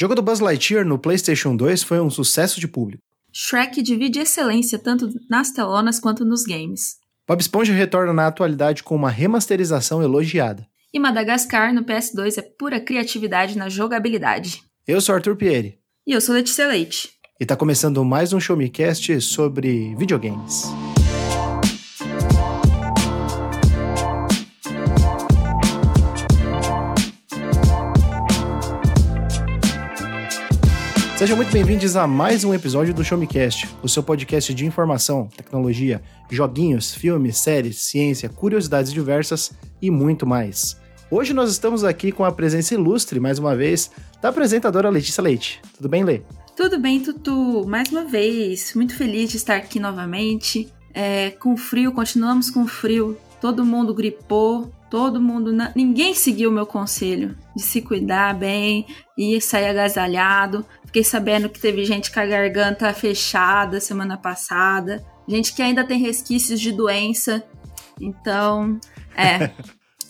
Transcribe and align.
jogo 0.00 0.14
do 0.14 0.22
Buzz 0.22 0.40
Lightyear 0.40 0.82
no 0.82 0.98
PlayStation 0.98 1.54
2 1.54 1.82
foi 1.82 2.00
um 2.00 2.08
sucesso 2.08 2.58
de 2.58 2.66
público. 2.66 3.02
Shrek 3.30 3.82
divide 3.82 4.18
excelência 4.18 4.78
tanto 4.78 5.10
nas 5.28 5.50
telonas 5.52 6.00
quanto 6.00 6.24
nos 6.24 6.44
games. 6.44 6.96
Bob 7.28 7.38
Esponja 7.38 7.74
retorna 7.74 8.10
na 8.10 8.26
atualidade 8.26 8.82
com 8.82 8.96
uma 8.96 9.10
remasterização 9.10 10.02
elogiada. 10.02 10.66
E 10.90 10.98
Madagascar 10.98 11.74
no 11.74 11.84
PS2 11.84 12.38
é 12.38 12.42
pura 12.42 12.80
criatividade 12.80 13.58
na 13.58 13.68
jogabilidade. 13.68 14.62
Eu 14.88 15.02
sou 15.02 15.14
Arthur 15.14 15.36
Pieri. 15.36 15.78
E 16.06 16.12
eu 16.12 16.20
sou 16.22 16.34
Letícia 16.34 16.66
Leite. 16.66 17.10
E 17.38 17.44
tá 17.44 17.54
começando 17.54 18.02
mais 18.02 18.32
um 18.32 18.40
Show 18.40 18.56
Me 18.56 18.70
Cast 18.70 19.20
sobre 19.20 19.94
videogames. 19.96 20.64
Sejam 31.20 31.36
muito 31.36 31.52
bem-vindos 31.52 31.96
a 31.96 32.06
mais 32.06 32.44
um 32.44 32.54
episódio 32.54 32.94
do 32.94 33.04
Show 33.04 33.18
Me 33.18 33.26
Cast, 33.26 33.68
o 33.82 33.88
seu 33.90 34.02
podcast 34.02 34.54
de 34.54 34.64
informação, 34.64 35.28
tecnologia, 35.36 36.00
joguinhos, 36.30 36.94
filmes, 36.94 37.36
séries, 37.36 37.76
ciência, 37.76 38.26
curiosidades 38.30 38.90
diversas 38.90 39.52
e 39.82 39.90
muito 39.90 40.26
mais. 40.26 40.80
Hoje 41.10 41.34
nós 41.34 41.50
estamos 41.50 41.84
aqui 41.84 42.10
com 42.10 42.24
a 42.24 42.32
presença 42.32 42.72
ilustre, 42.72 43.20
mais 43.20 43.38
uma 43.38 43.54
vez, 43.54 43.90
da 44.22 44.30
apresentadora 44.30 44.88
Letícia 44.88 45.22
Leite. 45.22 45.60
Tudo 45.76 45.90
bem, 45.90 46.04
Lê? 46.04 46.22
Tudo 46.56 46.80
bem, 46.80 46.98
Tutu? 47.00 47.66
Mais 47.68 47.92
uma 47.92 48.06
vez, 48.06 48.72
muito 48.74 48.96
feliz 48.96 49.28
de 49.28 49.36
estar 49.36 49.56
aqui 49.56 49.78
novamente. 49.78 50.72
É, 50.94 51.32
com 51.32 51.54
frio, 51.54 51.92
continuamos 51.92 52.48
com 52.50 52.66
frio. 52.66 53.14
Todo 53.42 53.62
mundo 53.62 53.92
gripou, 53.92 54.72
todo 54.90 55.20
mundo. 55.20 55.52
Na... 55.52 55.72
Ninguém 55.74 56.14
seguiu 56.14 56.50
o 56.50 56.52
meu 56.52 56.66
conselho 56.66 57.36
de 57.56 57.62
se 57.62 57.80
cuidar 57.80 58.34
bem 58.34 58.86
e 59.16 59.40
sair 59.40 59.68
agasalhado. 59.68 60.64
Fiquei 60.86 61.04
sabendo 61.04 61.48
que 61.48 61.60
teve 61.60 61.84
gente 61.84 62.10
com 62.12 62.18
a 62.20 62.26
garganta 62.26 62.92
fechada 62.92 63.80
semana 63.80 64.16
passada, 64.18 65.04
gente 65.28 65.54
que 65.54 65.62
ainda 65.62 65.84
tem 65.84 65.98
resquícios 66.00 66.60
de 66.60 66.72
doença. 66.72 67.44
Então, 68.00 68.78
é. 69.16 69.50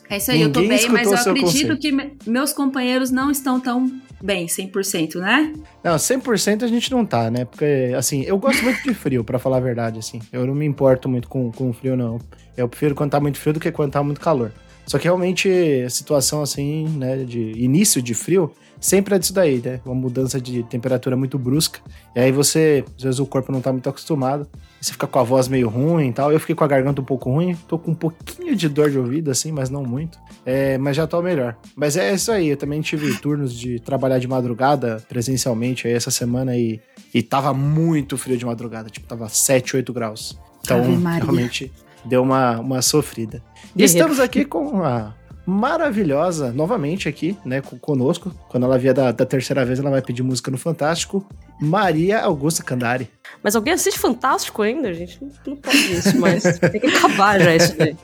É 0.09 0.17
isso 0.17 0.33
aí, 0.33 0.39
Ninguém 0.39 0.49
eu 0.49 0.53
tô 0.53 0.61
bem, 0.69 0.89
mas 0.91 1.07
eu 1.07 1.15
acredito 1.19 1.45
conselho. 1.45 1.79
que 1.79 1.93
me- 1.93 2.17
meus 2.27 2.53
companheiros 2.53 3.13
não 3.13 3.31
estão 3.31 3.61
tão 3.61 3.89
bem, 4.21 4.49
100%, 4.49 5.21
né? 5.21 5.53
Não, 5.85 5.97
100% 5.97 6.65
a 6.65 6.67
gente 6.67 6.91
não 6.91 7.07
tá, 7.07 7.31
né? 7.31 7.45
Porque, 7.45 7.93
assim, 7.97 8.23
eu 8.23 8.37
gosto 8.37 8.61
muito 8.65 8.83
de 8.83 8.93
frio, 8.93 9.23
pra 9.23 9.39
falar 9.39 9.59
a 9.59 9.61
verdade, 9.61 10.01
assim. 10.01 10.21
Eu 10.33 10.45
não 10.45 10.55
me 10.55 10.67
importo 10.67 11.09
muito 11.09 11.29
com, 11.29 11.53
com 11.53 11.73
frio, 11.73 11.97
não. 11.97 12.19
Eu 12.57 12.69
prefiro 12.69 12.93
quando 12.97 13.13
tá 13.13 13.21
muito 13.21 13.39
frio 13.39 13.53
do 13.53 13.61
que 13.61 13.71
quando 13.71 13.93
tá 13.93 14.03
muito 14.03 14.21
calor. 14.21 14.51
Só 14.91 14.99
que 14.99 15.05
realmente 15.05 15.49
a 15.87 15.89
situação, 15.89 16.43
assim, 16.43 16.89
né, 16.89 17.19
de 17.19 17.53
início 17.53 18.03
de 18.03 18.13
frio, 18.13 18.51
sempre 18.81 19.15
é 19.15 19.21
disso 19.21 19.33
daí, 19.33 19.63
né? 19.65 19.81
Uma 19.85 19.95
mudança 19.95 20.41
de 20.41 20.65
temperatura 20.65 21.17
muito 21.17 21.39
brusca. 21.39 21.79
E 22.17 22.19
aí 22.19 22.33
você, 22.33 22.85
às 22.97 23.05
vezes 23.05 23.21
o 23.21 23.25
corpo 23.25 23.53
não 23.53 23.61
tá 23.61 23.71
muito 23.73 23.89
acostumado. 23.89 24.49
Você 24.81 24.91
fica 24.91 25.07
com 25.07 25.21
a 25.21 25.23
voz 25.23 25.47
meio 25.47 25.69
ruim 25.69 26.09
e 26.09 26.13
tal. 26.13 26.33
Eu 26.33 26.41
fiquei 26.41 26.57
com 26.57 26.65
a 26.65 26.67
garganta 26.67 27.01
um 27.01 27.05
pouco 27.05 27.31
ruim. 27.31 27.57
Tô 27.69 27.79
com 27.79 27.93
um 27.93 27.95
pouquinho 27.95 28.57
de 28.57 28.69
dor 28.69 28.91
de 28.91 28.99
ouvido, 28.99 29.31
assim, 29.31 29.53
mas 29.53 29.71
não 29.71 29.85
muito. 29.85 30.19
É, 30.45 30.77
mas 30.77 30.97
já 30.97 31.07
tô 31.07 31.23
melhor. 31.23 31.57
Mas 31.77 31.97
é 31.97 32.13
isso 32.13 32.33
aí. 32.33 32.49
Eu 32.49 32.57
também 32.57 32.81
tive 32.81 33.17
turnos 33.21 33.55
de 33.55 33.79
trabalhar 33.79 34.19
de 34.19 34.27
madrugada 34.27 35.01
presencialmente 35.09 35.87
aí 35.87 35.95
essa 35.95 36.11
semana 36.11 36.57
e, 36.57 36.81
e 37.15 37.23
tava 37.23 37.55
muito 37.55 38.19
frio 38.19 38.37
de 38.37 38.45
madrugada. 38.45 38.91
Tipo, 38.91 39.07
tava 39.07 39.29
7, 39.29 39.77
8 39.77 39.93
graus. 39.93 40.37
Então, 40.65 40.83
realmente 40.83 41.71
deu 42.05 42.23
uma, 42.23 42.59
uma 42.59 42.83
sofrida. 42.83 43.43
E 43.77 43.85
estamos 43.85 44.19
aqui 44.21 44.45
com 44.45 44.83
a 44.83 45.15
maravilhosa, 45.47 46.53
novamente 46.53 47.09
aqui, 47.09 47.37
né, 47.45 47.61
co- 47.61 47.77
conosco. 47.77 48.31
Quando 48.49 48.65
ela 48.65 48.79
vier 48.79 48.95
da, 48.95 49.11
da 49.11 49.27
terceira 49.27 49.65
vez, 49.65 49.79
ela 49.79 49.91
vai 49.91 50.01
pedir 50.03 50.23
música 50.23 50.51
no 50.51 50.57
Fantástico. 50.59 51.27
Maria 51.61 52.21
Augusta 52.21 52.63
Candari. 52.63 53.11
Mas 53.43 53.57
alguém 53.57 53.73
assiste 53.73 53.99
Fantástico 53.99 54.63
ainda, 54.63 54.93
gente? 54.95 55.19
Não, 55.23 55.31
não 55.49 55.57
pode 55.57 55.93
isso, 55.93 56.19
mas 56.19 56.43
tem 56.59 56.81
que 56.81 56.87
acabar 56.87 57.41
já 57.41 57.55
isso 57.57 57.77
daí. 57.77 57.97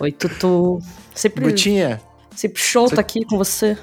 Oi, 0.00 0.12
Tutu. 0.12 0.78
Sempre, 1.14 1.44
Butinha, 1.44 2.00
sempre 2.34 2.60
show 2.60 2.88
tá 2.90 3.00
aqui 3.00 3.24
com 3.24 3.38
você. 3.38 3.78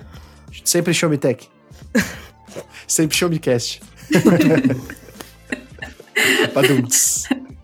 sempre 0.63 0.93
show 0.93 1.09
me 1.09 1.17
tech. 1.17 1.49
sempre 2.87 3.17
show 3.17 3.29
me 3.29 3.39
cast. 3.39 3.81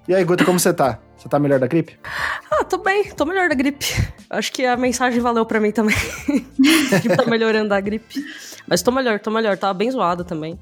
E 0.08 0.16
aí, 0.16 0.24
Guta, 0.24 0.46
como 0.46 0.60
você 0.60 0.74
tá? 0.74 1.00
Você 1.18 1.28
tá 1.28 1.40
melhor 1.40 1.60
da 1.60 1.68
gripe? 1.68 1.98
Ah, 2.52 2.64
tô 2.64 2.78
bem, 2.78 3.12
tô 3.12 3.26
melhor 3.26 3.50
da 3.50 3.56
gripe. 3.56 3.86
Acho 4.30 4.52
que 4.52 4.66
a 4.66 4.78
mensagem 4.78 5.20
valeu 5.20 5.46
pra 5.46 5.60
mim 5.60 5.72
também. 5.72 5.96
que 7.02 7.10
tá 7.10 7.26
melhorando 7.26 7.74
a 7.74 7.82
gripe. 7.82 8.24
Mas 8.68 8.82
tô 8.82 8.92
melhor, 8.92 9.20
tô 9.20 9.32
melhor. 9.32 9.58
Tava 9.58 9.74
bem 9.74 9.90
zoada 9.90 10.24
também. 10.24 10.60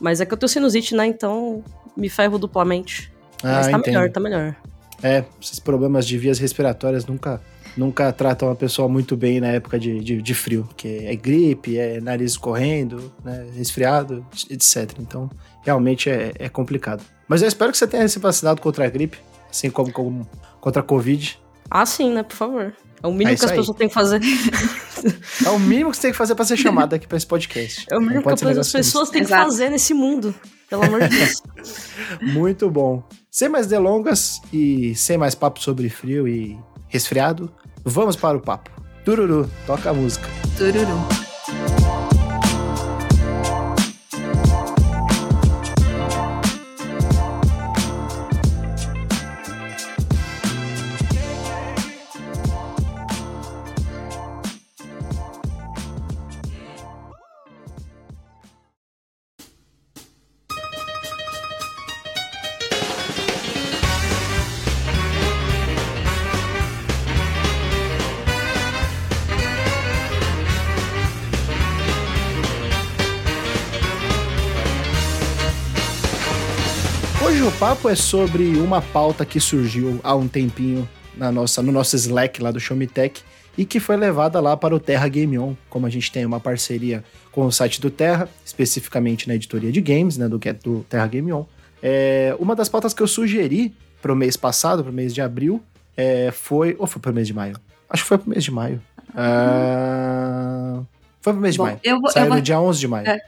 Mas 0.00 0.20
é 0.20 0.26
que 0.26 0.32
eu 0.32 0.38
tenho 0.38 0.48
sinusite, 0.48 0.94
né? 0.94 1.06
Então 1.06 1.64
me 1.96 2.08
ferro 2.08 2.38
duplamente. 2.38 3.12
Mas 3.42 3.68
tá 3.68 3.78
melhor, 3.78 4.10
tá 4.10 4.20
melhor. 4.20 4.56
É, 5.02 5.24
esses 5.40 5.58
problemas 5.58 6.06
de 6.06 6.18
vias 6.18 6.38
respiratórias 6.38 7.06
nunca, 7.06 7.40
nunca 7.76 8.12
tratam 8.12 8.50
a 8.50 8.54
pessoa 8.54 8.88
muito 8.88 9.16
bem 9.16 9.40
na 9.40 9.48
época 9.48 9.78
de, 9.78 10.00
de, 10.00 10.20
de 10.20 10.34
frio, 10.34 10.64
porque 10.64 11.02
é 11.04 11.14
gripe, 11.14 11.78
é 11.78 12.00
nariz 12.00 12.36
correndo, 12.36 13.12
né, 13.24 13.46
resfriado, 13.56 14.26
etc. 14.50 14.90
Então, 14.98 15.30
realmente 15.62 16.10
é, 16.10 16.32
é 16.38 16.48
complicado. 16.48 17.02
Mas 17.28 17.42
eu 17.42 17.48
espero 17.48 17.70
que 17.70 17.78
você 17.78 17.86
tenha 17.86 18.08
se 18.08 18.18
vacinado 18.18 18.60
contra 18.60 18.86
a 18.86 18.90
gripe, 18.90 19.18
assim 19.50 19.70
como, 19.70 19.92
como 19.92 20.28
contra 20.60 20.80
a 20.80 20.84
Covid. 20.84 21.38
Ah, 21.70 21.84
sim, 21.86 22.12
né? 22.12 22.22
Por 22.22 22.34
favor. 22.36 22.74
É 23.02 23.06
o 23.06 23.10
É 23.10 23.12
mínimo 23.14 23.34
isso 23.34 23.40
que 23.40 23.44
as 23.46 23.50
aí. 23.52 23.58
pessoas 23.58 23.76
têm 23.76 23.88
que 23.88 23.94
fazer. 23.94 24.20
É 25.46 25.50
o 25.50 25.60
mínimo 25.60 25.90
que 25.92 25.96
você 25.96 26.02
tem 26.02 26.10
que 26.10 26.16
fazer 26.16 26.34
pra 26.34 26.44
ser 26.44 26.56
chamado 26.56 26.92
aqui 26.92 27.06
pra 27.06 27.16
esse 27.16 27.26
podcast. 27.26 27.86
É 27.88 27.96
o 27.96 28.00
mínimo 28.00 28.20
que 28.24 28.28
as 28.58 28.72
pessoas 28.72 29.08
têm 29.10 29.20
que 29.22 29.28
Exato. 29.28 29.44
fazer 29.44 29.70
nesse 29.70 29.94
mundo. 29.94 30.34
Pelo 30.68 30.82
amor 30.82 31.02
de 31.08 31.16
Deus. 31.16 31.40
Muito 32.20 32.68
bom. 32.68 33.04
Sem 33.30 33.48
mais 33.48 33.68
delongas 33.68 34.40
e 34.52 34.96
sem 34.96 35.16
mais 35.16 35.36
papo 35.36 35.62
sobre 35.62 35.88
frio 35.88 36.26
e 36.26 36.58
resfriado, 36.88 37.48
vamos 37.84 38.16
para 38.16 38.36
o 38.36 38.40
papo. 38.40 38.70
Tururu, 39.04 39.48
toca 39.68 39.90
a 39.90 39.94
música. 39.94 40.26
Tururu. 40.56 42.07
Papo 77.78 77.88
é 77.88 77.94
sobre 77.94 78.56
uma 78.58 78.80
pauta 78.82 79.24
que 79.24 79.38
surgiu 79.38 80.00
há 80.02 80.14
um 80.14 80.26
tempinho 80.26 80.88
na 81.16 81.30
nossa, 81.30 81.62
no 81.62 81.70
nosso 81.72 81.94
Slack 81.96 82.42
lá 82.42 82.50
do 82.50 82.58
Show 82.60 82.76
Me 82.76 82.86
Tech 82.86 83.22
e 83.56 83.64
que 83.64 83.78
foi 83.80 83.96
levada 83.96 84.40
lá 84.40 84.56
para 84.56 84.74
o 84.74 84.80
Terra 84.80 85.06
Game 85.08 85.38
On, 85.38 85.54
como 85.68 85.86
a 85.86 85.90
gente 85.90 86.10
tem 86.12 86.24
uma 86.24 86.40
parceria 86.40 87.04
com 87.32 87.44
o 87.46 87.52
site 87.52 87.80
do 87.80 87.90
Terra, 87.90 88.28
especificamente 88.44 89.26
na 89.28 89.34
editoria 89.34 89.70
de 89.72 89.80
games, 89.80 90.16
né, 90.16 90.28
do, 90.28 90.38
do 90.62 90.84
Terra 90.88 91.06
Game 91.06 91.32
On. 91.32 91.44
É, 91.82 92.34
uma 92.38 92.54
das 92.56 92.68
pautas 92.68 92.92
que 92.94 93.02
eu 93.02 93.06
sugeri 93.08 93.74
para 94.02 94.12
o 94.12 94.16
mês 94.16 94.36
passado, 94.36 94.82
para 94.82 94.90
o 94.90 94.94
mês 94.94 95.12
de 95.14 95.20
abril, 95.20 95.62
é, 95.96 96.30
foi. 96.32 96.74
Ou 96.78 96.86
foi 96.86 97.00
para 97.02 97.10
o 97.10 97.14
mês 97.14 97.26
de 97.26 97.34
maio? 97.34 97.56
Acho 97.90 98.02
que 98.04 98.08
foi 98.08 98.18
para 98.18 98.26
o 98.26 98.30
mês 98.30 98.44
de 98.44 98.50
maio. 98.52 98.80
Ah, 99.14 100.80
foi 101.20 101.32
para 101.32 101.38
o 101.38 101.42
mês 101.42 101.54
de 101.54 101.58
Bom, 101.58 101.64
maio. 101.64 101.80
eu 101.82 102.00
vou- 102.00 102.10
Saiu 102.10 102.24
eu 102.24 102.28
vou- 102.28 102.36
no 102.36 102.42
dia 102.42 102.60
11 102.60 102.78
de 102.78 102.88
maio. 102.88 103.08
É. 103.08 103.18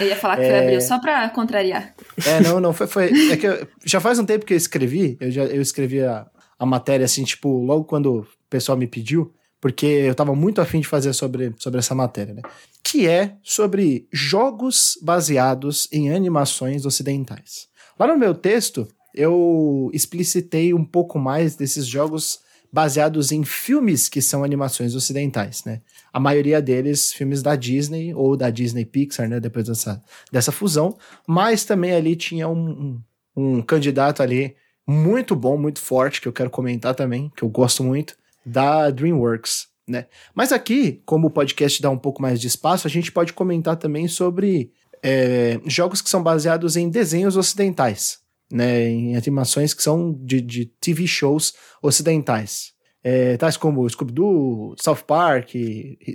Eu 0.00 0.06
ia 0.08 0.16
falar 0.16 0.36
que 0.36 0.42
foi 0.42 0.50
É. 0.52 0.60
abril, 0.60 0.80
só 0.82 0.98
pra 0.98 1.28
contrariar. 1.30 1.94
É, 2.26 2.40
não, 2.40 2.60
não, 2.60 2.72
foi. 2.72 2.86
foi 2.86 3.30
é 3.30 3.36
que 3.36 3.66
já 3.84 4.00
faz 4.00 4.18
um 4.18 4.24
tempo 4.24 4.46
que 4.46 4.52
eu 4.52 4.56
escrevi, 4.56 5.16
eu, 5.20 5.30
já, 5.30 5.44
eu 5.44 5.60
escrevi 5.60 6.02
a, 6.02 6.26
a 6.58 6.66
matéria 6.66 7.04
assim, 7.04 7.24
tipo, 7.24 7.48
logo 7.64 7.84
quando 7.84 8.20
o 8.20 8.26
pessoal 8.48 8.78
me 8.78 8.86
pediu, 8.86 9.32
porque 9.60 9.86
eu 9.86 10.14
tava 10.14 10.34
muito 10.34 10.60
afim 10.60 10.80
de 10.80 10.86
fazer 10.86 11.12
sobre, 11.12 11.54
sobre 11.58 11.78
essa 11.78 11.94
matéria, 11.94 12.34
né? 12.34 12.42
Que 12.82 13.08
é 13.08 13.36
sobre 13.42 14.06
jogos 14.12 14.98
baseados 15.00 15.88
em 15.90 16.12
animações 16.12 16.84
ocidentais. 16.84 17.66
Lá 17.98 18.06
no 18.06 18.18
meu 18.18 18.34
texto, 18.34 18.86
eu 19.14 19.90
explicitei 19.94 20.74
um 20.74 20.84
pouco 20.84 21.18
mais 21.18 21.56
desses 21.56 21.86
jogos 21.86 22.40
baseados 22.74 23.30
em 23.30 23.44
filmes 23.44 24.08
que 24.08 24.20
são 24.20 24.42
animações 24.42 24.96
ocidentais, 24.96 25.62
né? 25.64 25.80
A 26.12 26.18
maioria 26.18 26.60
deles 26.60 27.12
filmes 27.12 27.40
da 27.40 27.54
Disney 27.54 28.12
ou 28.12 28.36
da 28.36 28.50
Disney 28.50 28.84
Pixar, 28.84 29.28
né? 29.28 29.38
Depois 29.38 29.68
dessa, 29.68 30.02
dessa 30.32 30.50
fusão. 30.50 30.98
Mas 31.24 31.64
também 31.64 31.92
ali 31.92 32.16
tinha 32.16 32.48
um, 32.48 33.00
um, 33.36 33.56
um 33.58 33.62
candidato 33.62 34.24
ali 34.24 34.56
muito 34.84 35.36
bom, 35.36 35.56
muito 35.56 35.78
forte, 35.78 36.20
que 36.20 36.26
eu 36.26 36.32
quero 36.32 36.50
comentar 36.50 36.96
também, 36.96 37.30
que 37.36 37.44
eu 37.44 37.48
gosto 37.48 37.84
muito, 37.84 38.16
da 38.44 38.90
DreamWorks. 38.90 39.68
né? 39.86 40.06
Mas 40.34 40.50
aqui, 40.50 41.00
como 41.06 41.28
o 41.28 41.30
podcast 41.30 41.80
dá 41.80 41.90
um 41.90 41.98
pouco 41.98 42.20
mais 42.20 42.40
de 42.40 42.48
espaço, 42.48 42.88
a 42.88 42.90
gente 42.90 43.12
pode 43.12 43.32
comentar 43.32 43.76
também 43.76 44.08
sobre 44.08 44.72
é, 45.00 45.60
jogos 45.64 46.02
que 46.02 46.10
são 46.10 46.24
baseados 46.24 46.76
em 46.76 46.90
desenhos 46.90 47.36
ocidentais, 47.36 48.18
né? 48.54 48.88
Em 48.88 49.16
animações 49.16 49.74
que 49.74 49.82
são 49.82 50.12
de, 50.22 50.40
de 50.40 50.66
TV 50.80 51.06
shows 51.08 51.54
ocidentais. 51.82 52.72
É, 53.02 53.36
tais 53.36 53.56
como 53.56 53.88
Scooby-Doo, 53.88 54.76
South 54.80 55.02
Park, 55.06 55.50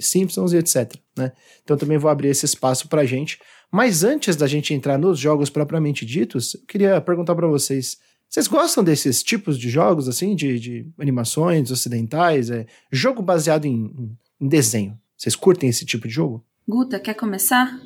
Simpsons 0.02 0.54
e 0.54 0.58
etc. 0.58 0.96
Né? 1.16 1.32
Então 1.64 1.78
também 1.78 1.98
vou 1.98 2.10
abrir 2.10 2.30
esse 2.30 2.46
espaço 2.46 2.88
pra 2.88 3.06
gente. 3.06 3.38
Mas 3.70 4.04
antes 4.04 4.36
da 4.36 4.48
gente 4.48 4.74
entrar 4.74 4.98
nos 4.98 5.20
jogos 5.20 5.50
propriamente 5.50 6.06
ditos, 6.06 6.56
eu 6.56 6.62
queria 6.66 7.00
perguntar 7.02 7.36
para 7.36 7.46
vocês 7.46 7.98
vocês 8.30 8.48
gostam 8.48 8.84
desses 8.84 9.24
tipos 9.24 9.58
de 9.58 9.72
jogos, 9.72 10.08
assim, 10.08 10.36
de, 10.36 10.60
de 10.60 10.88
animações 11.00 11.72
ocidentais? 11.72 12.52
É, 12.52 12.68
jogo 12.92 13.24
baseado 13.24 13.66
em, 13.66 13.92
em 14.40 14.48
desenho. 14.48 14.96
Vocês 15.18 15.36
curtem 15.36 15.68
esse 15.70 15.84
tipo 15.84 16.08
de 16.08 16.14
jogo? 16.14 16.46
Guta, 16.68 17.00
quer 17.00 17.16
começar? 17.16 17.80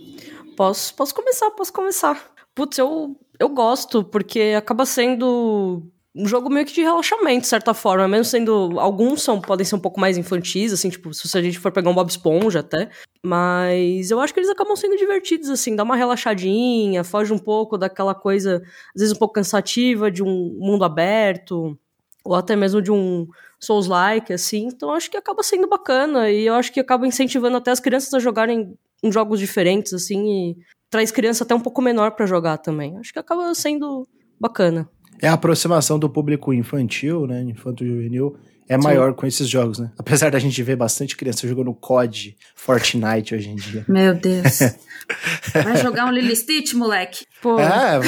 Posso, 0.57 0.93
posso 0.95 1.15
começar, 1.15 1.49
posso 1.51 1.71
começar. 1.71 2.33
Putz, 2.53 2.77
eu, 2.77 3.17
eu 3.39 3.49
gosto, 3.49 4.03
porque 4.03 4.53
acaba 4.57 4.85
sendo 4.85 5.83
um 6.15 6.27
jogo 6.27 6.49
meio 6.49 6.65
que 6.65 6.73
de 6.73 6.81
relaxamento, 6.81 7.41
de 7.41 7.47
certa 7.47 7.73
forma, 7.73 8.07
mesmo 8.07 8.25
sendo. 8.25 8.79
Alguns 8.79 9.23
são, 9.23 9.41
podem 9.41 9.65
ser 9.65 9.75
um 9.75 9.79
pouco 9.79 9.99
mais 9.99 10.17
infantis, 10.17 10.71
assim, 10.71 10.89
tipo, 10.89 11.13
se 11.13 11.37
a 11.37 11.41
gente 11.41 11.57
for 11.57 11.71
pegar 11.71 11.89
um 11.89 11.95
Bob 11.95 12.09
Esponja 12.09 12.59
até. 12.59 12.89
Mas 13.25 14.11
eu 14.11 14.19
acho 14.19 14.33
que 14.33 14.39
eles 14.39 14.49
acabam 14.49 14.75
sendo 14.75 14.95
divertidos, 14.95 15.49
assim, 15.49 15.75
dá 15.75 15.83
uma 15.83 15.95
relaxadinha, 15.95 17.03
foge 17.03 17.33
um 17.33 17.39
pouco 17.39 17.77
daquela 17.77 18.13
coisa, 18.13 18.61
às 18.95 19.01
vezes 19.01 19.15
um 19.15 19.19
pouco 19.19 19.33
cansativa, 19.33 20.11
de 20.11 20.21
um 20.21 20.55
mundo 20.59 20.85
aberto, 20.85 21.77
ou 22.23 22.35
até 22.35 22.55
mesmo 22.55 22.81
de 22.81 22.91
um 22.91 23.27
Souls-like, 23.59 24.31
assim. 24.33 24.67
Então 24.67 24.91
acho 24.91 25.09
que 25.09 25.17
acaba 25.17 25.41
sendo 25.41 25.67
bacana, 25.67 26.29
e 26.29 26.45
eu 26.45 26.53
acho 26.53 26.71
que 26.71 26.79
acaba 26.79 27.07
incentivando 27.07 27.57
até 27.57 27.71
as 27.71 27.79
crianças 27.79 28.13
a 28.13 28.19
jogarem 28.19 28.77
em 29.01 29.11
jogos 29.11 29.39
diferentes, 29.39 29.93
assim, 29.93 30.51
e 30.51 30.57
traz 30.93 31.09
criança 31.09 31.43
até 31.43 31.55
um 31.55 31.59
pouco 31.59 31.81
menor 31.81 32.11
para 32.11 32.27
jogar 32.27 32.59
também. 32.59 32.95
Acho 32.99 33.11
que 33.11 33.17
acaba 33.17 33.51
sendo 33.55 34.07
bacana 34.39 34.87
é 35.23 35.27
a 35.29 35.33
aproximação 35.33 35.97
do 35.97 36.09
público 36.09 36.53
infantil, 36.53 37.25
né, 37.25 37.41
infanto-juvenil, 37.43 38.35
é 38.67 38.75
Sim. 38.75 38.83
maior 38.83 39.13
com 39.13 39.25
esses 39.25 39.47
jogos, 39.47 39.79
né? 39.79 39.89
Apesar 39.97 40.31
da 40.31 40.37
gente 40.37 40.61
ver 40.61 40.75
bastante 40.75 41.15
criança 41.15 41.47
jogando 41.47 41.73
COD, 41.73 42.35
Fortnite 42.55 43.33
hoje 43.33 43.49
em 43.49 43.55
dia. 43.55 43.85
Meu 43.87 44.13
Deus. 44.13 44.59
Vai 45.53 45.77
jogar 45.81 46.07
um 46.07 46.11
Lily 46.11 46.35
Stitch, 46.35 46.73
moleque? 46.73 47.25
Pô. 47.41 47.57
É, 47.57 47.99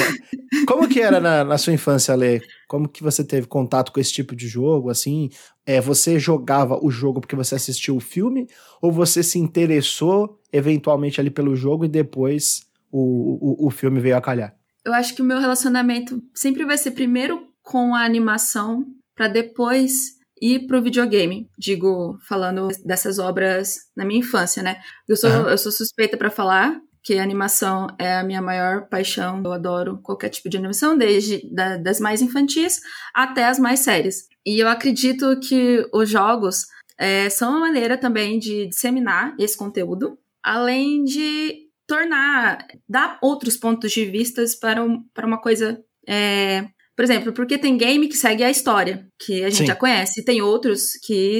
como 0.66 0.86
que 0.88 1.00
era 1.00 1.20
na, 1.20 1.42
na, 1.42 1.56
sua 1.56 1.72
infância, 1.72 2.14
Lê? 2.14 2.40
Como 2.68 2.88
que 2.88 3.02
você 3.02 3.24
teve 3.24 3.46
contato 3.46 3.92
com 3.92 4.00
esse 4.00 4.12
tipo 4.12 4.36
de 4.36 4.46
jogo, 4.46 4.90
assim? 4.90 5.30
É, 5.64 5.80
você 5.80 6.18
jogava 6.18 6.78
o 6.82 6.90
jogo 6.90 7.20
porque 7.20 7.36
você 7.36 7.54
assistiu 7.54 7.96
o 7.96 8.00
filme? 8.00 8.46
Ou 8.80 8.92
você 8.92 9.22
se 9.22 9.38
interessou 9.38 10.38
eventualmente 10.52 11.18
ali 11.18 11.30
pelo 11.30 11.56
jogo 11.56 11.84
e 11.84 11.88
depois 11.88 12.66
o, 12.98 13.64
o, 13.64 13.66
o 13.66 13.70
filme 13.70 14.00
veio 14.00 14.16
a 14.16 14.20
calhar? 14.20 14.56
eu 14.86 14.94
acho 14.94 15.16
que 15.16 15.20
o 15.20 15.24
meu 15.24 15.40
relacionamento 15.40 16.22
sempre 16.32 16.64
vai 16.64 16.78
ser 16.78 16.92
primeiro 16.92 17.48
com 17.60 17.92
a 17.92 18.04
animação, 18.04 18.86
para 19.16 19.26
depois 19.26 20.14
ir 20.40 20.68
pro 20.68 20.80
videogame. 20.80 21.50
Digo, 21.58 22.16
falando 22.28 22.68
dessas 22.84 23.18
obras 23.18 23.78
na 23.96 24.04
minha 24.04 24.20
infância, 24.20 24.62
né? 24.62 24.76
Eu 25.08 25.16
sou, 25.16 25.28
uhum. 25.28 25.48
eu 25.48 25.58
sou 25.58 25.72
suspeita 25.72 26.16
para 26.16 26.30
falar 26.30 26.80
que 27.02 27.18
a 27.18 27.22
animação 27.22 27.88
é 27.98 28.14
a 28.14 28.22
minha 28.22 28.40
maior 28.40 28.88
paixão. 28.88 29.42
Eu 29.44 29.52
adoro 29.52 29.98
qualquer 30.02 30.28
tipo 30.28 30.48
de 30.48 30.56
animação, 30.56 30.96
desde 30.96 31.52
da, 31.52 31.76
das 31.76 31.98
mais 31.98 32.22
infantis 32.22 32.80
até 33.12 33.46
as 33.46 33.58
mais 33.58 33.80
sérias. 33.80 34.28
E 34.44 34.60
eu 34.60 34.68
acredito 34.68 35.40
que 35.40 35.84
os 35.92 36.08
jogos 36.08 36.66
é, 36.96 37.28
são 37.28 37.50
uma 37.50 37.60
maneira 37.60 37.98
também 37.98 38.38
de 38.38 38.68
disseminar 38.68 39.34
esse 39.36 39.56
conteúdo, 39.56 40.16
além 40.44 41.02
de 41.02 41.65
tornar, 41.86 42.66
dar 42.88 43.18
outros 43.22 43.56
pontos 43.56 43.92
de 43.92 44.04
vistas 44.04 44.54
para, 44.54 44.82
um, 44.82 45.02
para 45.14 45.26
uma 45.26 45.40
coisa. 45.40 45.82
É, 46.06 46.66
por 46.94 47.04
exemplo, 47.04 47.32
porque 47.32 47.58
tem 47.58 47.76
game 47.76 48.08
que 48.08 48.16
segue 48.16 48.42
a 48.42 48.50
história, 48.50 49.06
que 49.18 49.44
a 49.44 49.50
gente 49.50 49.58
Sim. 49.58 49.66
já 49.66 49.76
conhece, 49.76 50.20
e 50.20 50.24
tem 50.24 50.40
outros 50.40 50.92
que 51.04 51.38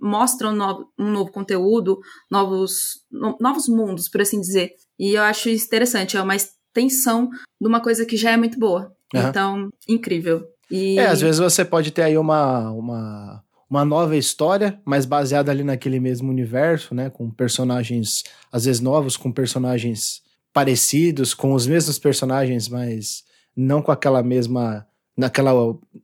mostram 0.00 0.54
novo, 0.54 0.92
um 0.98 1.10
novo 1.10 1.32
conteúdo, 1.32 1.98
novos, 2.30 3.00
no, 3.10 3.36
novos 3.40 3.68
mundos, 3.68 4.08
por 4.08 4.20
assim 4.20 4.40
dizer. 4.40 4.72
E 4.98 5.14
eu 5.14 5.22
acho 5.22 5.48
isso 5.48 5.66
interessante, 5.66 6.16
é 6.16 6.22
uma 6.22 6.36
extensão 6.36 7.28
de 7.60 7.66
uma 7.66 7.80
coisa 7.80 8.04
que 8.04 8.16
já 8.16 8.32
é 8.32 8.36
muito 8.36 8.58
boa. 8.58 8.92
Uhum. 9.14 9.28
Então, 9.28 9.68
incrível. 9.88 10.44
E... 10.70 10.98
É, 10.98 11.06
às 11.06 11.20
vezes 11.20 11.40
você 11.40 11.64
pode 11.64 11.90
ter 11.90 12.02
aí 12.02 12.18
uma, 12.18 12.70
uma 12.70 13.42
uma 13.68 13.84
nova 13.84 14.16
história, 14.16 14.80
mas 14.84 15.04
baseada 15.04 15.50
ali 15.50 15.62
naquele 15.62 16.00
mesmo 16.00 16.30
universo, 16.30 16.94
né? 16.94 17.10
Com 17.10 17.30
personagens, 17.30 18.24
às 18.50 18.64
vezes 18.64 18.80
novos, 18.80 19.16
com 19.16 19.30
personagens 19.30 20.22
parecidos, 20.52 21.34
com 21.34 21.52
os 21.52 21.66
mesmos 21.66 21.98
personagens, 21.98 22.68
mas 22.68 23.24
não 23.54 23.82
com 23.82 23.92
aquela 23.92 24.22
mesma. 24.22 24.86
naquela 25.16 25.52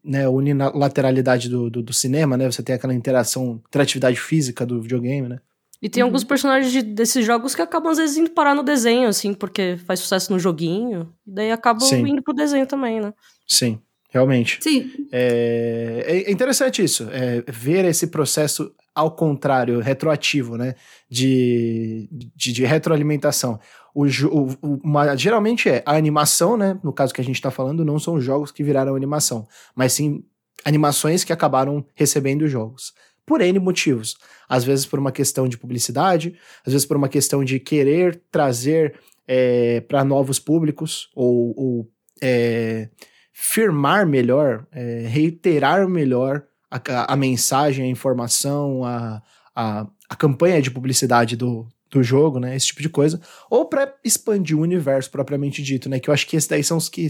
né, 0.04 0.28
unilateralidade 0.28 1.48
do, 1.48 1.70
do, 1.70 1.82
do 1.82 1.92
cinema, 1.92 2.36
né? 2.36 2.50
Você 2.50 2.62
tem 2.62 2.74
aquela 2.74 2.94
interação, 2.94 3.62
interatividade 3.68 4.20
física 4.20 4.66
do 4.66 4.82
videogame, 4.82 5.28
né? 5.28 5.40
E 5.80 5.88
tem 5.88 6.02
uhum. 6.02 6.08
alguns 6.08 6.24
personagens 6.24 6.72
de, 6.72 6.82
desses 6.82 7.24
jogos 7.26 7.54
que 7.54 7.60
acabam 7.60 7.92
às 7.92 7.98
vezes 7.98 8.16
indo 8.16 8.30
parar 8.30 8.54
no 8.54 8.62
desenho, 8.62 9.08
assim, 9.08 9.34
porque 9.34 9.76
faz 9.86 10.00
sucesso 10.00 10.32
no 10.32 10.38
joguinho, 10.38 11.12
e 11.26 11.30
daí 11.30 11.52
acabam 11.52 11.86
Sim. 11.86 12.06
indo 12.06 12.22
pro 12.22 12.32
desenho 12.32 12.66
também, 12.66 13.00
né? 13.00 13.12
Sim. 13.46 13.78
Realmente. 14.14 14.60
Sim. 14.62 14.92
É, 15.10 16.22
é 16.26 16.30
interessante 16.30 16.84
isso, 16.84 17.08
é, 17.10 17.42
ver 17.48 17.84
esse 17.84 18.06
processo 18.06 18.72
ao 18.94 19.10
contrário, 19.10 19.80
retroativo, 19.80 20.56
né? 20.56 20.76
De, 21.10 22.08
de, 22.12 22.52
de 22.52 22.64
retroalimentação. 22.64 23.58
O, 23.92 24.04
o, 24.06 24.80
uma, 24.84 25.16
geralmente 25.16 25.68
é 25.68 25.82
a 25.84 25.96
animação, 25.96 26.56
né? 26.56 26.78
No 26.84 26.92
caso 26.92 27.12
que 27.12 27.20
a 27.20 27.24
gente 27.24 27.34
está 27.34 27.50
falando, 27.50 27.84
não 27.84 27.98
são 27.98 28.20
jogos 28.20 28.52
que 28.52 28.62
viraram 28.62 28.94
animação, 28.94 29.48
mas 29.74 29.92
sim 29.92 30.22
animações 30.64 31.24
que 31.24 31.32
acabaram 31.32 31.84
recebendo 31.96 32.46
jogos. 32.46 32.94
Por 33.26 33.40
N 33.40 33.58
motivos. 33.58 34.16
Às 34.48 34.62
vezes 34.62 34.86
por 34.86 35.00
uma 35.00 35.10
questão 35.10 35.48
de 35.48 35.58
publicidade, 35.58 36.36
às 36.64 36.72
vezes 36.72 36.86
por 36.86 36.96
uma 36.96 37.08
questão 37.08 37.42
de 37.42 37.58
querer 37.58 38.22
trazer 38.30 38.94
é, 39.26 39.80
para 39.80 40.04
novos 40.04 40.38
públicos, 40.38 41.10
ou, 41.16 41.52
ou 41.56 41.90
é, 42.22 42.88
firmar 43.36 44.06
melhor, 44.06 44.64
é, 44.70 45.06
reiterar 45.08 45.88
melhor 45.88 46.44
a, 46.70 47.12
a, 47.12 47.16
mensagem, 47.16 47.84
a 47.84 47.88
informação, 47.88 48.84
a, 48.84 49.20
a, 49.54 49.86
a 50.08 50.16
campanha 50.16 50.62
de 50.62 50.70
publicidade 50.70 51.36
do, 51.36 51.66
do 51.90 52.00
jogo, 52.00 52.38
né? 52.38 52.54
Esse 52.54 52.68
tipo 52.68 52.80
de 52.80 52.88
coisa. 52.88 53.20
Ou 53.50 53.66
para 53.66 53.92
expandir 54.04 54.56
o 54.56 54.60
universo 54.60 55.10
propriamente 55.10 55.64
dito, 55.64 55.88
né? 55.88 55.98
Que 55.98 56.08
eu 56.08 56.14
acho 56.14 56.28
que 56.28 56.36
esses 56.36 56.48
daí 56.48 56.62
são 56.62 56.76
os 56.76 56.88
que. 56.88 57.06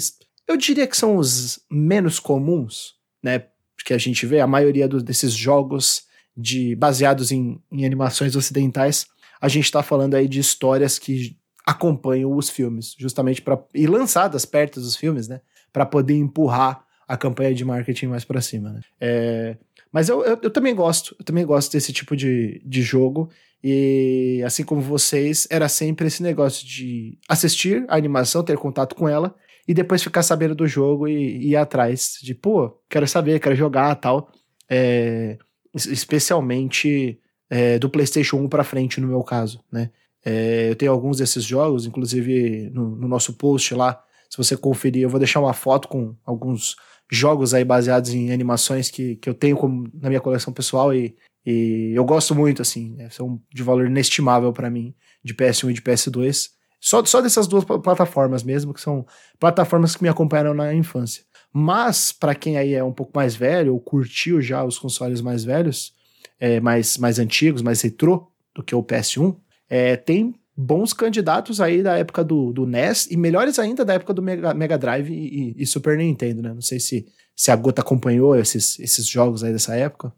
Eu 0.49 0.56
diria 0.56 0.87
que 0.87 0.96
são 0.96 1.16
os 1.16 1.60
menos 1.70 2.18
comuns, 2.18 2.94
né? 3.22 3.44
Que 3.84 3.92
a 3.92 3.99
gente 3.99 4.25
vê, 4.25 4.40
a 4.40 4.46
maioria 4.46 4.88
do, 4.88 5.02
desses 5.02 5.32
jogos 5.34 6.04
de 6.34 6.75
baseados 6.75 7.30
em, 7.30 7.60
em 7.70 7.84
animações 7.84 8.34
ocidentais, 8.34 9.06
a 9.38 9.49
gente 9.49 9.66
está 9.66 9.82
falando 9.82 10.14
aí 10.14 10.26
de 10.26 10.40
histórias 10.40 10.99
que 10.99 11.37
acompanham 11.66 12.34
os 12.34 12.49
filmes, 12.49 12.94
justamente 12.99 13.42
para 13.42 13.62
e 13.75 13.87
lançadas 13.87 14.46
perto 14.46 14.80
dos 14.80 14.96
filmes, 14.96 15.28
né? 15.28 15.42
Para 15.75 15.85
poder 15.85 16.14
empurrar 16.14 16.85
a 17.07 17.16
campanha 17.16 17.52
de 17.52 17.64
marketing 17.64 18.07
mais 18.07 18.25
para 18.25 18.40
cima, 18.40 18.71
né? 18.71 18.81
É, 19.00 19.57
mas 19.93 20.09
eu, 20.09 20.25
eu, 20.25 20.38
eu, 20.40 20.50
também 20.50 20.73
gosto, 20.73 21.16
eu 21.19 21.25
também 21.25 21.45
gosto 21.45 21.73
desse 21.73 21.93
tipo 21.93 22.16
de, 22.16 22.62
de 22.64 22.81
jogo. 22.81 23.28
E 23.62 24.40
assim 24.47 24.62
como 24.62 24.81
vocês, 24.81 25.49
era 25.50 25.69
sempre 25.69 26.07
esse 26.07 26.23
negócio 26.23 26.64
de 26.66 27.19
assistir 27.28 27.85
a 27.88 27.97
animação, 27.97 28.45
ter 28.45 28.57
contato 28.57 28.95
com 28.95 29.09
ela, 29.09 29.35
e 29.66 29.75
depois 29.75 30.02
ficar 30.02 30.23
sabendo 30.23 30.54
do 30.54 30.66
jogo 30.66 31.09
e, 31.09 31.38
e 31.38 31.49
ir 31.50 31.57
atrás 31.57 32.19
de, 32.23 32.35
pô, 32.35 32.78
quero 32.88 33.09
saber, 33.09 33.40
quero 33.40 33.57
jogar 33.57 33.95
tal. 33.97 34.31
É, 34.69 35.38
especialmente 35.75 37.19
é, 37.50 37.81
do 37.81 37.90
PlayStation 37.90 38.37
1 38.37 38.49
para 38.49 38.62
frente, 38.62 39.00
no 39.00 39.09
meu 39.09 39.25
caso, 39.25 39.61
né? 39.73 39.90
É, 40.25 40.71
eu 40.71 40.76
tenho 40.76 40.93
alguns 40.93 41.19
desses 41.19 41.43
jogos, 41.43 41.85
inclusive 41.85 42.71
no, 42.71 42.97
no 42.97 43.09
nosso 43.09 43.35
post 43.35 43.75
lá, 43.75 44.00
se 44.28 44.37
você 44.37 44.57
conferir, 44.57 45.02
eu 45.02 45.09
vou 45.09 45.19
deixar 45.19 45.40
uma 45.40 45.52
foto 45.52 45.88
com 45.88 46.14
alguns 46.25 46.76
jogos 47.11 47.54
aí 47.54 47.64
baseados 47.64 48.11
em 48.11 48.33
animações 48.33 48.90
que, 48.90 49.16
que 49.16 49.28
eu 49.28 49.35
tenho 49.35 49.57
como, 49.57 49.88
na 49.95 50.09
minha 50.09 50.21
coleção 50.21 50.52
pessoal 50.52 50.93
e, 50.95 51.16
e 51.45 51.93
eu 51.95 52.04
gosto 52.04 52.35
muito, 52.35 52.62
assim, 52.62 52.95
né? 52.95 53.11
são 53.11 53.40
de 53.52 53.62
valor 53.62 53.87
inestimável 53.87 54.52
para 54.52 54.71
mim, 54.71 54.95
de 55.23 55.35
PS1 55.35 55.71
e 55.71 55.75
de 55.75 55.83
PS2. 55.83 56.50
Só, 56.81 57.04
só 57.04 57.21
dessas 57.21 57.47
duas 57.47 57.64
plataformas 57.64 58.43
mesmo, 58.43 58.75
que 58.75 58.81
são 58.81 59.07
plataformas 59.38 59.97
que 59.97 60.02
me 60.02 60.09
acompanharam 60.09 60.52
na 60.52 60.75
infância. 60.75 61.25
Mas, 61.52 62.12
para 62.12 62.35
quem 62.35 62.59
aí 62.59 62.75
é 62.75 62.83
um 62.83 62.93
pouco 62.93 63.12
mais 63.14 63.37
velho, 63.37 63.73
ou 63.73 63.81
curtiu 63.81 64.43
já 64.43 64.64
os 64.64 64.78
consoles 64.78 65.21
mais 65.21 65.45
velhos, 65.45 65.95
é, 66.38 66.61
mais, 66.61 66.99
mais 66.99 67.19
antigos, 67.19 67.62
mais 67.62 67.81
retrô 67.81 68.28
do 68.54 68.62
que 68.62 68.75
o 68.75 68.83
PS1, 68.83 69.37
é, 69.69 69.97
tem 69.97 70.35
bons 70.56 70.92
candidatos 70.92 71.61
aí 71.61 71.82
da 71.82 71.96
época 71.96 72.23
do, 72.23 72.52
do 72.52 72.66
NES 72.66 73.08
e 73.11 73.16
melhores 73.16 73.58
ainda 73.58 73.84
da 73.84 73.94
época 73.94 74.14
do 74.14 74.23
Mega, 74.23 74.54
Mega 74.54 74.78
Drive 74.78 75.11
e, 75.11 75.54
e, 75.56 75.66
Super 75.66 75.99
Nintendo, 75.99 76.42
né? 76.42 76.52
Não 76.54 76.62
sei 76.62 76.78
se, 76.78 77.06
se 77.34 77.50
a 77.50 77.56
Gota 77.56 77.82
acompanhou 77.82 78.37
esses, 78.37 78.78
esses 78.78 79.06
jogos 79.06 79.42
aí 79.42 79.52
dessa 79.52 79.75
época. 79.75 80.12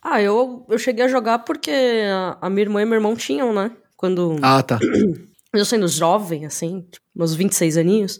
Ah, 0.00 0.22
eu, 0.22 0.64
eu 0.68 0.78
cheguei 0.78 1.04
a 1.04 1.08
jogar 1.08 1.40
porque 1.40 1.72
a, 1.72 2.38
a 2.42 2.50
minha 2.50 2.62
irmã 2.62 2.82
e 2.82 2.84
meu 2.84 2.94
irmão 2.94 3.16
tinham, 3.16 3.52
né? 3.52 3.72
Quando. 3.96 4.36
Ah, 4.40 4.62
tá. 4.62 4.78
Eu 5.52 5.64
sendo 5.64 5.88
jovem, 5.88 6.44
assim, 6.44 6.82
tipo, 6.82 7.06
meus 7.14 7.34
26 7.34 7.78
aninhos, 7.78 8.18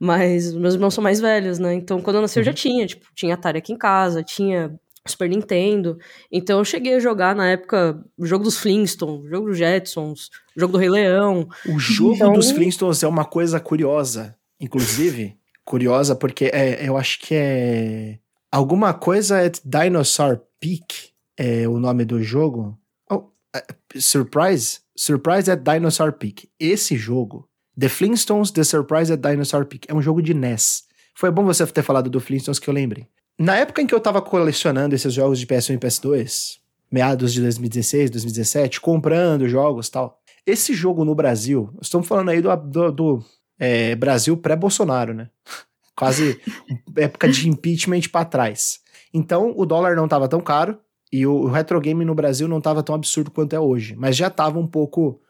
mas 0.00 0.52
meus 0.52 0.74
irmãos 0.74 0.92
são 0.92 1.04
mais 1.04 1.20
velhos, 1.20 1.60
né? 1.60 1.74
Então, 1.74 2.00
quando 2.00 2.16
eu 2.16 2.22
nasci, 2.22 2.40
eu 2.40 2.44
já 2.44 2.52
tinha, 2.52 2.84
tipo, 2.84 3.06
tinha 3.14 3.34
Atari 3.34 3.58
aqui 3.58 3.72
em 3.72 3.78
casa, 3.78 4.20
tinha 4.24 4.76
Super 5.06 5.28
Nintendo. 5.28 5.98
Então 6.30 6.58
eu 6.58 6.64
cheguei 6.64 6.94
a 6.94 7.00
jogar 7.00 7.34
na 7.34 7.48
época 7.48 8.00
o 8.16 8.24
jogo 8.24 8.44
dos 8.44 8.58
Flintstones, 8.58 9.24
o 9.24 9.28
jogo 9.28 9.48
dos 9.48 9.58
Jetsons, 9.58 10.30
o 10.56 10.60
jogo 10.60 10.72
do 10.72 10.78
Rei 10.78 10.88
Leão. 10.90 11.48
O 11.66 11.78
jogo 11.78 12.14
Então- 12.14 12.32
dos 12.32 12.50
Flintstones 12.52 13.02
é 13.02 13.08
uma 13.08 13.24
coisa 13.24 13.58
curiosa. 13.58 14.36
Inclusive, 14.60 15.36
curiosa 15.64 16.14
porque 16.14 16.50
é, 16.52 16.86
eu 16.88 16.96
acho 16.96 17.20
que 17.20 17.34
é. 17.34 18.18
Alguma 18.50 18.92
coisa 18.94 19.40
é 19.44 19.50
Dinosaur 19.64 20.40
Peak, 20.60 21.10
é 21.36 21.66
o 21.66 21.78
nome 21.78 22.04
do 22.04 22.22
jogo. 22.22 22.78
Oh, 23.10 23.24
é, 23.56 23.64
Surprise? 23.98 24.80
Surprise 24.94 25.50
at 25.50 25.60
Dinosaur 25.62 26.12
Peak. 26.12 26.48
Esse 26.60 26.96
jogo, 26.96 27.48
The 27.78 27.88
Flintstones 27.88 28.50
The 28.50 28.62
Surprise 28.62 29.12
at 29.12 29.20
Dinosaur 29.20 29.64
Peak, 29.64 29.86
é 29.90 29.94
um 29.94 30.02
jogo 30.02 30.22
de 30.22 30.34
NES. 30.34 30.84
Foi 31.16 31.30
bom 31.30 31.44
você 31.44 31.66
ter 31.66 31.82
falado 31.82 32.08
do 32.10 32.20
Flintstones 32.20 32.58
que 32.58 32.68
eu 32.68 32.74
lembrei. 32.74 33.08
Na 33.38 33.56
época 33.56 33.82
em 33.82 33.86
que 33.86 33.94
eu 33.94 34.00
tava 34.00 34.20
colecionando 34.20 34.94
esses 34.94 35.12
jogos 35.12 35.38
de 35.38 35.46
PS1 35.46 35.74
e 35.74 35.78
PS2, 35.78 36.58
meados 36.90 37.32
de 37.32 37.40
2016, 37.40 38.10
2017, 38.10 38.80
comprando 38.80 39.48
jogos 39.48 39.88
tal, 39.88 40.20
esse 40.46 40.74
jogo 40.74 41.04
no 41.04 41.14
Brasil, 41.14 41.70
estamos 41.80 42.06
falando 42.06 42.30
aí 42.30 42.40
do, 42.40 42.54
do, 42.56 42.92
do, 42.92 43.24
é, 43.58 43.94
Brasil 43.94 44.36
pré-Bolsonaro, 44.36 45.14
né? 45.14 45.30
Quase 45.96 46.40
época 46.96 47.28
de 47.28 47.48
impeachment 47.48 48.02
pra 48.10 48.24
trás. 48.24 48.80
Então, 49.14 49.52
o 49.56 49.64
dólar 49.64 49.94
não 49.94 50.08
tava 50.08 50.28
tão 50.28 50.40
caro 50.40 50.78
e 51.12 51.26
o, 51.26 51.32
o 51.32 51.48
retro 51.48 51.80
game 51.80 52.04
no 52.04 52.14
Brasil 52.14 52.48
não 52.48 52.60
tava 52.60 52.82
tão 52.82 52.94
absurdo 52.94 53.30
quanto 53.30 53.54
é 53.54 53.60
hoje, 53.60 53.94
mas 53.96 54.16
já 54.16 54.30
tava 54.30 54.58
um 54.58 54.66
pouco 54.66 55.20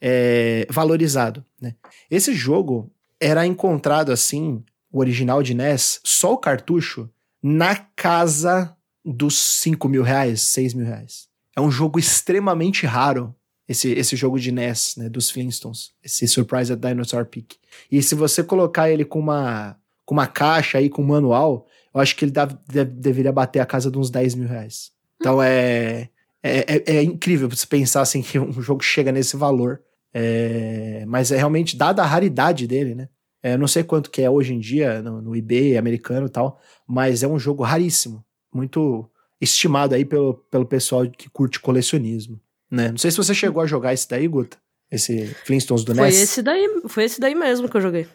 é, 0.00 0.66
valorizado, 0.70 1.44
né? 1.60 1.74
Esse 2.10 2.34
jogo 2.34 2.90
era 3.18 3.46
encontrado 3.46 4.12
assim, 4.12 4.62
o 4.92 5.00
original 5.00 5.42
de 5.42 5.54
NES, 5.54 6.00
só 6.04 6.34
o 6.34 6.38
cartucho, 6.38 7.08
na 7.46 7.76
casa 7.76 8.74
dos 9.04 9.36
5 9.36 9.86
mil 9.86 10.02
reais, 10.02 10.40
6 10.40 10.72
mil 10.72 10.86
reais. 10.86 11.28
É 11.54 11.60
um 11.60 11.70
jogo 11.70 11.98
extremamente 11.98 12.86
raro, 12.86 13.34
esse, 13.68 13.92
esse 13.92 14.16
jogo 14.16 14.40
de 14.40 14.50
NES, 14.50 14.94
né, 14.96 15.10
dos 15.10 15.30
Flintstones, 15.30 15.92
esse 16.02 16.26
Surprise 16.26 16.72
at 16.72 16.78
Dinosaur 16.78 17.26
Peak. 17.26 17.58
E 17.92 18.02
se 18.02 18.14
você 18.14 18.42
colocar 18.42 18.90
ele 18.90 19.04
com 19.04 19.18
uma, 19.18 19.76
com 20.06 20.14
uma 20.14 20.26
caixa 20.26 20.78
aí, 20.78 20.88
com 20.88 21.02
um 21.02 21.06
manual, 21.06 21.66
eu 21.94 22.00
acho 22.00 22.16
que 22.16 22.24
ele 22.24 22.32
deve, 22.32 22.56
deve- 22.66 22.90
deveria 22.92 23.30
bater 23.30 23.60
a 23.60 23.66
casa 23.66 23.90
de 23.90 23.98
uns 23.98 24.08
10 24.08 24.34
mil 24.36 24.48
reais. 24.48 24.90
Então 25.20 25.42
é, 25.42 26.08
é, 26.42 26.76
é, 26.76 26.96
é 26.96 27.02
incrível 27.02 27.46
você 27.48 27.66
pensar 27.66 28.00
assim 28.00 28.22
que 28.22 28.38
um 28.38 28.62
jogo 28.62 28.82
chega 28.82 29.12
nesse 29.12 29.36
valor. 29.36 29.82
É, 30.14 31.04
mas 31.06 31.30
é 31.30 31.36
realmente, 31.36 31.76
dada 31.76 32.02
a 32.02 32.06
raridade 32.06 32.66
dele, 32.66 32.94
né? 32.94 33.08
É, 33.44 33.52
eu 33.52 33.58
não 33.58 33.68
sei 33.68 33.84
quanto 33.84 34.10
que 34.10 34.22
é 34.22 34.30
hoje 34.30 34.54
em 34.54 34.58
dia 34.58 35.02
no, 35.02 35.20
no 35.20 35.36
eBay 35.36 35.76
americano 35.76 36.26
e 36.26 36.30
tal, 36.30 36.58
mas 36.86 37.22
é 37.22 37.28
um 37.28 37.38
jogo 37.38 37.62
raríssimo, 37.62 38.24
muito 38.50 39.06
estimado 39.38 39.94
aí 39.94 40.02
pelo, 40.02 40.32
pelo 40.50 40.64
pessoal 40.64 41.06
que 41.06 41.28
curte 41.28 41.60
colecionismo, 41.60 42.40
né? 42.70 42.88
Não 42.90 42.96
sei 42.96 43.10
se 43.10 43.18
você 43.18 43.34
chegou 43.34 43.62
a 43.62 43.66
jogar 43.66 43.92
esse 43.92 44.08
daí, 44.08 44.26
Guta, 44.26 44.56
esse 44.90 45.26
Flintstones 45.44 45.84
do 45.84 45.94
Foi 45.94 46.06
NES. 46.06 46.22
esse 46.22 46.40
daí, 46.40 46.82
foi 46.88 47.04
esse 47.04 47.20
daí 47.20 47.34
mesmo 47.34 47.68
que 47.68 47.76
eu 47.76 47.82
joguei. 47.82 48.08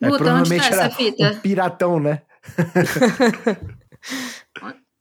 É, 0.00 0.08
Guta, 0.08 0.14
onde 0.14 0.18
provavelmente 0.18 0.70
tá 0.70 0.76
era 0.76 0.86
essa 0.86 0.96
fita? 0.96 1.32
um 1.32 1.40
piratão, 1.40 1.98
né? 1.98 2.22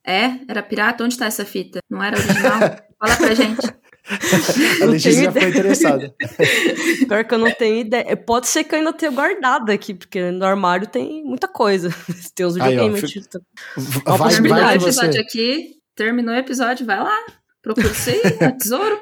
É? 0.08 0.40
Era 0.48 0.62
pirata? 0.62 1.04
Onde 1.04 1.18
tá 1.18 1.26
essa 1.26 1.44
fita? 1.44 1.80
Não 1.90 2.04
era 2.04 2.16
original? 2.16 2.60
Fala 3.00 3.16
pra 3.18 3.34
gente. 3.34 3.74
A 4.82 4.86
Letícia 4.86 5.32
foi 5.32 5.50
interessada. 5.50 6.14
Pior 7.08 7.26
que 7.26 7.34
eu 7.34 7.40
não 7.40 7.52
tenho 7.52 7.80
ideia. 7.82 8.16
Pode 8.16 8.48
ser 8.48 8.64
que 8.64 8.76
eu 8.76 8.80
ainda 8.80 8.94
tenha 8.94 9.12
guardado 9.12 9.72
aqui, 9.72 9.94
porque 9.94 10.32
no 10.32 10.46
armário 10.46 10.88
tem 10.88 11.24
muita 11.24 11.48
coisa. 11.48 11.90
tem 12.36 12.46
uns 12.46 12.56
videogames. 12.56 13.10
tipo, 13.10 13.42
Vai, 13.76 14.18
vai 14.18 14.30
Terminou 14.30 14.58
o 14.58 14.68
que 14.68 14.76
episódio 14.76 15.14
você 15.14 15.20
aqui. 15.20 15.72
Terminou 15.96 16.36
o 16.36 16.38
episódio, 16.38 16.86
vai 16.86 17.00
lá. 17.00 17.18
Procura 17.62 17.88
aí, 17.88 18.50
no 18.52 18.58
tesouro. 18.58 19.00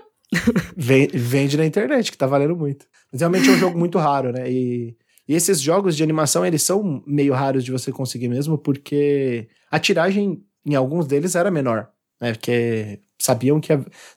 Ven- 0.75 1.09
vende 1.13 1.57
na 1.57 1.65
internet, 1.65 2.11
que 2.11 2.17
tá 2.17 2.25
valendo 2.25 2.55
muito. 2.55 2.85
Mas 3.11 3.21
realmente 3.21 3.49
é 3.49 3.51
um 3.51 3.57
jogo 3.57 3.77
muito 3.77 3.97
raro, 3.97 4.31
né? 4.31 4.49
E, 4.49 4.95
e 5.27 5.35
esses 5.35 5.59
jogos 5.59 5.97
de 5.97 6.03
animação, 6.03 6.45
eles 6.45 6.63
são 6.63 7.03
meio 7.05 7.33
raros 7.33 7.63
de 7.63 7.71
você 7.71 7.91
conseguir 7.91 8.29
mesmo, 8.29 8.57
porque 8.57 9.47
a 9.69 9.79
tiragem 9.79 10.43
em 10.65 10.75
alguns 10.75 11.05
deles 11.07 11.35
era 11.35 11.51
menor, 11.51 11.89
né? 12.21 12.31
Porque 12.33 13.01
sabiam 13.23 13.61
que 13.61 13.71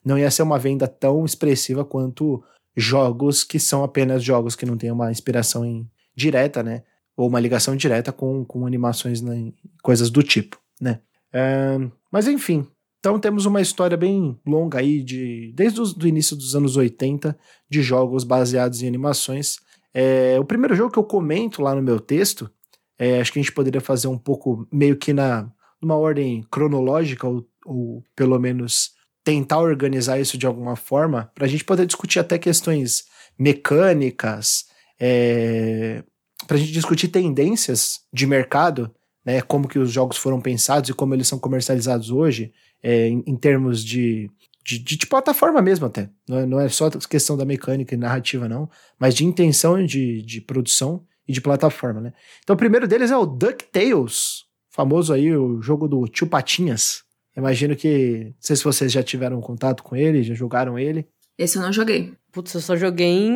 não 0.04 0.18
ia 0.18 0.30
ser 0.30 0.42
uma 0.42 0.58
venda 0.58 0.88
tão 0.88 1.24
expressiva 1.24 1.84
quanto 1.84 2.42
jogos 2.76 3.44
que 3.44 3.60
são 3.60 3.84
apenas 3.84 4.22
jogos 4.22 4.56
que 4.56 4.66
não 4.66 4.76
têm 4.76 4.90
uma 4.90 5.12
inspiração 5.12 5.64
em, 5.64 5.88
direta, 6.14 6.60
né? 6.60 6.82
Ou 7.16 7.28
uma 7.28 7.38
ligação 7.38 7.76
direta 7.76 8.10
com, 8.10 8.44
com 8.44 8.66
animações, 8.66 9.20
né? 9.20 9.52
coisas 9.80 10.10
do 10.10 10.24
tipo, 10.24 10.58
né? 10.80 11.00
Ahn, 11.32 11.90
mas 12.10 12.26
enfim, 12.26 12.66
então 12.98 13.20
temos 13.20 13.46
uma 13.46 13.60
história 13.60 13.96
bem 13.96 14.36
longa 14.44 14.80
aí, 14.80 15.02
de, 15.02 15.52
desde 15.54 15.80
o 15.80 16.06
início 16.06 16.34
dos 16.34 16.56
anos 16.56 16.76
80, 16.76 17.38
de 17.70 17.82
jogos 17.82 18.24
baseados 18.24 18.82
em 18.82 18.88
animações. 18.88 19.60
É, 19.94 20.36
o 20.40 20.44
primeiro 20.44 20.74
jogo 20.74 20.90
que 20.90 20.98
eu 20.98 21.04
comento 21.04 21.62
lá 21.62 21.74
no 21.76 21.82
meu 21.82 22.00
texto, 22.00 22.50
é, 22.98 23.20
acho 23.20 23.32
que 23.32 23.38
a 23.38 23.42
gente 23.42 23.52
poderia 23.52 23.80
fazer 23.80 24.08
um 24.08 24.18
pouco 24.18 24.66
meio 24.72 24.96
que 24.96 25.12
na 25.12 25.48
numa 25.80 25.94
ordem 25.94 26.44
cronológica, 26.50 27.28
ou, 27.28 27.46
ou 27.64 28.02
pelo 28.16 28.38
menos 28.38 28.95
tentar 29.26 29.58
organizar 29.58 30.20
isso 30.20 30.38
de 30.38 30.46
alguma 30.46 30.76
forma, 30.76 31.28
para 31.34 31.46
a 31.46 31.48
gente 31.48 31.64
poder 31.64 31.84
discutir 31.84 32.20
até 32.20 32.38
questões 32.38 33.06
mecânicas, 33.36 34.66
é, 35.00 36.04
para 36.46 36.56
a 36.56 36.60
gente 36.60 36.70
discutir 36.70 37.08
tendências 37.08 38.02
de 38.12 38.24
mercado, 38.24 38.88
né, 39.24 39.40
como 39.42 39.66
que 39.66 39.80
os 39.80 39.90
jogos 39.90 40.16
foram 40.16 40.40
pensados 40.40 40.90
e 40.90 40.94
como 40.94 41.12
eles 41.12 41.26
são 41.26 41.40
comercializados 41.40 42.08
hoje, 42.08 42.52
é, 42.80 43.08
em, 43.08 43.24
em 43.26 43.34
termos 43.34 43.84
de, 43.84 44.30
de, 44.64 44.78
de, 44.78 44.96
de 44.96 45.06
plataforma 45.08 45.60
mesmo 45.60 45.86
até. 45.86 46.08
Não 46.28 46.38
é, 46.38 46.46
não 46.46 46.60
é 46.60 46.68
só 46.68 46.88
questão 46.88 47.36
da 47.36 47.44
mecânica 47.44 47.96
e 47.96 47.98
narrativa, 47.98 48.48
não, 48.48 48.70
mas 48.96 49.12
de 49.12 49.24
intenção 49.24 49.84
de, 49.84 50.22
de 50.22 50.40
produção 50.40 51.04
e 51.26 51.32
de 51.32 51.40
plataforma, 51.40 52.00
né? 52.00 52.12
Então 52.44 52.54
o 52.54 52.56
primeiro 52.56 52.86
deles 52.86 53.10
é 53.10 53.16
o 53.16 53.26
DuckTales, 53.26 54.44
famoso 54.70 55.12
aí, 55.12 55.36
o 55.36 55.60
jogo 55.60 55.88
do 55.88 56.06
Tio 56.06 56.28
Patinhas. 56.28 57.05
Imagino 57.36 57.76
que, 57.76 58.24
não 58.24 58.34
sei 58.40 58.56
se 58.56 58.64
vocês 58.64 58.90
já 58.90 59.02
tiveram 59.02 59.40
contato 59.40 59.82
com 59.82 59.94
ele, 59.94 60.22
já 60.22 60.34
jogaram 60.34 60.78
ele. 60.78 61.06
Esse 61.38 61.58
eu 61.58 61.62
não 61.62 61.72
joguei. 61.72 62.14
Putz, 62.32 62.54
eu 62.54 62.60
só 62.60 62.76
joguei 62.76 63.30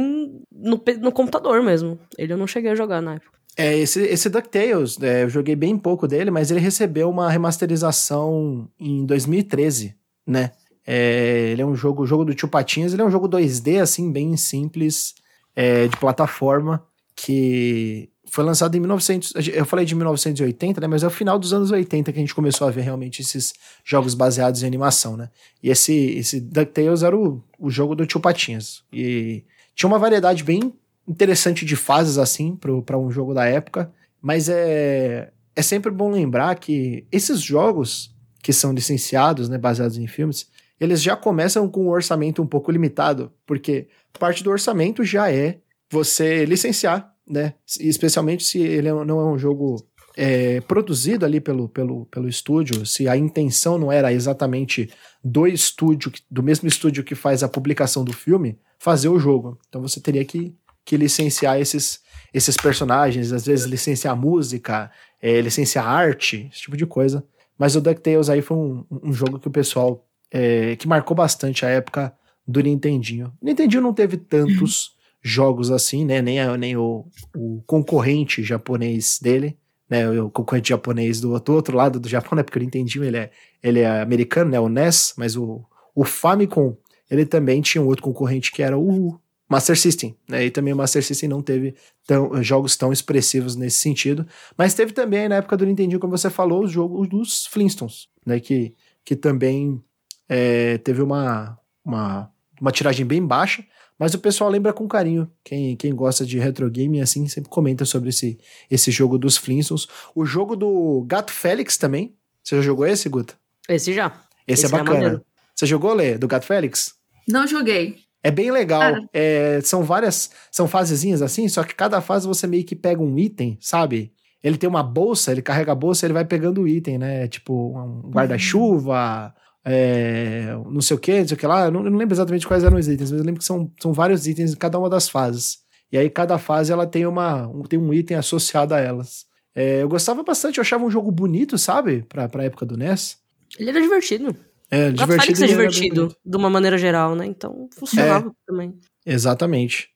no, 0.50 0.82
no 1.00 1.12
computador 1.12 1.62
mesmo. 1.62 1.98
Ele 2.16 2.32
eu 2.32 2.38
não 2.38 2.46
cheguei 2.46 2.70
a 2.70 2.74
jogar 2.74 3.02
na 3.02 3.14
época. 3.16 3.38
É, 3.56 3.76
esse, 3.76 4.00
esse 4.02 4.30
DuckTales, 4.30 5.00
é, 5.02 5.24
eu 5.24 5.28
joguei 5.28 5.54
bem 5.54 5.76
pouco 5.76 6.08
dele, 6.08 6.30
mas 6.30 6.50
ele 6.50 6.60
recebeu 6.60 7.10
uma 7.10 7.30
remasterização 7.30 8.68
em 8.78 9.04
2013, 9.04 9.94
né? 10.26 10.52
É, 10.86 11.50
ele 11.52 11.60
é 11.60 11.66
um 11.66 11.74
jogo, 11.74 12.02
o 12.02 12.06
jogo 12.06 12.24
do 12.24 12.34
Tio 12.34 12.48
Patinhas, 12.48 12.92
ele 12.92 13.02
é 13.02 13.04
um 13.04 13.10
jogo 13.10 13.28
2D, 13.28 13.82
assim, 13.82 14.10
bem 14.10 14.36
simples, 14.36 15.14
é, 15.54 15.88
de 15.88 15.96
plataforma, 15.98 16.82
que 17.14 18.08
foi 18.30 18.44
lançado 18.44 18.76
em 18.76 18.80
1900, 18.80 19.34
eu 19.48 19.66
falei 19.66 19.84
de 19.84 19.94
1980, 19.94 20.80
né? 20.80 20.86
Mas 20.86 21.02
é 21.02 21.06
o 21.06 21.10
final 21.10 21.38
dos 21.38 21.52
anos 21.52 21.70
80 21.70 22.12
que 22.12 22.18
a 22.18 22.22
gente 22.22 22.34
começou 22.34 22.66
a 22.66 22.70
ver 22.70 22.82
realmente 22.82 23.22
esses 23.22 23.52
jogos 23.84 24.14
baseados 24.14 24.62
em 24.62 24.66
animação, 24.66 25.16
né? 25.16 25.28
E 25.62 25.68
esse, 25.68 25.92
esse 25.92 26.40
DuckTales 26.40 27.02
era 27.02 27.16
o, 27.16 27.42
o 27.58 27.68
jogo 27.68 27.94
do 27.94 28.06
Tio 28.06 28.20
Patinhas. 28.20 28.84
E 28.92 29.44
tinha 29.74 29.88
uma 29.88 29.98
variedade 29.98 30.44
bem 30.44 30.72
interessante 31.08 31.64
de 31.64 31.74
fases 31.74 32.18
assim 32.18 32.54
para 32.54 32.96
um 32.96 33.10
jogo 33.10 33.34
da 33.34 33.44
época, 33.46 33.92
mas 34.22 34.48
é, 34.48 35.32
é 35.56 35.62
sempre 35.62 35.90
bom 35.90 36.10
lembrar 36.10 36.54
que 36.54 37.04
esses 37.10 37.40
jogos 37.40 38.14
que 38.42 38.52
são 38.52 38.72
licenciados, 38.72 39.48
né, 39.48 39.58
baseados 39.58 39.98
em 39.98 40.06
filmes, 40.06 40.48
eles 40.78 41.02
já 41.02 41.16
começam 41.16 41.68
com 41.68 41.86
um 41.86 41.90
orçamento 41.90 42.40
um 42.40 42.46
pouco 42.46 42.70
limitado, 42.70 43.32
porque 43.44 43.88
parte 44.18 44.44
do 44.44 44.50
orçamento 44.50 45.04
já 45.04 45.30
é 45.30 45.58
você 45.90 46.44
licenciar, 46.44 47.09
né, 47.30 47.54
especialmente 47.78 48.44
se 48.44 48.58
ele 48.58 48.88
é- 48.88 49.04
não 49.04 49.20
é 49.20 49.24
um 49.24 49.38
jogo 49.38 49.86
é, 50.16 50.60
produzido 50.62 51.24
ali 51.24 51.40
pelo, 51.40 51.68
pelo, 51.68 52.04
pelo 52.06 52.28
estúdio, 52.28 52.84
se 52.84 53.08
a 53.08 53.16
intenção 53.16 53.78
não 53.78 53.92
era 53.92 54.12
exatamente 54.12 54.90
do 55.22 55.46
estúdio, 55.46 56.12
do 56.30 56.42
mesmo 56.42 56.66
estúdio 56.68 57.04
que 57.04 57.14
faz 57.14 57.42
a 57.42 57.48
publicação 57.48 58.04
do 58.04 58.12
filme, 58.12 58.58
fazer 58.78 59.08
o 59.08 59.18
jogo. 59.18 59.58
Então 59.68 59.80
você 59.80 60.00
teria 60.00 60.24
que 60.24 60.54
que 60.84 60.96
licenciar 60.96 61.60
esses, 61.60 62.00
esses 62.32 62.56
personagens, 62.56 63.32
às 63.32 63.46
vezes 63.46 63.66
licenciar 63.66 64.16
música, 64.16 64.90
é, 65.22 65.40
licenciar 65.40 65.86
arte, 65.86 66.48
esse 66.52 66.62
tipo 66.62 66.76
de 66.76 66.86
coisa. 66.86 67.24
Mas 67.58 67.76
o 67.76 67.80
DuckTales 67.80 68.28
aí 68.28 68.42
foi 68.42 68.56
um, 68.56 68.84
um 68.90 69.12
jogo 69.12 69.38
que 69.38 69.48
o 69.48 69.50
pessoal, 69.50 70.06
é, 70.30 70.74
que 70.76 70.88
marcou 70.88 71.16
bastante 71.16 71.64
a 71.64 71.68
época 71.68 72.12
do 72.46 72.60
Nintendinho. 72.60 73.32
O 73.40 73.46
Nintendinho 73.46 73.82
não 73.82 73.92
teve 73.92 74.16
tantos 74.16 74.96
jogos 75.22 75.70
assim, 75.70 76.04
né, 76.04 76.22
nem, 76.22 76.40
a- 76.40 76.56
nem 76.56 76.76
o, 76.76 77.06
o 77.36 77.62
concorrente 77.66 78.42
japonês 78.42 79.18
dele, 79.20 79.56
né, 79.88 80.08
o 80.20 80.30
concorrente 80.30 80.70
japonês 80.70 81.20
do, 81.20 81.38
do, 81.38 81.52
outro 81.52 81.76
lado 81.76 81.98
do 82.00 82.08
Japão, 82.08 82.36
né, 82.36 82.42
porque 82.42 82.58
o 82.58 82.62
Nintendinho 82.62 83.04
ele 83.04 83.16
é, 83.16 83.30
ele 83.62 83.80
é 83.80 84.00
americano, 84.00 84.50
né, 84.50 84.60
o 84.60 84.68
NES, 84.68 85.14
mas 85.16 85.36
o, 85.36 85.64
o 85.94 86.04
Famicom, 86.04 86.76
ele 87.10 87.26
também 87.26 87.60
tinha 87.60 87.82
um 87.82 87.86
outro 87.86 88.02
concorrente 88.02 88.52
que 88.52 88.62
era 88.62 88.78
o 88.78 89.18
Master 89.48 89.76
System, 89.76 90.16
né, 90.28 90.46
e 90.46 90.50
também 90.50 90.72
o 90.72 90.76
Master 90.76 91.04
System 91.04 91.28
não 91.28 91.42
teve 91.42 91.74
tão, 92.06 92.42
jogos 92.42 92.76
tão 92.76 92.92
expressivos 92.92 93.56
nesse 93.56 93.78
sentido, 93.78 94.26
mas 94.56 94.74
teve 94.74 94.92
também 94.92 95.28
na 95.28 95.36
época 95.36 95.56
do 95.56 95.66
Nintendinho, 95.66 96.00
como 96.00 96.16
você 96.16 96.30
falou, 96.30 96.64
os 96.64 96.70
jogos 96.70 97.08
dos 97.08 97.46
Flintstones, 97.46 98.08
né, 98.24 98.38
que, 98.38 98.74
que 99.04 99.16
também 99.16 99.82
é, 100.28 100.78
teve 100.78 101.02
uma, 101.02 101.58
uma, 101.84 102.30
uma 102.60 102.70
tiragem 102.70 103.04
bem 103.04 103.26
baixa, 103.26 103.64
mas 104.00 104.14
o 104.14 104.18
pessoal 104.18 104.48
lembra 104.48 104.72
com 104.72 104.88
carinho. 104.88 105.30
Quem, 105.44 105.76
quem 105.76 105.94
gosta 105.94 106.24
de 106.24 106.38
retro 106.38 106.70
game 106.70 107.02
assim 107.02 107.28
sempre 107.28 107.50
comenta 107.50 107.84
sobre 107.84 108.08
esse, 108.08 108.38
esse 108.70 108.90
jogo 108.90 109.18
dos 109.18 109.36
Flintstones. 109.36 109.86
O 110.14 110.24
jogo 110.24 110.56
do 110.56 111.04
Gato 111.06 111.30
Félix 111.30 111.76
também. 111.76 112.16
Você 112.42 112.56
já 112.56 112.62
jogou 112.62 112.86
esse, 112.86 113.10
Guta? 113.10 113.34
Esse 113.68 113.92
já. 113.92 114.06
Esse, 114.48 114.64
é 114.64 114.66
esse 114.66 114.74
é 114.74 114.78
bacana. 114.78 115.16
É 115.16 115.20
Você 115.54 115.66
jogou, 115.66 115.92
Lê, 115.92 116.16
do 116.16 116.26
Gato 116.26 116.46
Félix? 116.46 116.94
Não 117.28 117.46
joguei. 117.46 117.98
É 118.22 118.30
bem 118.30 118.50
legal. 118.50 118.80
Ah. 118.80 119.00
É, 119.12 119.60
são 119.62 119.82
várias. 119.82 120.30
São 120.50 120.66
fasezinhas 120.66 121.20
assim, 121.20 121.46
só 121.46 121.62
que 121.62 121.74
cada 121.74 122.00
fase 122.00 122.26
você 122.26 122.46
meio 122.46 122.64
que 122.64 122.74
pega 122.74 123.02
um 123.02 123.18
item, 123.18 123.58
sabe? 123.60 124.14
Ele 124.42 124.56
tem 124.56 124.68
uma 124.68 124.82
bolsa, 124.82 125.30
ele 125.30 125.42
carrega 125.42 125.72
a 125.72 125.74
bolsa 125.74 126.06
ele 126.06 126.14
vai 126.14 126.24
pegando 126.24 126.62
o 126.62 126.68
item, 126.68 126.96
né? 126.96 127.28
Tipo, 127.28 127.78
um 127.78 128.10
guarda-chuva, 128.10 129.34
é, 129.64 130.54
não 130.70 130.80
sei 130.80 130.96
o 130.96 131.00
que, 131.00 131.20
não 131.20 131.28
sei 131.28 131.36
o 131.36 131.38
que 131.38 131.46
lá. 131.46 131.66
Eu 131.66 131.70
não, 131.70 131.84
eu 131.84 131.90
não, 131.90 131.98
lembro 131.98 132.14
exatamente 132.14 132.46
quais 132.46 132.64
eram 132.64 132.78
os 132.78 132.88
itens, 132.88 133.10
mas 133.10 133.20
eu 133.20 133.26
lembro 133.26 133.40
que 133.40 133.44
são, 133.44 133.70
são 133.80 133.92
vários 133.92 134.26
itens 134.26 134.52
em 134.52 134.56
cada 134.56 134.78
uma 134.78 134.88
das 134.88 135.08
fases. 135.08 135.58
E 135.92 135.98
aí 135.98 136.08
cada 136.08 136.38
fase 136.38 136.72
ela 136.72 136.86
tem, 136.86 137.06
uma, 137.06 137.48
um, 137.48 137.62
tem 137.62 137.78
um 137.78 137.92
item 137.92 138.16
associado 138.16 138.74
a 138.74 138.80
elas. 138.80 139.26
É, 139.54 139.82
eu 139.82 139.88
gostava 139.88 140.22
bastante, 140.22 140.58
eu 140.58 140.62
achava 140.62 140.84
um 140.84 140.90
jogo 140.90 141.10
bonito, 141.10 141.58
sabe? 141.58 142.02
Pra, 142.08 142.28
pra 142.28 142.44
época 142.44 142.64
do 142.64 142.76
NES. 142.76 143.18
Ele 143.58 143.70
era 143.70 143.80
divertido. 143.80 144.34
É, 144.70 144.92
divertido. 144.92 145.42
é 145.42 145.46
divertido, 145.48 146.16
de 146.24 146.36
uma 146.36 146.48
maneira 146.48 146.78
geral, 146.78 147.16
né? 147.16 147.26
Então 147.26 147.68
funcionava 147.76 148.28
é, 148.28 148.32
também. 148.46 148.78
Exatamente. 149.04 149.88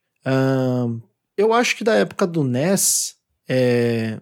Eu 1.37 1.53
acho 1.53 1.77
que 1.77 1.85
da 1.85 1.95
época 1.95 2.27
do 2.27 2.43
NES 2.43 3.17
é, 3.49 4.21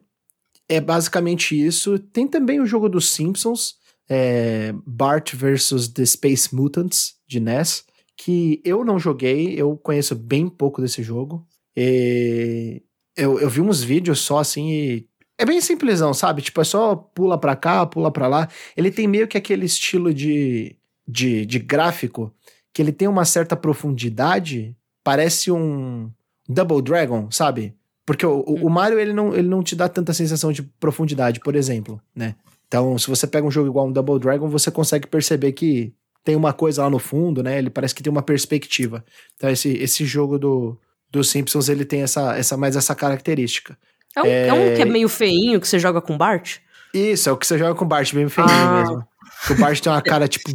é 0.69 0.81
basicamente 0.81 1.59
isso. 1.59 1.99
Tem 1.99 2.29
também 2.29 2.61
o 2.61 2.67
jogo 2.67 2.89
dos 2.89 3.11
Simpsons, 3.11 3.77
é, 4.14 4.75
Bart 4.87 5.35
vs 5.35 5.88
The 5.88 6.04
Space 6.04 6.54
Mutants 6.54 7.14
de 7.26 7.40
NES, 7.40 7.87
que 8.14 8.61
eu 8.62 8.85
não 8.85 8.99
joguei, 8.99 9.54
eu 9.59 9.75
conheço 9.78 10.14
bem 10.14 10.49
pouco 10.49 10.83
desse 10.83 11.02
jogo. 11.02 11.47
E 11.75 12.83
eu, 13.16 13.40
eu 13.40 13.49
vi 13.49 13.62
uns 13.62 13.83
vídeos 13.83 14.21
só 14.21 14.37
assim 14.37 14.71
e 14.71 15.09
é 15.38 15.47
bem 15.47 15.62
simplesão, 15.62 16.12
sabe? 16.12 16.42
Tipo, 16.42 16.61
é 16.61 16.64
só 16.64 16.95
pula 16.95 17.38
pra 17.38 17.57
cá, 17.57 17.87
pula 17.87 18.12
pra 18.12 18.28
lá. 18.28 18.50
Ele 18.76 18.90
tem 18.90 19.09
meio 19.09 19.26
que 19.26 19.38
aquele 19.38 19.64
estilo 19.64 20.12
de, 20.12 20.76
de, 21.09 21.47
de 21.47 21.59
gráfico 21.59 22.31
que 22.71 22.83
ele 22.83 22.92
tem 22.92 23.09
uma 23.09 23.25
certa 23.25 23.57
profundidade, 23.57 24.76
parece 25.02 25.50
um 25.50 26.11
Double 26.47 26.83
Dragon, 26.83 27.31
sabe? 27.31 27.75
Porque 28.04 28.26
o, 28.26 28.40
o, 28.40 28.66
o 28.66 28.71
Mario 28.71 29.00
ele 29.00 29.14
não, 29.14 29.35
ele 29.35 29.49
não 29.49 29.62
te 29.62 29.75
dá 29.75 29.88
tanta 29.88 30.12
sensação 30.12 30.52
de 30.52 30.62
profundidade, 30.62 31.40
por 31.40 31.57
exemplo, 31.57 31.99
né? 32.14 32.35
Então, 32.73 32.97
se 32.97 33.07
você 33.07 33.26
pega 33.26 33.47
um 33.47 33.50
jogo 33.50 33.69
igual 33.69 33.87
um 33.87 33.93
Double 33.93 34.19
Dragon, 34.19 34.49
você 34.49 34.71
consegue 34.71 35.07
perceber 35.07 35.52
que 35.52 35.93
tem 36.25 36.35
uma 36.35 36.55
coisa 36.55 36.85
lá 36.85 36.88
no 36.88 36.99
fundo, 36.99 37.43
né? 37.43 37.59
Ele 37.59 37.69
parece 37.69 37.95
que 37.95 38.02
tem 38.02 38.11
uma 38.11 38.23
perspectiva. 38.23 39.05
Então, 39.37 39.50
esse, 39.50 39.75
esse 39.75 40.07
jogo 40.07 40.38
do, 40.38 40.81
do 41.11 41.23
Simpsons, 41.23 41.69
ele 41.69 41.85
tem 41.85 42.00
essa, 42.00 42.35
essa, 42.35 42.57
mais 42.57 42.75
essa 42.75 42.95
característica. 42.95 43.76
É 44.17 44.23
um, 44.23 44.26
é... 44.26 44.47
é 44.49 44.52
um 44.55 44.75
que 44.75 44.81
é 44.81 44.85
meio 44.87 45.11
feinho, 45.11 45.61
que 45.61 45.69
você 45.69 45.79
joga 45.79 46.00
com 46.00 46.17
Bart? 46.17 46.61
Isso, 46.95 47.29
é 47.29 47.33
o 47.33 47.37
que 47.37 47.47
você 47.47 47.59
joga 47.59 47.75
com 47.75 47.87
Bart, 47.87 48.14
bem 48.14 48.26
feinho 48.31 48.49
ah. 48.50 48.79
mesmo. 48.79 49.07
O 49.50 49.55
Bart 49.61 49.79
tem 49.79 49.93
uma 49.93 50.00
cara, 50.00 50.26
tipo, 50.26 50.49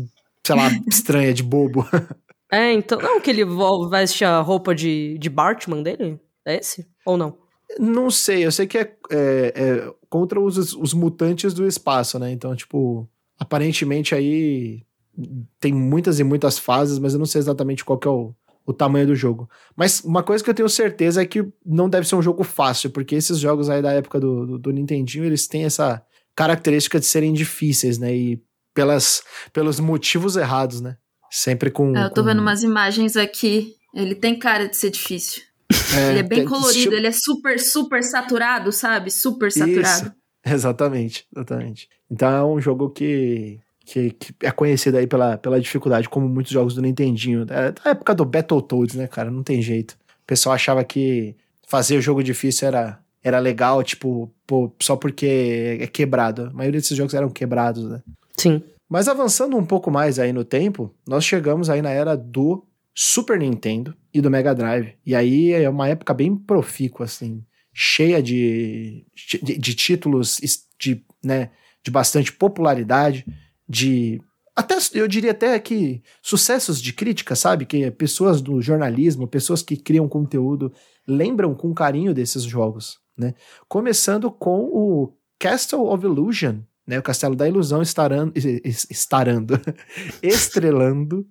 sei 0.44 0.56
lá, 0.56 0.72
estranha, 0.90 1.32
de 1.32 1.44
bobo. 1.44 1.88
É, 2.52 2.74
então, 2.74 2.98
não 2.98 3.22
que 3.22 3.30
ele 3.30 3.46
veste 3.92 4.26
a 4.26 4.40
roupa 4.40 4.74
de, 4.74 5.20
de 5.20 5.30
Bartman 5.30 5.84
dele? 5.84 6.20
É 6.44 6.58
esse? 6.58 6.88
Ou 7.06 7.16
não? 7.16 7.38
Não 7.80 8.10
sei, 8.10 8.46
eu 8.46 8.52
sei 8.52 8.66
que 8.66 8.78
é, 8.78 8.96
é, 9.10 9.54
é 9.56 9.94
contra 10.10 10.40
os, 10.40 10.74
os 10.74 10.94
mutantes 10.94 11.54
do 11.54 11.68
espaço, 11.68 12.18
né? 12.18 12.32
Então, 12.32 12.56
tipo, 12.56 13.08
aparentemente 13.38 14.16
aí 14.16 14.84
tem 15.60 15.74
muitas 15.74 16.20
e 16.20 16.24
muitas 16.24 16.58
fases, 16.60 17.00
mas 17.00 17.14
eu 17.14 17.20
não 17.20 17.26
sei 17.26 17.40
exatamente 17.40 17.84
qual 17.84 17.98
que 17.98 18.08
é 18.08 18.12
o, 18.12 18.34
o 18.66 18.74
tamanho 18.74 19.08
do 19.08 19.16
jogo. 19.16 19.50
Mas 19.76 20.02
uma 20.02 20.24
coisa 20.24 20.44
que 20.44 20.50
eu 20.50 20.54
tenho 20.54 20.70
certeza 20.70 21.22
é 21.22 21.26
que 21.26 21.46
não 21.66 21.90
deve 21.90 22.08
ser 22.08 22.16
um 22.16 22.22
jogo 22.22 22.44
fácil, 22.44 22.90
porque 22.90 23.16
esses 23.16 23.40
jogos 23.40 23.70
aí 23.70 23.82
da 23.82 23.92
época 23.92 24.20
do, 24.20 24.46
do, 24.46 24.60
do 24.60 24.72
Nintendinho, 24.72 25.26
eles 25.26 25.48
têm 25.48 25.66
essa 25.66 26.04
característica 26.36 27.00
de 27.00 27.06
serem 27.06 27.34
difíceis, 27.34 27.98
né? 27.98 28.16
E 28.16 28.42
pelas, 28.74 29.24
pelos 29.52 29.80
motivos 29.80 30.36
errados, 30.36 30.82
né? 30.82 30.98
Sempre 31.32 31.72
com. 31.72 31.96
É, 31.98 32.06
eu 32.06 32.10
tô 32.10 32.22
com... 32.22 32.28
vendo 32.28 32.42
umas 32.42 32.62
imagens 32.62 33.18
aqui. 33.18 33.76
Ele 33.94 34.14
tem 34.14 34.38
cara 34.38 34.68
de 34.68 34.78
ser 34.78 34.92
difícil. 34.92 35.42
É, 35.96 36.10
ele 36.12 36.20
é 36.20 36.24
bem 36.24 36.46
colorido, 36.46 36.96
ele 36.96 37.08
é 37.08 37.12
super, 37.12 37.60
super 37.60 38.04
saturado, 38.04 38.72
sabe? 38.72 39.12
Super 39.12 39.52
saturado. 39.52 40.08
Isso. 40.08 40.12
Exatamente, 40.46 41.28
exatamente. 41.36 41.90
Então 42.10 42.30
é 42.30 42.46
um 42.46 42.62
jogo 42.62 42.90
que, 42.90 43.60
que, 43.86 44.12
que, 44.12 44.34
é 44.44 44.50
conhecido 44.50 44.98
aí 44.98 45.06
pela, 45.06 45.38
pela 45.38 45.60
dificuldade, 45.60 46.08
como 46.08 46.30
muitos 46.30 46.54
jogos 46.54 46.74
do 46.74 46.82
Nintendinho. 46.82 47.46
É 47.50 47.72
da 47.74 47.92
época 47.92 48.16
do 48.16 48.24
Battletoads, 48.24 48.96
né, 48.96 49.08
cara? 49.08 49.30
Não 49.30 49.44
tem 49.44 49.62
jeito. 49.62 49.92
O 49.92 50.26
pessoal 50.26 50.56
achava 50.56 50.86
que 50.86 51.36
fazer 51.68 51.98
o 51.98 52.02
jogo 52.02 52.24
difícil 52.24 52.70
era, 52.70 52.98
era 53.22 53.40
legal, 53.40 53.84
tipo, 53.84 54.32
pô, 54.46 54.72
só 54.82 54.96
porque 54.96 55.80
é 55.82 55.88
quebrado. 55.88 56.46
A 56.46 56.54
maioria 56.54 56.80
desses 56.80 56.96
jogos 56.96 57.14
eram 57.14 57.30
quebrados, 57.30 57.84
né? 57.90 58.02
Sim. 58.38 58.64
Mas 58.90 59.10
avançando 59.10 59.58
um 59.58 59.66
pouco 59.66 59.92
mais 59.92 60.18
aí 60.18 60.32
no 60.32 60.46
tempo, 60.46 60.94
nós 61.06 61.26
chegamos 61.26 61.70
aí 61.70 61.82
na 61.82 61.90
era 61.90 62.16
do 62.16 62.64
Super 63.00 63.38
Nintendo 63.38 63.96
e 64.12 64.20
do 64.20 64.32
Mega 64.32 64.56
Drive. 64.56 64.96
E 65.06 65.14
aí 65.14 65.52
é 65.52 65.70
uma 65.70 65.88
época 65.88 66.16
bem 66.16 66.36
profícua, 66.36 67.06
assim, 67.06 67.46
cheia 67.72 68.24
de, 68.24 69.06
de, 69.14 69.56
de 69.56 69.76
títulos 69.76 70.40
de, 70.80 71.06
né, 71.24 71.52
de 71.84 71.92
bastante 71.92 72.34
popularidade, 72.34 73.24
de 73.70 74.20
até 74.56 74.76
eu 74.96 75.08
diria 75.08 75.30
até 75.30 75.60
que 75.60 76.02
sucessos 76.24 76.82
de 76.82 76.92
crítica, 76.92 77.36
sabe? 77.36 77.68
Que 77.68 77.92
pessoas 77.92 78.42
do 78.42 78.60
jornalismo, 78.64 79.28
pessoas 79.28 79.62
que 79.62 79.78
criam 79.78 80.10
conteúdo, 80.10 80.74
lembram 81.08 81.54
com 81.54 81.76
carinho 81.76 82.16
desses 82.16 82.42
jogos, 82.42 82.98
né? 83.16 83.36
Começando 83.68 84.32
com 84.32 84.62
o 84.62 85.14
Castle 85.38 85.86
of 85.86 86.04
Illusion, 86.04 86.62
né? 86.88 86.98
O 86.98 87.04
Castelo 87.04 87.36
da 87.36 87.48
Ilusão 87.48 87.82
estarando, 87.82 88.34
estarando 88.90 89.60
estrelando 90.24 91.28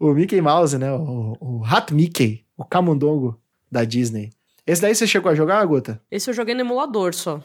o 0.00 0.12
Mickey 0.12 0.40
Mouse, 0.40 0.76
né? 0.76 0.92
O, 0.92 1.36
o 1.40 1.64
Hat 1.64 1.94
Mickey, 1.94 2.44
o 2.56 2.64
camundongo 2.64 3.40
da 3.70 3.84
Disney. 3.84 4.30
Esse 4.66 4.82
daí 4.82 4.94
você 4.94 5.06
chegou 5.06 5.30
a 5.30 5.34
jogar, 5.34 5.64
Guta? 5.64 6.02
Esse 6.10 6.28
eu 6.28 6.34
joguei 6.34 6.54
no 6.54 6.62
emulador 6.62 7.14
só. 7.14 7.40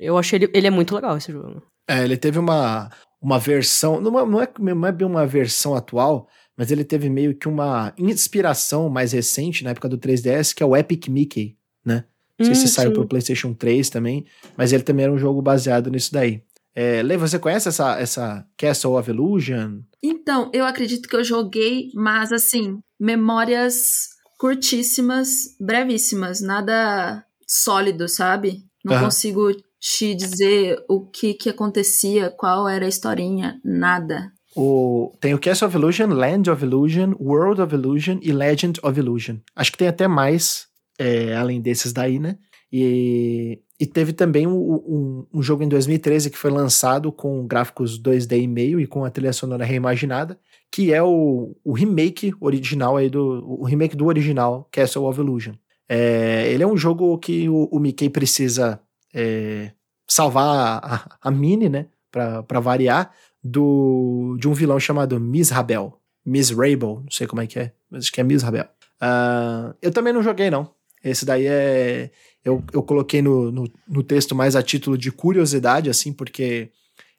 Eu 0.00 0.16
achei 0.16 0.38
ele, 0.38 0.50
ele 0.54 0.66
é 0.66 0.70
muito 0.70 0.94
legal, 0.94 1.18
esse 1.18 1.30
jogo. 1.30 1.62
É, 1.86 2.02
ele 2.02 2.16
teve 2.16 2.38
uma, 2.38 2.90
uma 3.20 3.38
versão, 3.38 4.00
não 4.00 4.18
é, 4.18 4.26
não, 4.58 4.86
é, 4.86 4.92
bem 4.92 5.06
uma 5.06 5.26
versão 5.26 5.74
atual, 5.74 6.28
mas 6.56 6.70
ele 6.70 6.84
teve 6.84 7.10
meio 7.10 7.34
que 7.34 7.46
uma 7.46 7.92
inspiração 7.98 8.88
mais 8.88 9.12
recente, 9.12 9.62
na 9.62 9.70
época 9.70 9.88
do 9.88 9.98
3DS, 9.98 10.54
que 10.54 10.62
é 10.62 10.66
o 10.66 10.74
Epic 10.74 11.08
Mickey, 11.08 11.56
né? 11.84 12.04
Não 12.38 12.46
sei 12.46 12.54
hum, 12.54 12.66
se 12.66 12.68
saiu 12.68 12.92
pro 12.92 13.06
PlayStation 13.06 13.52
3 13.52 13.90
também, 13.90 14.24
mas 14.56 14.72
ele 14.72 14.82
também 14.82 15.04
era 15.04 15.12
um 15.12 15.18
jogo 15.18 15.42
baseado 15.42 15.90
nisso 15.90 16.12
daí. 16.12 16.42
É, 16.74 17.02
Lê, 17.02 17.16
você 17.16 17.38
conhece 17.38 17.68
essa, 17.68 17.98
essa 17.98 18.46
Castle 18.56 18.96
of 18.96 19.10
Illusion? 19.10 19.80
Então, 20.02 20.50
eu 20.52 20.64
acredito 20.64 21.08
que 21.08 21.16
eu 21.16 21.24
joguei, 21.24 21.90
mas 21.94 22.32
assim, 22.32 22.80
memórias 22.98 24.08
curtíssimas, 24.38 25.56
brevíssimas, 25.60 26.40
nada 26.40 27.24
sólido, 27.46 28.08
sabe? 28.08 28.64
Não 28.84 28.96
uhum. 28.96 29.04
consigo 29.04 29.52
te 29.78 30.14
dizer 30.14 30.82
o 30.88 31.06
que 31.06 31.34
que 31.34 31.50
acontecia, 31.50 32.30
qual 32.30 32.68
era 32.68 32.86
a 32.86 32.88
historinha, 32.88 33.60
nada. 33.64 34.32
O, 34.54 35.12
tem 35.20 35.34
o 35.34 35.38
Castle 35.38 35.68
of 35.68 35.76
Illusion, 35.76 36.08
Land 36.08 36.50
of 36.50 36.64
Illusion, 36.64 37.14
World 37.18 37.60
of 37.60 37.74
Illusion 37.74 38.18
e 38.22 38.32
Legend 38.32 38.80
of 38.82 38.98
Illusion. 38.98 39.36
Acho 39.56 39.72
que 39.72 39.78
tem 39.78 39.88
até 39.88 40.06
mais, 40.06 40.66
é, 40.98 41.34
além 41.34 41.60
desses 41.60 41.92
daí, 41.92 42.18
né? 42.18 42.36
E 42.72 43.60
e 43.82 43.86
teve 43.86 44.12
também 44.12 44.46
um, 44.46 44.54
um, 44.54 45.26
um, 45.34 45.42
jogo 45.42 45.64
em 45.64 45.68
2013 45.68 46.30
que 46.30 46.38
foi 46.38 46.52
lançado 46.52 47.10
com 47.10 47.44
gráficos 47.44 48.00
2D 48.00 48.40
e 48.40 48.46
meio 48.46 48.78
e 48.78 48.86
com 48.86 49.04
a 49.04 49.10
trilha 49.10 49.32
sonora 49.32 49.64
reimaginada, 49.64 50.38
que 50.70 50.92
é 50.92 51.02
o, 51.02 51.56
o 51.64 51.72
remake 51.72 52.32
original 52.40 52.96
aí 52.96 53.10
do 53.10 53.44
o 53.44 53.64
remake 53.64 53.96
do 53.96 54.06
original 54.06 54.68
Castle 54.70 55.04
of 55.04 55.18
Illusion. 55.18 55.54
É, 55.88 56.48
ele 56.52 56.62
é 56.62 56.66
um 56.66 56.76
jogo 56.76 57.18
que 57.18 57.48
o, 57.48 57.68
o 57.72 57.80
Mickey 57.80 58.08
precisa 58.08 58.80
é, 59.12 59.72
salvar 60.06 60.78
a, 60.80 61.18
a 61.20 61.30
Minnie, 61.32 61.68
né, 61.68 61.86
para 62.08 62.60
variar, 62.60 63.10
do 63.42 64.36
de 64.38 64.46
um 64.46 64.54
vilão 64.54 64.78
chamado 64.78 65.18
Miss 65.18 65.50
Rabel, 65.50 65.98
Miss 66.24 66.50
Rabel, 66.50 67.00
não 67.02 67.10
sei 67.10 67.26
como 67.26 67.42
é 67.42 67.48
que 67.48 67.58
é, 67.58 67.72
mas 67.90 68.04
acho 68.04 68.12
que 68.12 68.20
é 68.20 68.24
Miss 68.24 68.44
Rabel. 68.44 68.68
Uh, 69.02 69.74
eu 69.82 69.90
também 69.90 70.12
não 70.12 70.22
joguei 70.22 70.52
não. 70.52 70.70
Esse 71.02 71.24
daí 71.24 71.46
é. 71.46 72.10
Eu, 72.44 72.62
eu 72.72 72.82
coloquei 72.82 73.22
no, 73.22 73.50
no, 73.52 73.72
no 73.88 74.02
texto 74.02 74.34
mais 74.34 74.56
a 74.56 74.62
título 74.62 74.98
de 74.98 75.12
curiosidade, 75.12 75.88
assim, 75.88 76.12
porque 76.12 76.70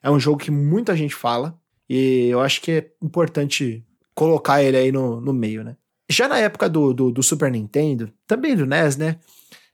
é 0.02 0.10
um 0.10 0.20
jogo 0.20 0.38
que 0.38 0.50
muita 0.50 0.96
gente 0.96 1.14
fala. 1.14 1.58
E 1.88 2.28
eu 2.28 2.40
acho 2.40 2.60
que 2.60 2.70
é 2.72 2.90
importante 3.02 3.84
colocar 4.14 4.62
ele 4.62 4.76
aí 4.76 4.92
no, 4.92 5.20
no 5.20 5.32
meio, 5.32 5.64
né? 5.64 5.76
Já 6.10 6.28
na 6.28 6.38
época 6.38 6.68
do, 6.68 6.92
do, 6.92 7.10
do 7.10 7.22
Super 7.22 7.50
Nintendo, 7.50 8.12
também 8.26 8.54
do 8.54 8.66
NES, 8.66 8.96
né? 8.96 9.18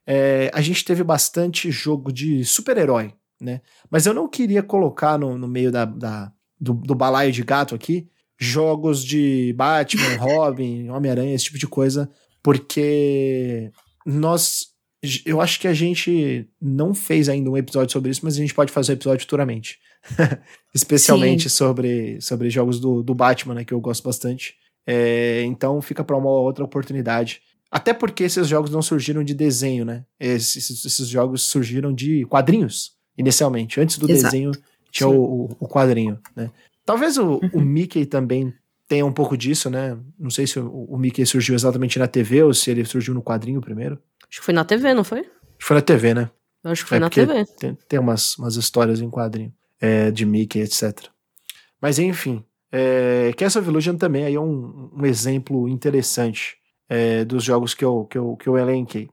É, 0.06 0.50
a 0.54 0.60
gente 0.60 0.84
teve 0.84 1.02
bastante 1.02 1.70
jogo 1.70 2.12
de 2.12 2.44
super-herói, 2.44 3.12
né? 3.40 3.60
Mas 3.90 4.06
eu 4.06 4.14
não 4.14 4.28
queria 4.28 4.62
colocar 4.62 5.18
no, 5.18 5.36
no 5.36 5.46
meio 5.46 5.70
da, 5.70 5.84
da 5.84 6.32
do, 6.58 6.74
do 6.74 6.94
balaio 6.94 7.32
de 7.32 7.42
gato 7.42 7.74
aqui 7.74 8.08
jogos 8.40 9.04
de 9.04 9.52
Batman, 9.52 10.16
Robin, 10.16 10.88
Homem-Aranha, 10.88 11.34
esse 11.34 11.44
tipo 11.44 11.58
de 11.58 11.68
coisa, 11.68 12.10
porque 12.42 13.70
nós. 14.06 14.68
Eu 15.24 15.40
acho 15.40 15.58
que 15.58 15.66
a 15.66 15.72
gente 15.72 16.46
não 16.60 16.92
fez 16.92 17.28
ainda 17.28 17.50
um 17.50 17.56
episódio 17.56 17.92
sobre 17.92 18.10
isso, 18.10 18.20
mas 18.22 18.34
a 18.34 18.40
gente 18.40 18.54
pode 18.54 18.70
fazer 18.70 18.92
um 18.92 18.96
episódio 18.96 19.20
futuramente. 19.20 19.78
Especialmente 20.74 21.48
sobre, 21.48 22.20
sobre 22.20 22.50
jogos 22.50 22.78
do, 22.78 23.02
do 23.02 23.14
Batman, 23.14 23.54
né, 23.54 23.64
que 23.64 23.72
eu 23.72 23.80
gosto 23.80 24.02
bastante. 24.04 24.54
É, 24.86 25.42
então 25.44 25.80
fica 25.80 26.04
para 26.04 26.16
uma 26.16 26.30
outra 26.30 26.64
oportunidade. 26.64 27.40
Até 27.70 27.94
porque 27.94 28.24
esses 28.24 28.48
jogos 28.48 28.70
não 28.70 28.82
surgiram 28.82 29.22
de 29.22 29.32
desenho, 29.32 29.84
né? 29.84 30.04
Esses, 30.18 30.84
esses 30.84 31.08
jogos 31.08 31.42
surgiram 31.42 31.92
de 31.94 32.24
quadrinhos, 32.26 32.92
inicialmente. 33.16 33.80
Antes 33.80 33.96
do 33.96 34.10
Exato. 34.10 34.32
desenho 34.32 34.52
tinha 34.90 35.08
o, 35.08 35.56
o, 35.58 35.68
quadrinho, 35.68 36.18
né? 36.34 36.50
Talvez 36.84 37.16
o, 37.16 37.34
uhum. 37.34 37.50
o, 37.54 37.60
Mickey 37.60 38.04
também 38.04 38.52
tenha 38.88 39.06
um 39.06 39.12
pouco 39.12 39.36
disso, 39.36 39.70
né? 39.70 39.96
Não 40.18 40.30
sei 40.30 40.48
se 40.48 40.58
o, 40.58 40.86
o, 40.88 40.98
Mickey 40.98 41.24
surgiu 41.24 41.54
exatamente 41.54 41.96
na 41.96 42.08
TV 42.08 42.42
ou 42.42 42.52
se 42.52 42.72
ele 42.72 42.84
surgiu 42.84 43.14
no 43.14 43.22
quadrinho 43.22 43.60
primeiro. 43.60 43.96
Acho 44.30 44.40
que 44.40 44.44
foi 44.44 44.54
na 44.54 44.64
TV, 44.64 44.94
não 44.94 45.04
foi? 45.04 45.20
Acho 45.20 45.28
que 45.58 45.64
foi 45.64 45.76
na 45.76 45.82
TV, 45.82 46.14
né? 46.14 46.30
Eu 46.62 46.70
acho 46.70 46.82
que 46.84 46.88
foi 46.88 46.98
é 46.98 47.00
na 47.00 47.10
TV. 47.10 47.44
Tem, 47.58 47.74
tem 47.88 47.98
umas, 47.98 48.36
umas 48.38 48.56
histórias 48.56 49.00
em 49.00 49.10
quadrinho 49.10 49.52
é, 49.80 50.10
de 50.10 50.24
Mickey, 50.24 50.60
etc. 50.60 51.08
Mas 51.80 51.98
enfim, 51.98 52.44
é, 52.70 53.32
Castle 53.36 53.62
of 53.62 53.70
Illusion 53.70 53.96
também 53.96 54.24
aí 54.24 54.34
é 54.34 54.40
um, 54.40 54.90
um 54.94 55.04
exemplo 55.04 55.68
interessante 55.68 56.56
é, 56.88 57.24
dos 57.24 57.42
jogos 57.42 57.74
que 57.74 57.84
eu, 57.84 58.04
que, 58.04 58.18
eu, 58.18 58.36
que 58.36 58.48
eu 58.48 58.56
elenquei. 58.56 59.08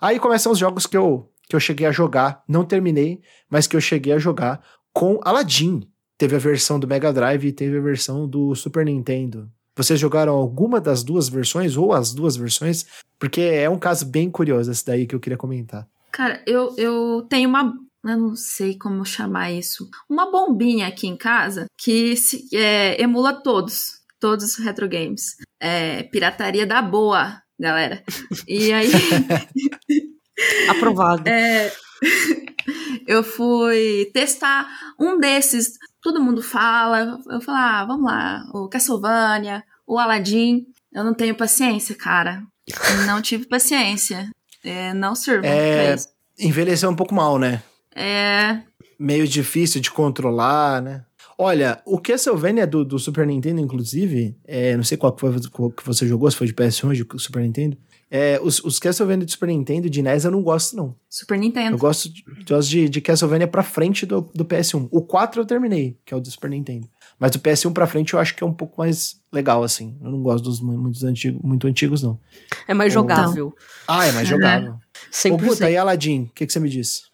Aí 0.00 0.18
começam 0.18 0.52
os 0.52 0.58
jogos 0.58 0.86
que 0.86 0.96
eu, 0.96 1.28
que 1.48 1.56
eu 1.56 1.60
cheguei 1.60 1.86
a 1.86 1.92
jogar, 1.92 2.42
não 2.48 2.64
terminei, 2.64 3.20
mas 3.50 3.66
que 3.66 3.76
eu 3.76 3.80
cheguei 3.80 4.12
a 4.12 4.18
jogar 4.18 4.62
com 4.92 5.20
Aladdin. 5.22 5.88
Teve 6.16 6.36
a 6.36 6.38
versão 6.38 6.78
do 6.78 6.86
Mega 6.86 7.12
Drive 7.12 7.44
e 7.44 7.52
teve 7.52 7.78
a 7.78 7.80
versão 7.80 8.28
do 8.28 8.54
Super 8.54 8.84
Nintendo. 8.86 9.50
Vocês 9.76 9.98
jogaram 9.98 10.34
alguma 10.34 10.80
das 10.80 11.02
duas 11.02 11.28
versões 11.28 11.76
ou 11.76 11.92
as 11.92 12.12
duas 12.12 12.36
versões? 12.36 12.86
Porque 13.18 13.40
é 13.40 13.68
um 13.68 13.78
caso 13.78 14.04
bem 14.04 14.30
curioso 14.30 14.70
esse 14.70 14.84
daí 14.84 15.06
que 15.06 15.14
eu 15.14 15.20
queria 15.20 15.38
comentar. 15.38 15.86
Cara, 16.12 16.42
eu, 16.46 16.74
eu 16.76 17.26
tenho 17.28 17.48
uma. 17.48 17.72
Eu 18.04 18.16
não 18.16 18.36
sei 18.36 18.76
como 18.76 19.04
chamar 19.04 19.52
isso. 19.52 19.88
Uma 20.08 20.30
bombinha 20.30 20.88
aqui 20.88 21.06
em 21.06 21.16
casa 21.16 21.66
que 21.78 22.16
se, 22.16 22.48
é, 22.52 23.00
emula 23.00 23.32
todos 23.32 24.02
todos 24.22 24.44
os 24.44 24.64
retro 24.64 24.88
games. 24.88 25.36
É, 25.60 26.04
pirataria 26.04 26.64
da 26.64 26.80
boa, 26.80 27.42
galera. 27.58 28.04
E 28.46 28.72
aí. 28.72 28.88
Aprovado. 30.70 31.28
É, 31.28 31.72
eu 33.06 33.24
fui 33.24 34.08
testar 34.14 34.68
um 34.98 35.18
desses. 35.18 35.76
Todo 36.02 36.20
mundo 36.20 36.42
fala. 36.42 37.20
Eu 37.30 37.40
falo, 37.40 37.58
ah, 37.58 37.84
vamos 37.86 38.04
lá. 38.04 38.44
O 38.52 38.68
Castlevania, 38.68 39.62
o 39.86 39.98
Aladdin. 39.98 40.66
Eu 40.92 41.04
não 41.04 41.14
tenho 41.14 41.34
paciência, 41.34 41.94
cara. 41.94 42.42
Não 43.06 43.20
tive 43.20 43.46
paciência. 43.46 44.30
É, 44.64 44.94
não 44.94 45.16
sirvo 45.16 45.44
é, 45.44 45.96
Envelheceu 46.38 46.88
um 46.88 46.94
pouco 46.94 47.12
mal, 47.12 47.36
né? 47.36 47.60
É. 47.92 48.60
Meio 48.96 49.26
difícil 49.26 49.80
de 49.80 49.90
controlar, 49.90 50.80
né? 50.80 51.04
Olha, 51.36 51.82
o 51.84 51.98
Castlevania 51.98 52.66
do, 52.66 52.84
do 52.84 52.98
Super 52.98 53.26
Nintendo, 53.26 53.60
inclusive, 53.60 54.36
é, 54.44 54.76
não 54.76 54.84
sei 54.84 54.96
qual 54.96 55.12
que 55.12 55.20
foi 55.20 55.40
qual 55.50 55.70
que 55.72 55.84
você 55.84 56.06
jogou, 56.06 56.30
se 56.30 56.36
foi 56.36 56.46
de 56.46 56.54
PS1 56.54 56.84
ou 56.84 56.92
de 56.92 57.06
Super 57.20 57.42
Nintendo. 57.42 57.76
É, 58.14 58.38
os, 58.42 58.62
os 58.62 58.78
Castlevania 58.78 59.24
de 59.24 59.32
Super 59.32 59.46
Nintendo 59.46 59.88
de 59.88 60.02
NES 60.02 60.26
eu 60.26 60.30
não 60.30 60.42
gosto, 60.42 60.76
não. 60.76 60.94
Super 61.08 61.38
Nintendo. 61.38 61.76
Eu 61.76 61.78
gosto 61.78 62.12
de, 62.12 62.22
gosto 62.46 62.68
de, 62.68 62.86
de 62.86 63.00
Castlevania 63.00 63.48
pra 63.48 63.62
frente 63.62 64.04
do, 64.04 64.20
do 64.34 64.44
PS1. 64.44 64.86
O 64.90 65.00
4 65.00 65.40
eu 65.40 65.46
terminei, 65.46 65.98
que 66.04 66.12
é 66.12 66.16
o 66.18 66.20
do 66.20 66.30
Super 66.30 66.50
Nintendo. 66.50 66.86
Mas 67.18 67.30
do 67.30 67.38
PS1 67.38 67.72
pra 67.72 67.86
frente 67.86 68.12
eu 68.12 68.20
acho 68.20 68.36
que 68.36 68.44
é 68.44 68.46
um 68.46 68.52
pouco 68.52 68.74
mais 68.76 69.18
legal, 69.32 69.62
assim. 69.62 69.96
Eu 70.02 70.10
não 70.10 70.22
gosto 70.22 70.44
dos 70.44 70.60
muito 70.60 71.06
antigos, 71.06 71.40
muito 71.42 71.66
antigos 71.66 72.02
não. 72.02 72.20
É 72.68 72.74
mais 72.74 72.92
jogável. 72.92 73.54
Ah, 73.88 74.04
é 74.04 74.12
mais 74.12 74.28
jogável. 74.28 74.76
Sempre 75.10 75.46
Ô, 75.46 75.48
puta, 75.48 75.70
e 75.70 75.76
Aladdin, 75.78 76.24
o 76.24 76.32
que, 76.34 76.46
que 76.46 76.52
você 76.52 76.60
me 76.60 76.68
diz? 76.68 77.04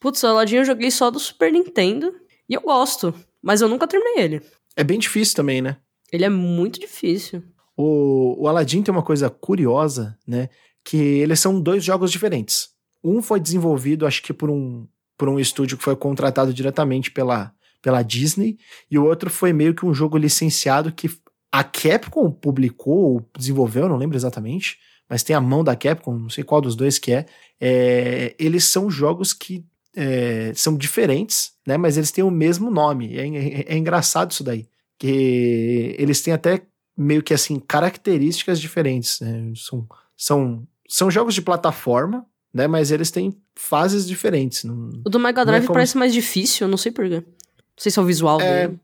Putz, 0.00 0.24
Aladdin 0.24 0.56
eu 0.56 0.64
joguei 0.64 0.90
só 0.90 1.12
do 1.12 1.20
Super 1.20 1.52
Nintendo 1.52 2.12
e 2.48 2.54
eu 2.54 2.60
gosto. 2.62 3.14
Mas 3.40 3.60
eu 3.60 3.68
nunca 3.68 3.86
terminei 3.86 4.24
ele. 4.24 4.42
É 4.74 4.82
bem 4.82 4.98
difícil 4.98 5.36
também, 5.36 5.62
né? 5.62 5.76
Ele 6.10 6.24
é 6.24 6.28
muito 6.28 6.80
difícil. 6.80 7.44
O, 7.80 8.42
o 8.42 8.48
Aladdin 8.48 8.82
tem 8.82 8.92
uma 8.92 9.02
coisa 9.02 9.30
curiosa, 9.30 10.18
né? 10.26 10.50
Que 10.84 10.96
eles 10.96 11.40
são 11.40 11.60
dois 11.60 11.82
jogos 11.82 12.12
diferentes. 12.12 12.68
Um 13.02 13.22
foi 13.22 13.40
desenvolvido, 13.40 14.06
acho 14.06 14.22
que 14.22 14.32
por 14.32 14.50
um, 14.50 14.86
por 15.16 15.28
um 15.28 15.40
estúdio 15.40 15.78
que 15.78 15.84
foi 15.84 15.96
contratado 15.96 16.52
diretamente 16.52 17.10
pela, 17.10 17.52
pela 17.80 18.02
Disney, 18.02 18.58
e 18.90 18.98
o 18.98 19.04
outro 19.06 19.30
foi 19.30 19.52
meio 19.52 19.74
que 19.74 19.86
um 19.86 19.94
jogo 19.94 20.18
licenciado 20.18 20.92
que 20.92 21.10
a 21.50 21.64
Capcom 21.64 22.30
publicou 22.30 23.14
ou 23.14 23.30
desenvolveu, 23.36 23.88
não 23.88 23.96
lembro 23.96 24.16
exatamente, 24.16 24.78
mas 25.08 25.22
tem 25.22 25.34
a 25.34 25.40
mão 25.40 25.64
da 25.64 25.74
Capcom, 25.74 26.16
não 26.16 26.28
sei 26.28 26.44
qual 26.44 26.60
dos 26.60 26.76
dois 26.76 26.98
que 26.98 27.12
é. 27.12 27.26
é 27.60 28.34
eles 28.38 28.64
são 28.64 28.90
jogos 28.90 29.32
que 29.32 29.64
é, 29.96 30.52
são 30.54 30.76
diferentes, 30.76 31.52
né? 31.66 31.76
Mas 31.76 31.96
eles 31.96 32.12
têm 32.12 32.22
o 32.22 32.30
mesmo 32.30 32.70
nome. 32.70 33.16
É, 33.16 33.26
é, 33.26 33.74
é, 33.74 33.76
engraçado 33.76 34.30
isso 34.30 34.44
daí. 34.44 34.68
Que 34.98 35.96
eles 35.98 36.20
têm 36.20 36.32
até 36.32 36.62
meio 36.96 37.22
que 37.22 37.34
assim 37.34 37.58
características 37.58 38.60
diferentes. 38.60 39.20
Né? 39.20 39.52
São, 39.56 39.86
são, 40.16 40.68
são 40.88 41.10
jogos 41.10 41.34
de 41.34 41.42
plataforma, 41.42 42.26
né? 42.52 42.66
Mas 42.66 42.90
eles 42.90 43.10
têm 43.10 43.36
fases 43.54 44.06
diferentes. 44.06 44.64
Não, 44.64 44.90
o 45.04 45.08
do 45.08 45.18
Mega 45.18 45.44
Drive 45.44 45.64
é 45.64 45.66
como... 45.66 45.74
parece 45.74 45.96
mais 45.96 46.12
difícil, 46.12 46.68
não 46.68 46.76
sei 46.76 46.92
porquê. 46.92 47.16
Não 47.16 47.76
sei 47.76 47.90
se 47.92 47.98
é 47.98 48.02
o 48.02 48.06
visual 48.06 48.40
é, 48.40 48.66
dele. 48.66 48.80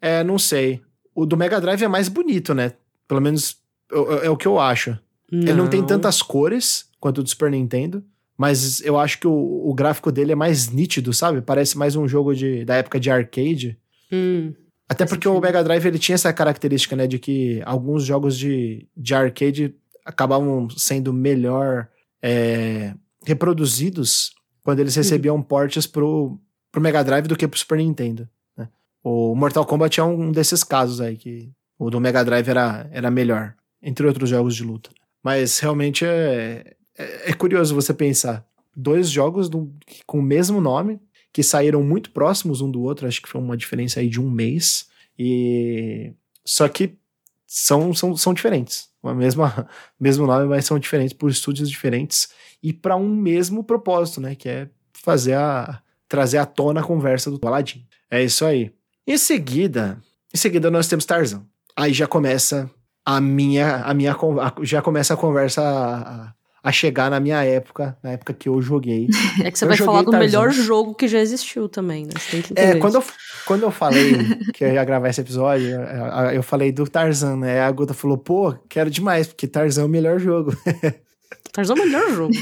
É, 0.00 0.24
não 0.24 0.38
sei. 0.38 0.80
O 1.14 1.26
do 1.26 1.36
Mega 1.36 1.60
Drive 1.60 1.82
é 1.82 1.88
mais 1.88 2.08
bonito, 2.08 2.54
né? 2.54 2.74
Pelo 3.08 3.20
menos 3.20 3.56
é, 3.90 4.26
é 4.26 4.30
o 4.30 4.36
que 4.36 4.46
eu 4.46 4.58
acho. 4.58 4.98
Não. 5.30 5.40
Ele 5.40 5.54
não 5.54 5.68
tem 5.68 5.84
tantas 5.84 6.22
cores 6.22 6.88
quanto 6.98 7.18
o 7.18 7.22
do 7.22 7.28
Super 7.28 7.50
Nintendo. 7.50 8.04
Mas 8.40 8.80
eu 8.80 8.98
acho 8.98 9.20
que 9.20 9.26
o, 9.26 9.68
o 9.68 9.74
gráfico 9.74 10.10
dele 10.10 10.32
é 10.32 10.34
mais 10.34 10.70
nítido, 10.70 11.12
sabe? 11.12 11.42
Parece 11.42 11.76
mais 11.76 11.94
um 11.94 12.08
jogo 12.08 12.34
de, 12.34 12.64
da 12.64 12.76
época 12.76 12.98
de 12.98 13.10
arcade. 13.10 13.78
Hum, 14.10 14.54
Até 14.90 15.06
porque 15.06 15.28
o 15.28 15.40
Mega 15.40 15.62
Drive 15.62 15.86
ele 15.86 16.00
tinha 16.00 16.16
essa 16.16 16.32
característica, 16.32 16.96
né? 16.96 17.06
De 17.06 17.16
que 17.16 17.62
alguns 17.64 18.02
jogos 18.04 18.36
de, 18.36 18.88
de 18.96 19.14
arcade 19.14 19.72
acabavam 20.04 20.68
sendo 20.70 21.12
melhor 21.12 21.88
é, 22.20 22.92
reproduzidos 23.24 24.32
quando 24.64 24.80
eles 24.80 24.96
recebiam 24.96 25.36
hum. 25.36 25.42
portes 25.42 25.86
pro, 25.86 26.40
pro 26.72 26.80
Mega 26.80 27.04
Drive 27.04 27.28
do 27.28 27.36
que 27.36 27.46
pro 27.46 27.56
Super 27.56 27.78
Nintendo. 27.78 28.28
Né? 28.56 28.68
O 29.00 29.32
Mortal 29.36 29.64
Kombat 29.64 30.00
é 30.00 30.02
um 30.02 30.32
desses 30.32 30.64
casos 30.64 31.00
aí, 31.00 31.16
que 31.16 31.52
o 31.78 31.88
do 31.88 32.00
Mega 32.00 32.24
Drive 32.24 32.48
era, 32.48 32.90
era 32.90 33.12
melhor, 33.12 33.54
entre 33.80 34.04
outros 34.08 34.28
jogos 34.28 34.56
de 34.56 34.64
luta. 34.64 34.90
Mas 35.22 35.60
realmente 35.60 36.04
é, 36.04 36.74
é, 36.98 37.30
é 37.30 37.32
curioso 37.32 37.76
você 37.76 37.94
pensar. 37.94 38.44
Dois 38.74 39.08
jogos 39.08 39.48
do, 39.48 39.72
com 40.04 40.18
o 40.18 40.22
mesmo 40.22 40.60
nome, 40.60 41.00
que 41.32 41.42
saíram 41.42 41.82
muito 41.82 42.10
próximos 42.10 42.60
um 42.60 42.70
do 42.70 42.82
outro, 42.82 43.06
acho 43.06 43.22
que 43.22 43.28
foi 43.28 43.40
uma 43.40 43.56
diferença 43.56 44.00
aí 44.00 44.08
de 44.08 44.20
um 44.20 44.30
mês. 44.30 44.88
E 45.18 46.12
só 46.44 46.68
que 46.68 46.96
são, 47.46 47.92
são, 47.92 48.16
são 48.16 48.34
diferentes. 48.34 48.88
O 49.02 49.12
mesma, 49.12 49.68
mesmo 49.98 50.26
nome, 50.26 50.46
mas 50.46 50.64
são 50.64 50.78
diferentes 50.78 51.12
por 51.12 51.30
estúdios 51.30 51.68
diferentes 51.68 52.28
e 52.62 52.72
para 52.72 52.96
um 52.96 53.14
mesmo 53.14 53.64
propósito, 53.64 54.20
né? 54.20 54.34
Que 54.34 54.48
é 54.48 54.68
fazer 54.92 55.34
a. 55.34 55.82
trazer 56.08 56.38
à 56.38 56.46
tona 56.46 56.80
a 56.80 56.84
conversa 56.84 57.30
do 57.30 57.40
Aladdin. 57.46 57.86
É 58.10 58.22
isso 58.22 58.44
aí. 58.44 58.72
Em 59.06 59.16
seguida, 59.16 60.00
em 60.32 60.36
seguida 60.36 60.70
nós 60.70 60.86
temos 60.86 61.04
Tarzan. 61.04 61.44
Aí 61.76 61.92
já 61.92 62.06
começa 62.06 62.70
a 63.04 63.20
minha. 63.20 63.76
A 63.78 63.94
minha 63.94 64.16
já 64.62 64.82
começa 64.82 65.14
a 65.14 65.16
conversa. 65.16 66.34
A, 66.62 66.72
chegar 66.72 67.10
na 67.10 67.18
minha 67.20 67.42
época, 67.44 67.96
na 68.02 68.12
época 68.12 68.34
que 68.34 68.48
eu 68.48 68.60
joguei. 68.60 69.08
É 69.42 69.50
que 69.50 69.58
você 69.58 69.64
eu 69.64 69.68
vai 69.68 69.76
falar 69.76 70.02
do 70.02 70.10
Tarzan. 70.10 70.26
melhor 70.26 70.50
jogo 70.50 70.94
que 70.94 71.08
já 71.08 71.18
existiu 71.18 71.68
também, 71.68 72.04
né? 72.04 72.12
Você 72.16 72.30
tem 72.30 72.42
que 72.42 72.52
é, 72.56 72.76
quando 72.76 72.96
eu, 72.96 73.04
quando 73.46 73.62
eu 73.62 73.70
falei 73.70 74.12
que 74.52 74.64
eu 74.64 74.72
ia 74.72 74.84
gravar 74.84 75.08
esse 75.08 75.20
episódio, 75.20 75.70
eu 76.34 76.42
falei 76.42 76.72
do 76.72 76.84
Tarzan, 76.84 77.36
né? 77.36 77.60
A 77.60 77.70
Guta 77.70 77.94
falou, 77.94 78.18
pô, 78.18 78.54
quero 78.68 78.90
demais, 78.90 79.26
porque 79.28 79.46
Tarzan 79.46 79.82
é 79.82 79.84
o 79.84 79.88
melhor 79.88 80.18
jogo. 80.18 80.54
Tarzan 81.52 81.74
é 81.74 81.76
o 81.76 81.84
melhor 81.84 82.10
jogo. 82.10 82.32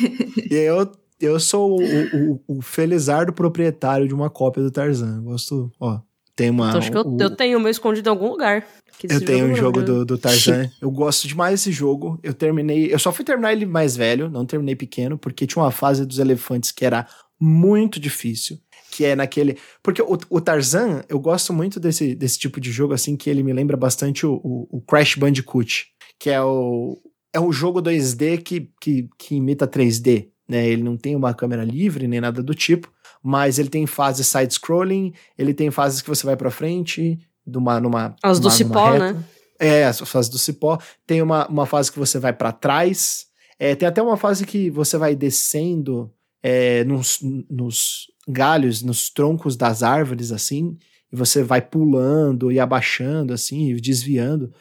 e 0.50 0.54
eu, 0.54 0.90
eu 1.20 1.38
sou 1.38 1.80
o, 1.80 2.34
o, 2.34 2.58
o 2.58 2.62
felizardo 2.62 3.32
proprietário 3.32 4.08
de 4.08 4.14
uma 4.14 4.30
cópia 4.30 4.62
do 4.62 4.70
Tarzan. 4.70 5.22
Gosto, 5.22 5.70
ó, 5.78 6.00
Tem 6.38 6.50
uma. 6.50 6.68
Então 6.68 6.78
acho 6.78 6.90
que 6.92 6.96
eu, 6.96 7.02
o- 7.02 7.16
eu 7.20 7.34
tenho 7.34 7.58
o 7.58 7.60
meu 7.60 7.68
escondido 7.70 8.08
em 8.08 8.10
algum 8.12 8.28
lugar. 8.28 8.64
Eu 9.02 9.24
tenho 9.24 9.46
um 9.46 9.54
jogo 9.56 9.82
do, 9.82 10.04
do 10.04 10.16
Tarzan. 10.16 10.70
Eu 10.80 10.88
gosto 10.90 11.26
demais 11.26 11.52
desse 11.60 11.72
jogo. 11.72 12.16
Eu 12.22 12.32
terminei. 12.32 12.92
Eu 12.94 12.98
só 13.00 13.12
fui 13.12 13.24
terminar 13.24 13.52
ele 13.52 13.66
mais 13.66 13.96
velho, 13.96 14.30
não 14.30 14.46
terminei 14.46 14.76
pequeno, 14.76 15.18
porque 15.18 15.46
tinha 15.48 15.62
uma 15.62 15.70
fase 15.72 16.06
dos 16.06 16.18
elefantes 16.20 16.70
que 16.70 16.84
era 16.84 17.06
muito 17.40 17.98
difícil. 17.98 18.56
Que 18.92 19.04
é 19.04 19.16
naquele. 19.16 19.58
Porque 19.82 20.00
o, 20.00 20.16
o 20.30 20.40
Tarzan, 20.40 21.02
eu 21.08 21.18
gosto 21.18 21.52
muito 21.52 21.78
desse, 21.80 22.14
desse 22.14 22.38
tipo 22.38 22.60
de 22.60 22.70
jogo, 22.70 22.94
assim, 22.94 23.16
que 23.16 23.28
ele 23.28 23.42
me 23.42 23.52
lembra 23.52 23.76
bastante 23.76 24.24
o, 24.24 24.34
o, 24.44 24.68
o 24.78 24.80
Crash 24.80 25.16
Bandicoot. 25.16 25.86
Que 26.20 26.30
é 26.30 26.40
o. 26.40 26.98
É 27.32 27.40
um 27.40 27.52
jogo 27.52 27.82
2D 27.82 28.42
que, 28.42 28.70
que, 28.80 29.08
que 29.18 29.34
imita 29.34 29.66
3D. 29.68 30.28
Né? 30.48 30.66
Ele 30.68 30.82
não 30.82 30.96
tem 30.96 31.14
uma 31.14 31.34
câmera 31.34 31.62
livre 31.64 32.08
nem 32.08 32.20
nada 32.20 32.42
do 32.42 32.54
tipo, 32.54 32.90
mas 33.22 33.58
ele 33.58 33.68
tem 33.68 33.86
fases 33.86 34.26
side-scrolling, 34.26 35.12
ele 35.36 35.52
tem 35.52 35.70
fases 35.70 36.00
que 36.02 36.08
você 36.08 36.24
vai 36.24 36.36
pra 36.36 36.50
frente, 36.50 37.18
numa, 37.46 37.80
numa, 37.80 38.16
As 38.22 38.38
do 38.38 38.50
cipó, 38.50 38.92
reta. 38.92 39.12
né? 39.12 39.24
É, 39.58 39.84
as 39.84 40.00
fases 40.00 40.30
do 40.30 40.38
cipó. 40.38 40.78
Tem 41.06 41.20
uma, 41.20 41.46
uma 41.48 41.66
fase 41.66 41.90
que 41.90 41.98
você 41.98 42.18
vai 42.18 42.32
pra 42.32 42.52
trás. 42.52 43.26
É, 43.58 43.74
tem 43.74 43.88
até 43.88 44.00
uma 44.00 44.16
fase 44.16 44.46
que 44.46 44.70
você 44.70 44.96
vai 44.96 45.16
descendo 45.16 46.12
é, 46.42 46.84
nos, 46.84 47.18
nos 47.50 48.06
galhos, 48.28 48.82
nos 48.82 49.10
troncos 49.10 49.56
das 49.56 49.82
árvores, 49.82 50.30
assim. 50.30 50.76
E 51.12 51.16
você 51.16 51.42
vai 51.42 51.60
pulando 51.60 52.52
e 52.52 52.60
abaixando, 52.60 53.32
assim, 53.32 53.70
e 53.70 53.80
desviando. 53.80 54.52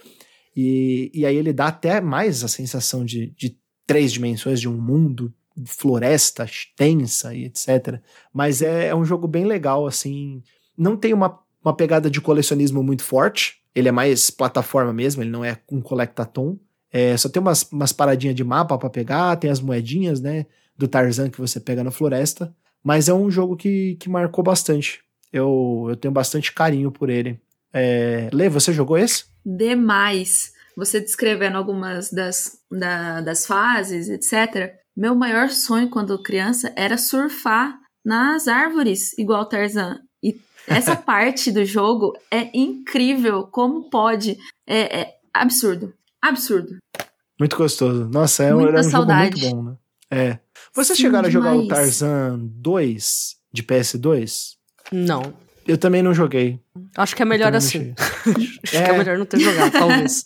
E, 0.56 1.12
e 1.14 1.26
aí 1.26 1.36
ele 1.36 1.54
dá 1.54 1.68
até 1.68 2.02
mais 2.02 2.44
a 2.44 2.48
sensação 2.48 3.06
de, 3.06 3.28
de 3.38 3.56
três 3.86 4.12
dimensões, 4.12 4.60
de 4.60 4.68
um 4.68 4.82
mundo, 4.82 5.32
floresta 5.66 6.44
extensa 6.44 7.34
e 7.34 7.46
etc. 7.46 8.00
Mas 8.34 8.62
é, 8.62 8.88
é 8.88 8.96
um 8.96 9.06
jogo 9.06 9.28
bem 9.28 9.46
legal, 9.46 9.88
assim. 9.88 10.42
Não 10.78 10.96
tem 10.96 11.14
uma, 11.14 11.40
uma 11.64 11.76
pegada 11.76 12.10
de 12.10 12.22
colecionismo 12.22 12.84
muito 12.84 13.04
forte. 13.04 13.58
Ele 13.74 13.90
é 13.90 13.92
mais 13.92 14.30
plataforma 14.30 14.92
mesmo, 14.94 15.22
ele 15.22 15.30
não 15.30 15.44
é 15.46 15.58
um 15.72 15.82
collectathon. 15.82 16.58
É, 16.92 17.16
só 17.18 17.28
tem 17.30 17.42
umas, 17.42 17.64
umas 17.72 17.92
paradinhas 17.92 18.36
de 18.36 18.44
mapa 18.44 18.78
pra 18.78 18.90
pegar, 18.90 19.36
tem 19.36 19.50
as 19.52 19.60
moedinhas, 19.60 20.20
né? 20.22 20.46
Do 20.78 20.88
Tarzan 20.88 21.30
que 21.30 21.40
você 21.40 21.60
pega 21.60 21.84
na 21.84 21.92
floresta. 21.92 22.56
Mas 22.84 23.10
é 23.10 23.14
um 23.14 23.30
jogo 23.30 23.56
que, 23.58 23.96
que 24.00 24.10
marcou 24.10 24.44
bastante. 24.44 25.02
Eu, 25.34 25.88
eu 25.90 25.96
tenho 25.96 26.12
bastante 26.14 26.54
carinho 26.54 26.92
por 26.92 27.10
ele. 27.10 27.40
É, 27.74 28.30
Lê, 28.32 28.48
você 28.50 28.72
jogou 28.72 28.98
esse? 28.98 29.26
demais. 29.46 30.54
Você 30.76 31.02
descrevendo 31.02 31.58
algumas 31.58 32.12
das, 32.12 32.60
da- 32.72 33.20
das 33.22 33.46
fases, 33.48 34.10
etc. 34.10 34.76
Meu 34.98 35.14
maior 35.16 35.50
sonho 35.50 35.90
quando 35.90 36.22
criança 36.24 36.74
era 36.76 36.98
surfar 36.98 37.80
nas 38.04 38.48
árvores, 38.48 39.16
igual 39.18 39.46
Tarzan. 39.48 40.00
E 40.24 40.36
essa 40.68 40.96
parte 40.98 41.52
do 41.52 41.64
jogo 41.64 42.14
é 42.32 42.50
incrível. 42.58 43.44
Como 43.44 43.90
pode? 43.92 44.38
É, 44.68 45.02
é 45.02 45.14
absurdo. 45.34 45.94
Absurdo. 46.20 46.78
Muito 47.40 47.56
gostoso. 47.56 48.10
Nossa, 48.12 48.44
é, 48.44 48.56
um- 48.56 48.62
Muita 48.62 48.70
era 48.72 48.80
um 48.80 48.84
jogo 48.84 48.92
saudade. 48.92 49.42
muito 49.42 49.56
bom, 49.56 49.64
né? 49.64 49.76
É. 50.10 50.40
Vocês 50.74 50.98
Sim, 50.98 51.04
chegaram 51.04 51.28
a 51.28 51.32
jogar 51.32 51.54
o. 51.56 51.68
Tarzan 51.68 52.40
2 52.42 53.36
de 53.54 53.62
PS2? 53.64 54.56
Não. 54.92 55.34
Eu 55.68 55.78
também 55.78 56.02
não 56.02 56.14
joguei. 56.14 56.60
Acho 56.96 57.16
que 57.16 57.22
é 57.22 57.26
melhor 57.26 57.54
assim. 57.54 57.94
Acho 58.26 58.72
que 58.72 58.78
É. 58.78 58.90
é 58.90 58.98
melhor 58.98 59.18
não 59.20 59.26
ter 59.26 59.40
jogado, 59.40 59.72
talvez. 59.72 60.24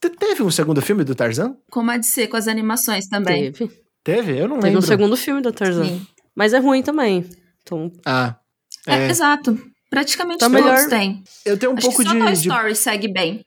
Te- 0.00 0.08
Teve 0.10 0.42
um 0.42 0.50
segundo 0.50 0.80
filme 0.80 1.04
do 1.04 1.14
Tarzan? 1.14 1.56
Como 1.70 1.90
há 1.90 1.98
de 1.98 2.06
ser 2.06 2.28
com 2.28 2.36
as 2.36 2.48
animações 2.48 3.06
também. 3.08 3.52
Teve. 3.52 3.70
Teve? 4.04 4.32
Eu 4.38 4.48
não 4.48 4.56
Teve 4.56 4.66
lembro. 4.68 4.78
um 4.78 4.82
segundo 4.82 5.16
filme 5.16 5.40
do 5.42 5.52
Tarzan. 5.52 5.84
Sim. 5.84 6.06
Mas 6.34 6.52
é 6.54 6.58
ruim 6.58 6.82
também. 6.82 7.28
Então, 7.62 7.90
Ah. 8.04 8.36
É, 8.86 9.06
É. 9.06 9.10
exato. 9.10 9.58
Praticamente 9.90 10.38
Tá 10.40 10.48
todos 10.50 10.62
melhor- 10.64 10.88
têm. 10.88 11.22
Eu 11.44 11.58
tenho 11.58 11.72
um 11.72 11.74
Acho 11.76 11.86
pouco 11.86 12.02
que 12.02 12.08
só 12.08 12.14
de. 12.14 12.20
Toy 12.20 12.32
de- 12.32 12.38
Story 12.38 12.74
segue 12.76 13.08
bem. 13.08 13.44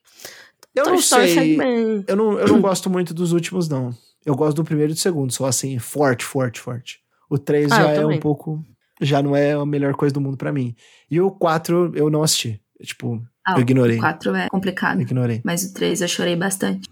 Eu 0.75 0.83
Toy 0.83 0.93
não 0.93 0.99
Story 0.99 1.25
sei. 1.25 1.33
segue 1.35 1.57
bem. 1.57 2.03
Eu 2.07 2.15
não, 2.15 2.39
eu 2.39 2.47
não 2.47 2.61
gosto 2.61 2.89
muito 2.89 3.13
dos 3.13 3.31
últimos, 3.31 3.67
não. 3.69 3.91
Eu 4.25 4.35
gosto 4.35 4.55
do 4.57 4.63
primeiro 4.63 4.91
e 4.91 4.95
do 4.95 4.99
segundo, 4.99 5.31
só 5.31 5.45
assim, 5.45 5.77
forte, 5.79 6.23
forte, 6.25 6.59
forte. 6.59 6.99
O 7.29 7.37
3 7.37 7.71
Ah, 7.71 7.75
já 7.75 7.89
é 7.91 7.99
um 7.99 8.01
também. 8.03 8.19
pouco. 8.19 8.63
Já 9.01 9.21
não 9.23 9.35
é 9.35 9.53
a 9.53 9.65
melhor 9.65 9.93
coisa 9.95 10.13
do 10.13 10.21
mundo 10.21 10.37
pra 10.37 10.51
mim. 10.51 10.75
E 11.09 11.19
o 11.19 11.31
4 11.31 11.91
eu 11.95 12.09
não 12.09 12.21
assisti. 12.21 12.61
Tipo, 12.82 13.22
Ah, 13.46 13.56
eu 13.56 13.62
ignorei. 13.62 13.98
O 13.98 14.00
4 14.00 14.36
é 14.36 14.50
complicado. 14.50 15.02
Ignorei. 15.02 15.41
Mas 15.44 15.63
o 15.63 15.74
3 15.74 16.02
eu 16.02 16.08
chorei 16.08 16.36
bastante. 16.36 16.89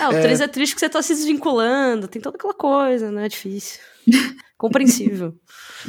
É, 0.00 0.08
o 0.08 0.12
É. 0.12 0.22
3 0.22 0.40
é 0.40 0.48
triste 0.48 0.74
que 0.74 0.80
você 0.80 0.88
tá 0.88 1.00
se 1.02 1.14
desvinculando, 1.14 2.08
tem 2.08 2.20
toda 2.20 2.36
aquela 2.36 2.54
coisa, 2.54 3.10
né? 3.10 3.26
É 3.26 3.28
difícil. 3.28 3.80
Compreensível. 4.58 5.34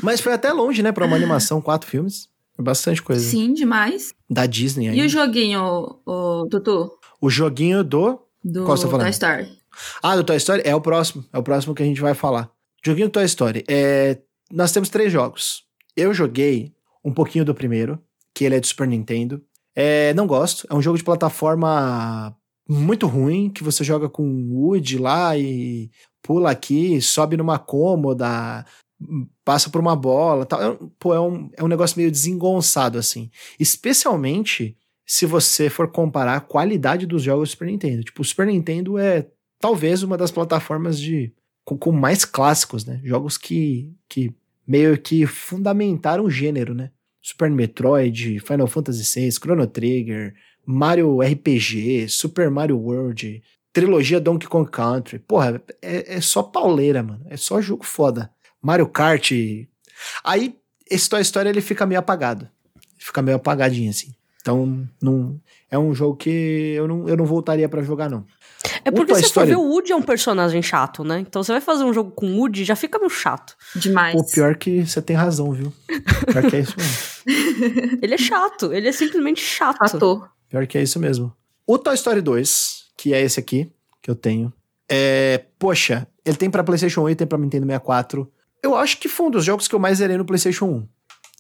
Mas 0.02 0.20
foi 0.22 0.34
até 0.34 0.52
longe, 0.52 0.82
né, 0.82 0.92
pra 0.92 1.06
uma 1.06 1.16
animação, 1.16 1.62
quatro 1.62 1.88
filmes. 1.90 2.28
É 2.58 2.62
bastante 2.62 3.02
coisa. 3.02 3.24
Sim, 3.24 3.54
demais. 3.54 4.14
Da 4.30 4.46
Disney 4.46 4.90
aí. 4.90 5.00
E 5.00 5.06
o 5.06 5.10
joguinho, 5.10 6.00
o, 6.06 6.48
Tutu? 6.50 6.92
O 7.22 7.30
joguinho 7.30 7.84
do. 7.84 8.20
Do 8.44 8.66
Qual 8.66 8.78
você 8.78 8.84
tá 8.84 8.90
falando? 8.92 9.06
Toy 9.06 9.12
Story. 9.12 9.48
Ah, 10.04 10.16
do 10.16 10.24
Toy 10.24 10.38
Story? 10.38 10.62
É 10.66 10.76
o 10.76 10.82
próximo. 10.82 11.26
É 11.34 11.38
o 11.38 11.44
próximo 11.44 11.74
que 11.74 11.82
a 11.82 11.86
gente 11.86 12.02
vai 12.02 12.14
falar. 12.14 12.50
Joguinho 12.86 13.08
do 13.08 13.12
Toy 13.12 13.26
Story. 13.26 13.64
É... 13.68 14.20
Nós 14.52 14.72
temos 14.72 14.90
três 14.90 15.12
jogos. 15.12 15.64
Eu 15.96 16.14
joguei 16.14 16.74
um 17.04 17.12
pouquinho 17.12 17.44
do 17.46 17.56
primeiro, 17.56 18.00
que 18.34 18.44
ele 18.44 18.56
é 18.56 18.60
do 18.60 18.68
Super 18.68 18.88
Nintendo. 18.88 19.42
É... 19.76 20.14
Não 20.14 20.28
gosto. 20.28 20.68
É 20.70 20.74
um 20.74 20.82
jogo 20.82 20.98
de 20.98 21.04
plataforma 21.04 22.36
muito 22.68 23.08
ruim, 23.08 23.50
que 23.50 23.64
você 23.64 23.84
joga 23.84 24.10
com 24.10 24.24
o 24.24 24.68
Woody 24.68 24.98
lá 24.98 25.38
e 25.38 25.92
pula 26.22 26.52
aqui, 26.52 27.02
sobe 27.02 27.36
numa 27.36 27.60
cômoda, 27.60 28.66
passa 29.44 29.70
por 29.70 29.82
uma 29.82 29.96
bola 29.96 30.46
tal. 30.46 30.62
É, 30.62 30.80
pô, 30.98 31.14
é 31.14 31.20
um, 31.20 31.50
é 31.58 31.64
um 31.64 31.68
negócio 31.68 31.98
meio 31.98 32.12
desengonçado, 32.12 32.98
assim. 32.98 33.30
Especialmente 33.60 34.78
se 35.06 35.26
você 35.26 35.70
for 35.70 35.92
comparar 35.92 36.38
a 36.38 36.42
qualidade 36.42 37.06
dos 37.06 37.24
jogos 37.24 37.50
do 37.50 37.52
Super 37.52 37.68
Nintendo. 37.68 38.04
Tipo, 38.04 38.22
o 38.22 38.26
Super 38.26 38.48
Nintendo 38.48 38.98
é 38.98 39.28
talvez 39.60 40.02
uma 40.02 40.18
das 40.18 40.32
plataformas 40.32 40.98
de 41.00 41.34
com, 41.66 41.78
com 41.78 41.92
mais 41.92 42.26
clássicos, 42.26 42.86
né? 42.86 43.02
Jogos 43.04 43.38
que, 43.38 43.94
que 44.08 44.34
meio 44.66 44.98
que 44.98 45.26
fundamentaram 45.26 46.26
o 46.26 46.30
gênero, 46.30 46.74
né? 46.74 46.92
Super 47.24 47.50
Metroid, 47.50 48.40
Final 48.42 48.68
Fantasy 48.68 49.20
VI, 49.22 49.32
Chrono 49.32 49.66
Trigger, 49.66 50.34
Mario 50.66 51.22
RPG, 51.22 52.08
Super 52.10 52.52
Mario 52.52 52.78
World, 52.78 53.42
trilogia 53.72 54.20
Donkey 54.20 54.46
Kong 54.48 54.70
Country. 54.70 55.20
Porra, 55.20 55.62
é, 55.82 56.16
é 56.18 56.22
só 56.22 56.44
pauleira, 56.44 57.02
mano. 57.02 57.22
É 57.30 57.38
só 57.38 57.62
jogo 57.62 57.86
foda. 57.86 58.30
Mario 58.62 58.88
Kart. 58.88 59.32
Aí, 60.24 60.56
esse 60.92 61.10
Toy 61.10 61.22
Story 61.22 61.50
ele 61.50 61.62
fica 61.62 61.86
meio 61.86 62.00
apagado. 62.00 62.48
Fica 62.98 63.22
meio 63.22 63.38
apagadinho, 63.38 63.90
assim. 63.90 64.14
Então, 64.42 64.86
não, 65.02 65.40
é 65.72 65.80
um 65.80 65.96
jogo 65.96 66.18
que 66.18 66.30
eu 66.76 66.86
não, 66.86 67.08
eu 67.08 67.16
não 67.16 67.26
voltaria 67.26 67.70
pra 67.70 67.82
jogar, 67.82 68.10
não. 68.10 68.26
É 68.84 68.92
porque 68.92 69.16
se 69.16 69.22
você 69.22 69.24
for 69.24 69.28
Story- 69.46 69.50
ver, 69.52 69.56
o 69.56 69.62
Woody 69.70 69.94
é 69.94 69.96
um 69.96 70.02
personagem 70.02 70.62
chato, 70.62 71.04
né? 71.04 71.20
Então 71.20 71.42
você 71.42 71.54
vai 71.54 71.62
fazer 71.62 71.86
um 71.86 71.94
jogo 71.94 72.12
com 72.12 72.28
o 72.28 72.38
Woody, 72.40 72.66
já 72.66 72.76
fica 72.76 72.98
meio 73.00 73.10
chato. 73.10 73.56
Demais. 73.76 74.16
O 74.20 74.26
pior 74.30 74.56
que 74.58 74.86
você 74.86 75.02
tem 75.02 75.16
razão, 75.16 75.52
viu? 75.54 75.74
Pior 76.30 76.50
que 76.50 76.58
é 76.58 76.60
isso 76.60 76.74
mesmo. 76.78 76.94
Ele 78.02 78.14
é 78.14 78.18
chato, 78.18 78.74
ele 78.74 78.88
é 78.88 78.92
simplesmente 78.92 79.42
chato. 79.42 79.78
Fator. 79.78 80.30
Pior 80.50 80.68
que 80.68 80.78
é 80.78 80.84
isso 80.84 81.00
mesmo. 81.00 81.34
O 81.66 81.78
Toy 81.78 81.96
Story 81.96 82.22
2, 82.22 82.86
que 82.98 83.14
é 83.14 83.22
esse 83.22 83.40
aqui, 83.40 83.72
que 84.02 84.12
eu 84.12 84.16
tenho, 84.16 84.52
é. 84.90 85.46
Poxa, 85.58 86.08
ele 86.26 86.38
tem 86.38 86.50
pra 86.50 86.64
PlayStation 86.64 87.02
1 87.04 87.10
e 87.10 87.16
tem 87.16 87.28
pra 87.28 87.38
Nintendo 87.38 87.66
64. 87.66 88.32
Eu 88.62 88.76
acho 88.76 89.00
que 89.00 89.10
foi 89.10 89.28
um 89.28 89.32
dos 89.32 89.46
jogos 89.46 89.68
que 89.68 89.76
eu 89.76 89.80
mais 89.80 89.98
zerei 89.98 90.18
no 90.18 90.26
PlayStation 90.26 90.66
1. 90.66 90.88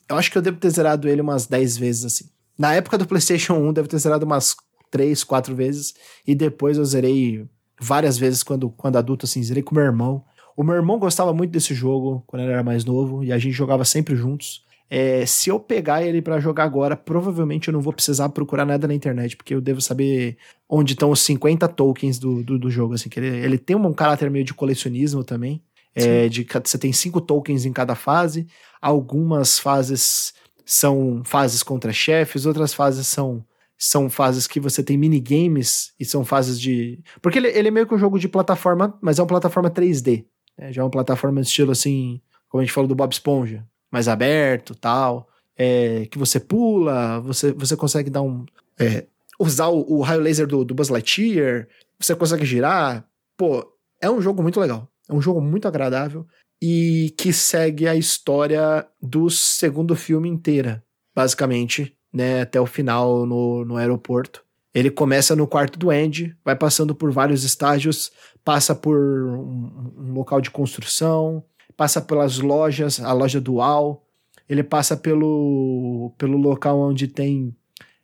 Eu 0.09 0.17
acho 0.17 0.31
que 0.31 0.37
eu 0.37 0.41
devo 0.41 0.57
ter 0.57 0.69
zerado 0.69 1.07
ele 1.07 1.21
umas 1.21 1.45
10 1.47 1.77
vezes 1.77 2.05
assim. 2.05 2.29
Na 2.57 2.73
época 2.73 2.97
do 2.97 3.05
PlayStation 3.05 3.53
1, 3.53 3.73
devo 3.73 3.87
ter 3.87 3.97
zerado 3.97 4.25
umas 4.25 4.55
3, 4.91 5.23
4 5.23 5.55
vezes. 5.55 5.93
E 6.25 6.35
depois 6.35 6.77
eu 6.77 6.85
zerei 6.85 7.47
várias 7.79 8.17
vezes 8.17 8.43
quando, 8.43 8.69
quando 8.69 8.97
adulto, 8.97 9.25
assim, 9.25 9.41
zerei 9.41 9.63
com 9.63 9.75
meu 9.75 9.83
irmão. 9.83 10.23
O 10.55 10.63
meu 10.63 10.75
irmão 10.75 10.99
gostava 10.99 11.33
muito 11.33 11.51
desse 11.51 11.73
jogo 11.73 12.23
quando 12.27 12.43
ele 12.43 12.51
era 12.51 12.63
mais 12.63 12.85
novo 12.85 13.23
e 13.23 13.31
a 13.31 13.37
gente 13.37 13.53
jogava 13.53 13.83
sempre 13.85 14.15
juntos. 14.15 14.63
É, 14.95 15.25
se 15.25 15.49
eu 15.49 15.59
pegar 15.59 16.03
ele 16.03 16.21
pra 16.21 16.39
jogar 16.39 16.65
agora, 16.65 16.95
provavelmente 16.95 17.67
eu 17.67 17.71
não 17.71 17.81
vou 17.81 17.91
precisar 17.91 18.29
procurar 18.29 18.63
nada 18.63 18.87
na 18.87 18.93
internet, 18.93 19.35
porque 19.35 19.55
eu 19.55 19.59
devo 19.59 19.81
saber 19.81 20.37
onde 20.69 20.93
estão 20.93 21.09
os 21.09 21.19
50 21.21 21.67
tokens 21.69 22.19
do, 22.19 22.43
do, 22.43 22.59
do 22.59 22.69
jogo. 22.69 22.93
Assim, 22.93 23.09
que 23.09 23.19
ele, 23.19 23.43
ele 23.43 23.57
tem 23.57 23.75
um 23.75 23.91
caráter 23.91 24.29
meio 24.29 24.45
de 24.45 24.53
colecionismo 24.53 25.23
também. 25.23 25.63
É, 25.95 26.29
de, 26.29 26.45
você 26.63 26.77
tem 26.77 26.93
cinco 26.93 27.19
tokens 27.19 27.65
em 27.65 27.73
cada 27.73 27.95
fase. 27.95 28.45
Algumas 28.79 29.57
fases 29.57 30.31
são 30.63 31.23
fases 31.25 31.63
contra 31.63 31.91
chefes, 31.91 32.45
outras 32.45 32.71
fases 32.71 33.07
são 33.07 33.43
são 33.75 34.11
fases 34.11 34.45
que 34.45 34.59
você 34.59 34.83
tem 34.83 34.95
minigames 34.95 35.91
e 35.99 36.05
são 36.05 36.23
fases 36.23 36.61
de. 36.61 37.01
Porque 37.19 37.39
ele, 37.39 37.47
ele 37.47 37.69
é 37.69 37.71
meio 37.71 37.87
que 37.87 37.95
um 37.95 37.97
jogo 37.97 38.19
de 38.19 38.29
plataforma, 38.29 38.95
mas 39.01 39.17
é 39.17 39.23
uma 39.23 39.27
plataforma 39.27 39.71
3D. 39.71 40.23
né? 40.55 40.71
Já 40.71 40.83
é 40.83 40.85
uma 40.85 40.91
plataforma 40.91 41.41
de 41.41 41.47
estilo 41.47 41.71
assim, 41.71 42.21
como 42.47 42.61
a 42.61 42.63
gente 42.63 42.71
falou 42.71 42.87
do 42.87 42.93
Bob 42.93 43.11
Esponja, 43.11 43.65
mais 43.93 44.07
aberto 44.07 44.73
tal. 44.73 45.29
É, 45.55 46.07
que 46.07 46.17
você 46.17 46.39
pula, 46.39 47.19
você, 47.19 47.51
você 47.51 47.77
consegue 47.77 48.09
dar 48.09 48.23
um. 48.23 48.43
é, 48.79 49.05
usar 49.39 49.67
o, 49.67 49.99
o 49.99 50.01
raio 50.01 50.19
laser 50.19 50.47
do, 50.47 50.65
do 50.65 50.73
Buzz 50.73 50.89
Lightyear, 50.89 51.67
você 51.99 52.15
consegue 52.15 52.43
girar. 52.43 53.07
Pô, 53.37 53.63
é 54.01 54.09
um 54.09 54.19
jogo 54.19 54.41
muito 54.41 54.59
legal. 54.59 54.89
É 55.07 55.13
um 55.13 55.21
jogo 55.21 55.39
muito 55.39 55.67
agradável 55.67 56.25
e 56.59 57.13
que 57.17 57.31
segue 57.31 57.87
a 57.87 57.95
história 57.95 58.87
do 59.01 59.29
segundo 59.29 59.95
filme 59.95 60.29
inteira, 60.29 60.83
basicamente, 61.13 61.95
né, 62.11 62.41
até 62.41 62.59
o 62.59 62.65
final 62.65 63.25
no, 63.25 63.65
no 63.65 63.77
aeroporto. 63.77 64.43
Ele 64.73 64.89
começa 64.89 65.35
no 65.35 65.45
quarto 65.45 65.77
do 65.77 65.91
Andy, 65.91 66.35
vai 66.43 66.55
passando 66.55 66.95
por 66.95 67.11
vários 67.11 67.43
estágios, 67.43 68.11
passa 68.43 68.73
por 68.73 68.97
um, 68.97 69.93
um 69.97 70.13
local 70.13 70.41
de 70.41 70.49
construção, 70.49 71.43
passa 71.75 72.01
pelas 72.01 72.39
lojas, 72.39 72.99
a 72.99 73.13
loja 73.13 73.39
dual, 73.41 74.05
ele 74.47 74.63
passa 74.63 74.95
pelo, 74.95 76.13
pelo 76.17 76.37
local 76.37 76.79
onde 76.79 77.07
tem 77.07 77.55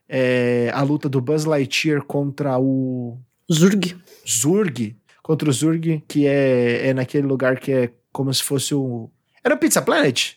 é, 0.07 0.71
a 0.73 0.81
luta 0.81 1.07
do 1.07 1.21
Buzz 1.21 1.45
Lightyear 1.45 2.01
contra 2.03 2.57
o 2.57 3.17
Zurg. 3.51 3.95
Zurg, 4.27 4.95
contra 5.21 5.49
o 5.49 5.53
Zurg, 5.53 6.03
que 6.07 6.25
é, 6.27 6.87
é 6.87 6.93
naquele 6.93 7.27
lugar 7.27 7.59
que 7.59 7.71
é 7.71 7.91
como 8.11 8.33
se 8.33 8.43
fosse 8.43 8.73
o. 8.73 9.09
Era 9.43 9.55
o 9.55 9.57
Pizza 9.57 9.81
Planet? 9.81 10.35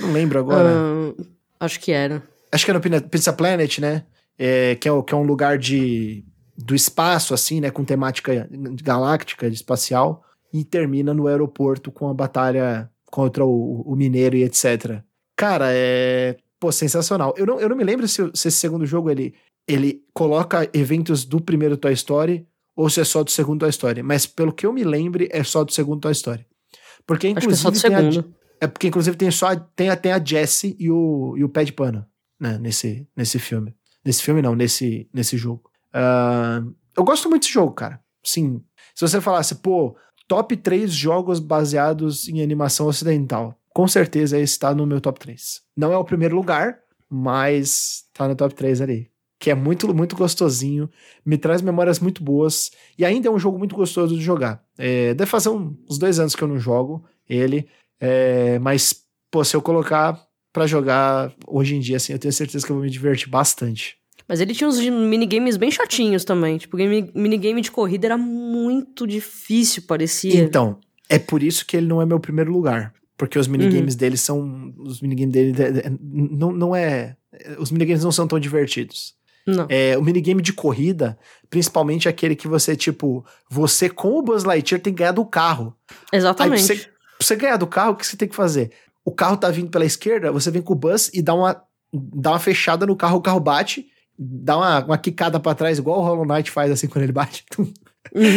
Não 0.00 0.12
lembro 0.12 0.38
agora. 0.38 0.68
Uh, 0.70 1.26
acho 1.58 1.80
que 1.80 1.92
era. 1.92 2.22
Acho 2.50 2.64
que 2.64 2.70
era 2.70 2.78
no 2.78 3.02
Pizza 3.08 3.32
Planet, 3.32 3.78
né? 3.78 4.04
É, 4.38 4.76
que, 4.76 4.88
é, 4.88 5.02
que 5.02 5.14
é 5.14 5.16
um 5.16 5.24
lugar 5.24 5.58
de, 5.58 6.24
do 6.56 6.74
espaço, 6.74 7.34
assim, 7.34 7.60
né? 7.60 7.70
Com 7.70 7.84
temática 7.84 8.48
galáctica, 8.82 9.46
espacial. 9.48 10.24
E 10.52 10.64
termina 10.64 11.12
no 11.12 11.26
aeroporto 11.26 11.90
com 11.92 12.08
a 12.08 12.14
batalha 12.14 12.90
contra 13.10 13.44
o, 13.44 13.82
o 13.82 13.96
Mineiro 13.96 14.36
e 14.36 14.44
etc. 14.44 15.02
Cara, 15.36 15.66
é. 15.70 16.36
Pô, 16.58 16.72
sensacional. 16.72 17.34
Eu 17.36 17.46
não, 17.46 17.60
eu 17.60 17.68
não 17.68 17.76
me 17.76 17.84
lembro 17.84 18.08
se, 18.08 18.22
se 18.34 18.48
esse 18.48 18.56
segundo 18.56 18.84
jogo 18.84 19.10
ele, 19.10 19.34
ele 19.66 20.02
coloca 20.12 20.68
eventos 20.72 21.24
do 21.24 21.40
primeiro 21.40 21.76
Toy 21.76 21.92
Story 21.92 22.46
ou 22.74 22.90
se 22.90 23.00
é 23.00 23.04
só 23.04 23.22
do 23.22 23.30
segundo 23.30 23.60
Toy 23.60 23.70
Story. 23.70 24.02
Mas 24.02 24.26
pelo 24.26 24.52
que 24.52 24.66
eu 24.66 24.72
me 24.72 24.82
lembre, 24.82 25.28
é 25.30 25.44
só 25.44 25.62
do 25.64 25.72
segundo 25.72 26.00
Toy 26.00 26.12
Story. 26.12 26.46
Porque 27.06 27.28
inclusive. 27.28 27.52
Acho 27.52 27.80
que 27.80 27.86
é, 27.86 27.90
só 27.90 27.90
do 27.90 28.10
segundo. 28.10 28.34
A, 28.60 28.64
é 28.64 28.66
porque 28.66 28.88
inclusive 28.88 29.16
tem 29.16 29.30
só 29.30 29.54
tem, 29.54 29.94
tem 29.96 30.12
a 30.12 30.24
Jessie 30.24 30.76
e 30.78 30.90
o, 30.90 31.34
e 31.36 31.44
o 31.44 31.48
Pé 31.48 31.64
de 31.64 31.72
Pano, 31.72 32.04
né? 32.38 32.58
Nesse, 32.58 33.06
nesse 33.16 33.38
filme. 33.38 33.74
Nesse 34.04 34.22
filme, 34.22 34.42
não, 34.42 34.54
nesse, 34.54 35.08
nesse 35.12 35.36
jogo. 35.36 35.70
Uh, 35.94 36.74
eu 36.96 37.04
gosto 37.04 37.28
muito 37.28 37.42
desse 37.42 37.52
jogo, 37.52 37.72
cara. 37.72 38.00
Sim. 38.24 38.62
Se 38.94 39.06
você 39.06 39.20
falasse, 39.20 39.56
pô, 39.56 39.96
top 40.28 40.56
3 40.56 40.92
jogos 40.92 41.40
baseados 41.40 42.28
em 42.28 42.42
animação 42.42 42.86
ocidental 42.86 43.58
com 43.78 43.86
certeza 43.86 44.36
esse 44.36 44.58
tá 44.58 44.74
no 44.74 44.84
meu 44.84 45.00
top 45.00 45.20
3. 45.20 45.62
Não 45.76 45.92
é 45.92 45.96
o 45.96 46.02
primeiro 46.02 46.34
lugar, 46.34 46.80
mas 47.08 48.02
tá 48.12 48.26
no 48.26 48.34
top 48.34 48.52
3 48.52 48.80
ali. 48.80 49.08
Que 49.38 49.52
é 49.52 49.54
muito, 49.54 49.94
muito 49.94 50.16
gostosinho, 50.16 50.90
me 51.24 51.38
traz 51.38 51.62
memórias 51.62 52.00
muito 52.00 52.20
boas 52.20 52.72
e 52.98 53.04
ainda 53.04 53.28
é 53.28 53.30
um 53.30 53.38
jogo 53.38 53.56
muito 53.56 53.76
gostoso 53.76 54.16
de 54.16 54.20
jogar. 54.20 54.64
É, 54.76 55.14
deve 55.14 55.30
fazer 55.30 55.50
um, 55.50 55.76
uns 55.88 55.96
dois 55.96 56.18
anos 56.18 56.34
que 56.34 56.42
eu 56.42 56.48
não 56.48 56.58
jogo 56.58 57.04
ele, 57.28 57.68
é, 58.00 58.58
mas, 58.58 59.04
pô, 59.30 59.44
se 59.44 59.54
eu 59.54 59.62
colocar 59.62 60.20
para 60.52 60.66
jogar 60.66 61.32
hoje 61.46 61.76
em 61.76 61.78
dia, 61.78 61.98
assim, 61.98 62.12
eu 62.12 62.18
tenho 62.18 62.32
certeza 62.32 62.66
que 62.66 62.72
eu 62.72 62.76
vou 62.76 62.84
me 62.84 62.90
divertir 62.90 63.28
bastante. 63.28 63.96
Mas 64.28 64.40
ele 64.40 64.54
tinha 64.54 64.68
uns 64.68 64.78
minigames 64.78 65.56
bem 65.56 65.70
chatinhos 65.70 66.24
também. 66.24 66.58
Tipo, 66.58 66.76
minigame 66.76 67.62
de 67.62 67.70
corrida 67.70 68.08
era 68.08 68.18
muito 68.18 69.06
difícil, 69.06 69.84
parecia. 69.86 70.38
Então, 70.38 70.78
é 71.08 71.18
por 71.18 71.42
isso 71.42 71.64
que 71.64 71.76
ele 71.76 71.86
não 71.86 72.02
é 72.02 72.06
meu 72.06 72.20
primeiro 72.20 72.52
lugar. 72.52 72.92
Porque 73.16 73.38
os 73.38 73.48
minigames 73.48 73.94
uhum. 73.94 73.98
dele 73.98 74.16
são. 74.16 74.74
Os 74.78 75.00
minigames 75.00 75.32
dele. 75.32 75.54
Não, 76.00 76.52
não 76.52 76.76
é. 76.76 77.16
Os 77.58 77.70
minigames 77.70 78.04
não 78.04 78.12
são 78.12 78.28
tão 78.28 78.38
divertidos. 78.38 79.16
Não. 79.46 79.66
É, 79.70 79.96
o 79.96 80.02
minigame 80.02 80.42
de 80.42 80.52
corrida, 80.52 81.18
principalmente 81.48 82.06
aquele 82.06 82.36
que 82.36 82.46
você, 82.46 82.76
tipo, 82.76 83.24
você 83.48 83.88
com 83.88 84.18
o 84.18 84.22
Buzz 84.22 84.44
Lightyear 84.44 84.80
tem 84.80 84.92
que 84.92 84.98
ganhar 84.98 85.12
do 85.12 85.24
carro. 85.24 85.74
Exatamente. 86.12 86.60
Aí, 86.60 86.66
pra, 86.66 86.76
você, 86.76 86.84
pra 86.84 87.26
você 87.26 87.36
ganhar 87.36 87.56
do 87.56 87.66
carro, 87.66 87.92
o 87.92 87.96
que 87.96 88.06
você 88.06 88.16
tem 88.16 88.28
que 88.28 88.36
fazer? 88.36 88.70
O 89.04 89.10
carro 89.10 89.38
tá 89.38 89.50
vindo 89.50 89.70
pela 89.70 89.86
esquerda, 89.86 90.30
você 90.30 90.50
vem 90.50 90.60
com 90.60 90.74
o 90.74 90.76
Buzz 90.76 91.10
e 91.14 91.22
dá 91.22 91.32
uma, 91.32 91.62
dá 91.92 92.32
uma 92.32 92.38
fechada 92.38 92.84
no 92.84 92.94
carro, 92.94 93.16
o 93.16 93.22
carro 93.22 93.40
bate, 93.40 93.88
dá 94.18 94.56
uma, 94.56 94.84
uma 94.84 94.98
quicada 94.98 95.38
pra 95.38 95.54
trás, 95.54 95.78
igual 95.78 96.00
o 96.00 96.02
Hollow 96.02 96.26
Knight 96.26 96.50
faz 96.50 96.70
assim 96.70 96.88
quando 96.88 97.04
ele 97.04 97.12
bate. 97.12 97.44
Uhum. 97.58 97.72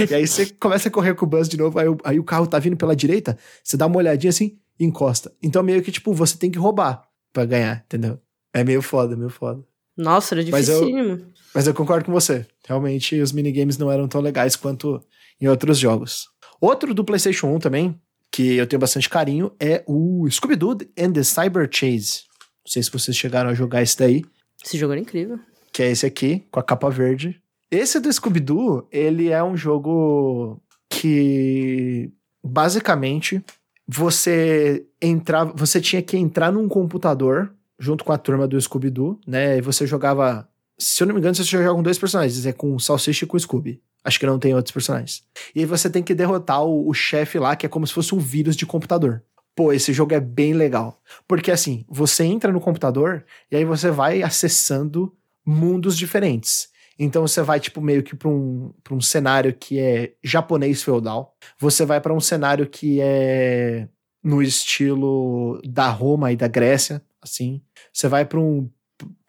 e 0.09 0.13
aí 0.13 0.27
você 0.27 0.47
começa 0.59 0.89
a 0.89 0.91
correr 0.91 1.15
com 1.15 1.25
o 1.25 1.29
Buzz 1.29 1.47
de 1.47 1.57
novo, 1.57 1.79
aí, 1.79 1.87
aí 2.03 2.19
o 2.19 2.23
carro 2.23 2.45
tá 2.45 2.59
vindo 2.59 2.75
pela 2.75 2.95
direita, 2.95 3.37
você 3.63 3.77
dá 3.77 3.87
uma 3.87 3.97
olhadinha 3.97 4.29
assim, 4.29 4.57
encosta. 4.79 5.31
Então 5.41 5.63
meio 5.63 5.81
que, 5.81 5.91
tipo, 5.91 6.13
você 6.13 6.37
tem 6.37 6.51
que 6.51 6.59
roubar 6.59 7.03
para 7.31 7.45
ganhar, 7.45 7.83
entendeu? 7.85 8.19
É 8.53 8.63
meio 8.63 8.81
foda, 8.81 9.15
meio 9.15 9.29
foda. 9.29 9.63
Nossa, 9.95 10.35
era 10.35 10.43
dificílimo. 10.43 11.09
Mas 11.09 11.19
eu, 11.19 11.27
mas 11.55 11.67
eu 11.67 11.73
concordo 11.73 12.05
com 12.05 12.11
você. 12.11 12.45
Realmente, 12.67 13.19
os 13.19 13.31
minigames 13.31 13.77
não 13.77 13.91
eram 13.91 14.07
tão 14.07 14.21
legais 14.21 14.55
quanto 14.55 15.01
em 15.39 15.47
outros 15.47 15.77
jogos. 15.77 16.27
Outro 16.59 16.93
do 16.93 17.03
PlayStation 17.03 17.47
1 17.47 17.59
também, 17.59 17.99
que 18.31 18.55
eu 18.55 18.67
tenho 18.67 18.79
bastante 18.79 19.09
carinho, 19.09 19.51
é 19.59 19.83
o 19.87 20.27
Scooby-Doo 20.29 20.77
and 20.97 21.13
the 21.13 21.23
Cyber 21.23 21.67
Chase. 21.71 22.23
Não 22.63 22.71
sei 22.71 22.83
se 22.83 22.91
vocês 22.91 23.15
chegaram 23.15 23.49
a 23.49 23.53
jogar 23.53 23.81
esse 23.81 23.97
daí. 23.97 24.23
Esse 24.63 24.77
jogo 24.77 24.93
era 24.93 25.01
incrível. 25.01 25.39
Que 25.71 25.83
é 25.83 25.91
esse 25.91 26.05
aqui, 26.05 26.45
com 26.51 26.59
a 26.59 26.63
capa 26.63 26.89
verde. 26.89 27.41
Esse 27.69 27.99
do 27.99 28.11
Scooby-Doo, 28.11 28.87
ele 28.91 29.29
é 29.29 29.41
um 29.41 29.55
jogo 29.55 30.61
que 30.89 32.11
basicamente 32.43 33.43
você 33.87 34.85
entrava, 35.01 35.53
você 35.55 35.79
tinha 35.79 36.01
que 36.01 36.17
entrar 36.17 36.51
num 36.51 36.67
computador 36.67 37.53
junto 37.79 38.03
com 38.03 38.11
a 38.11 38.17
turma 38.17 38.47
do 38.47 38.59
Scooby-Doo, 38.59 39.19
né? 39.25 39.57
E 39.57 39.61
você 39.61 39.87
jogava, 39.87 40.47
se 40.77 41.01
eu 41.01 41.07
não 41.07 41.13
me 41.13 41.19
engano, 41.19 41.33
você 41.33 41.43
joga 41.43 41.73
com 41.73 41.81
dois 41.81 41.97
personagens, 41.97 42.45
é 42.45 42.53
com 42.53 42.75
o 42.75 42.79
Salsicha 42.79 43.25
e 43.25 43.27
com 43.27 43.37
o 43.37 43.39
Scooby. 43.39 43.81
Acho 44.03 44.19
que 44.19 44.25
não 44.25 44.39
tem 44.39 44.53
outros 44.53 44.73
personagens. 44.73 45.23
E 45.55 45.61
aí 45.61 45.65
você 45.65 45.89
tem 45.89 46.03
que 46.03 46.13
derrotar 46.13 46.63
o, 46.63 46.87
o 46.87 46.93
chefe 46.93 47.39
lá, 47.39 47.55
que 47.55 47.65
é 47.65 47.69
como 47.69 47.85
se 47.85 47.93
fosse 47.93 48.13
um 48.13 48.19
vírus 48.19 48.55
de 48.55 48.65
computador. 48.65 49.23
Pô, 49.55 49.73
esse 49.73 49.93
jogo 49.93 50.13
é 50.13 50.19
bem 50.19 50.53
legal. 50.53 50.99
Porque 51.27 51.51
assim, 51.51 51.85
você 51.89 52.23
entra 52.23 52.51
no 52.51 52.61
computador 52.61 53.25
e 53.51 53.55
aí 53.55 53.65
você 53.65 53.91
vai 53.91 54.23
acessando 54.23 55.13
mundos 55.45 55.97
diferentes. 55.97 56.69
Então 57.03 57.25
você 57.27 57.41
vai, 57.41 57.59
tipo, 57.59 57.81
meio 57.81 58.03
que 58.03 58.15
para 58.15 58.29
um, 58.29 58.71
pra 58.83 58.93
um 58.93 59.01
cenário 59.01 59.53
que 59.53 59.79
é 59.79 60.13
japonês 60.23 60.83
feudal. 60.83 61.35
Você 61.57 61.85
vai 61.85 61.99
para 61.99 62.13
um 62.13 62.19
cenário 62.19 62.67
que 62.67 62.99
é 63.01 63.87
no 64.23 64.41
estilo 64.41 65.59
da 65.65 65.89
Roma 65.89 66.31
e 66.31 66.35
da 66.35 66.47
Grécia, 66.47 67.01
assim. 67.21 67.61
Você 67.91 68.07
vai 68.07 68.25
para 68.25 68.39
um 68.39 68.69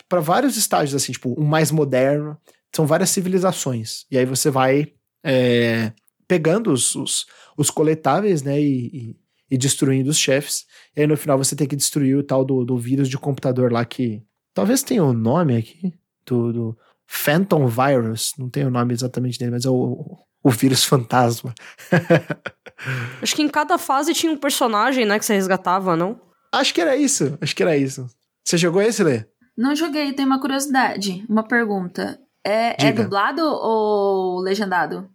para 0.09 0.21
vários 0.21 0.59
estágios 0.59 0.95
assim, 0.95 1.13
tipo, 1.13 1.35
um 1.41 1.45
mais 1.45 1.71
moderno. 1.71 2.37
São 2.77 2.87
várias 2.87 3.09
civilizações. 3.09 4.05
E 4.11 4.19
aí 4.19 4.27
você 4.27 4.51
vai 4.51 4.93
é, 5.25 5.93
pegando 6.29 6.71
os, 6.71 6.95
os, 6.95 7.27
os, 7.57 7.71
coletáveis, 7.71 8.43
né, 8.43 8.61
e, 8.61 8.87
e, 8.93 9.17
e, 9.51 9.57
destruindo 9.57 10.11
os 10.11 10.19
chefes. 10.19 10.67
E 10.95 11.01
aí 11.01 11.07
no 11.07 11.17
final 11.17 11.39
você 11.39 11.57
tem 11.57 11.67
que 11.67 11.77
destruir 11.77 12.19
o 12.19 12.23
tal 12.23 12.45
do, 12.45 12.63
do 12.63 12.77
vírus 12.77 13.09
de 13.09 13.17
computador 13.17 13.73
lá 13.73 13.87
que 13.87 14.23
talvez 14.53 14.83
tenha 14.83 15.03
um 15.03 15.15
nome 15.15 15.57
aqui 15.57 15.95
do, 16.27 16.53
do 16.53 16.79
Phantom 17.07 17.67
Virus, 17.67 18.33
não 18.39 18.49
tem 18.49 18.65
o 18.65 18.71
nome 18.71 18.95
exatamente 18.95 19.39
dele, 19.39 19.51
mas 19.51 19.65
é 19.65 19.71
o, 19.71 20.19
o 20.43 20.51
vírus 20.51 20.85
fantasma. 20.85 21.55
Acho 23.23 23.37
que 23.37 23.43
em 23.43 23.49
cada 23.49 23.79
fase 23.79 24.15
tinha 24.15 24.33
um 24.33 24.37
personagem, 24.37 25.05
né, 25.05 25.19
que 25.19 25.25
você 25.25 25.35
resgatava, 25.35 25.97
não? 25.97 26.21
Acho 26.53 26.75
que 26.75 26.81
era 26.81 26.97
isso, 26.97 27.39
acho 27.41 27.55
que 27.55 27.63
era 27.63 27.77
isso. 27.77 28.07
Você 28.45 28.59
jogou 28.59 28.83
esse, 28.83 29.03
Lê? 29.03 29.25
Não 29.57 29.75
joguei, 29.75 30.13
tem 30.13 30.27
uma 30.27 30.41
curiosidade, 30.41 31.25
uma 31.29 31.43
pergunta. 31.43 32.19
É, 32.45 32.89
é 32.89 32.93
dublado 32.93 33.43
ou 33.43 34.41
legendado? 34.41 35.09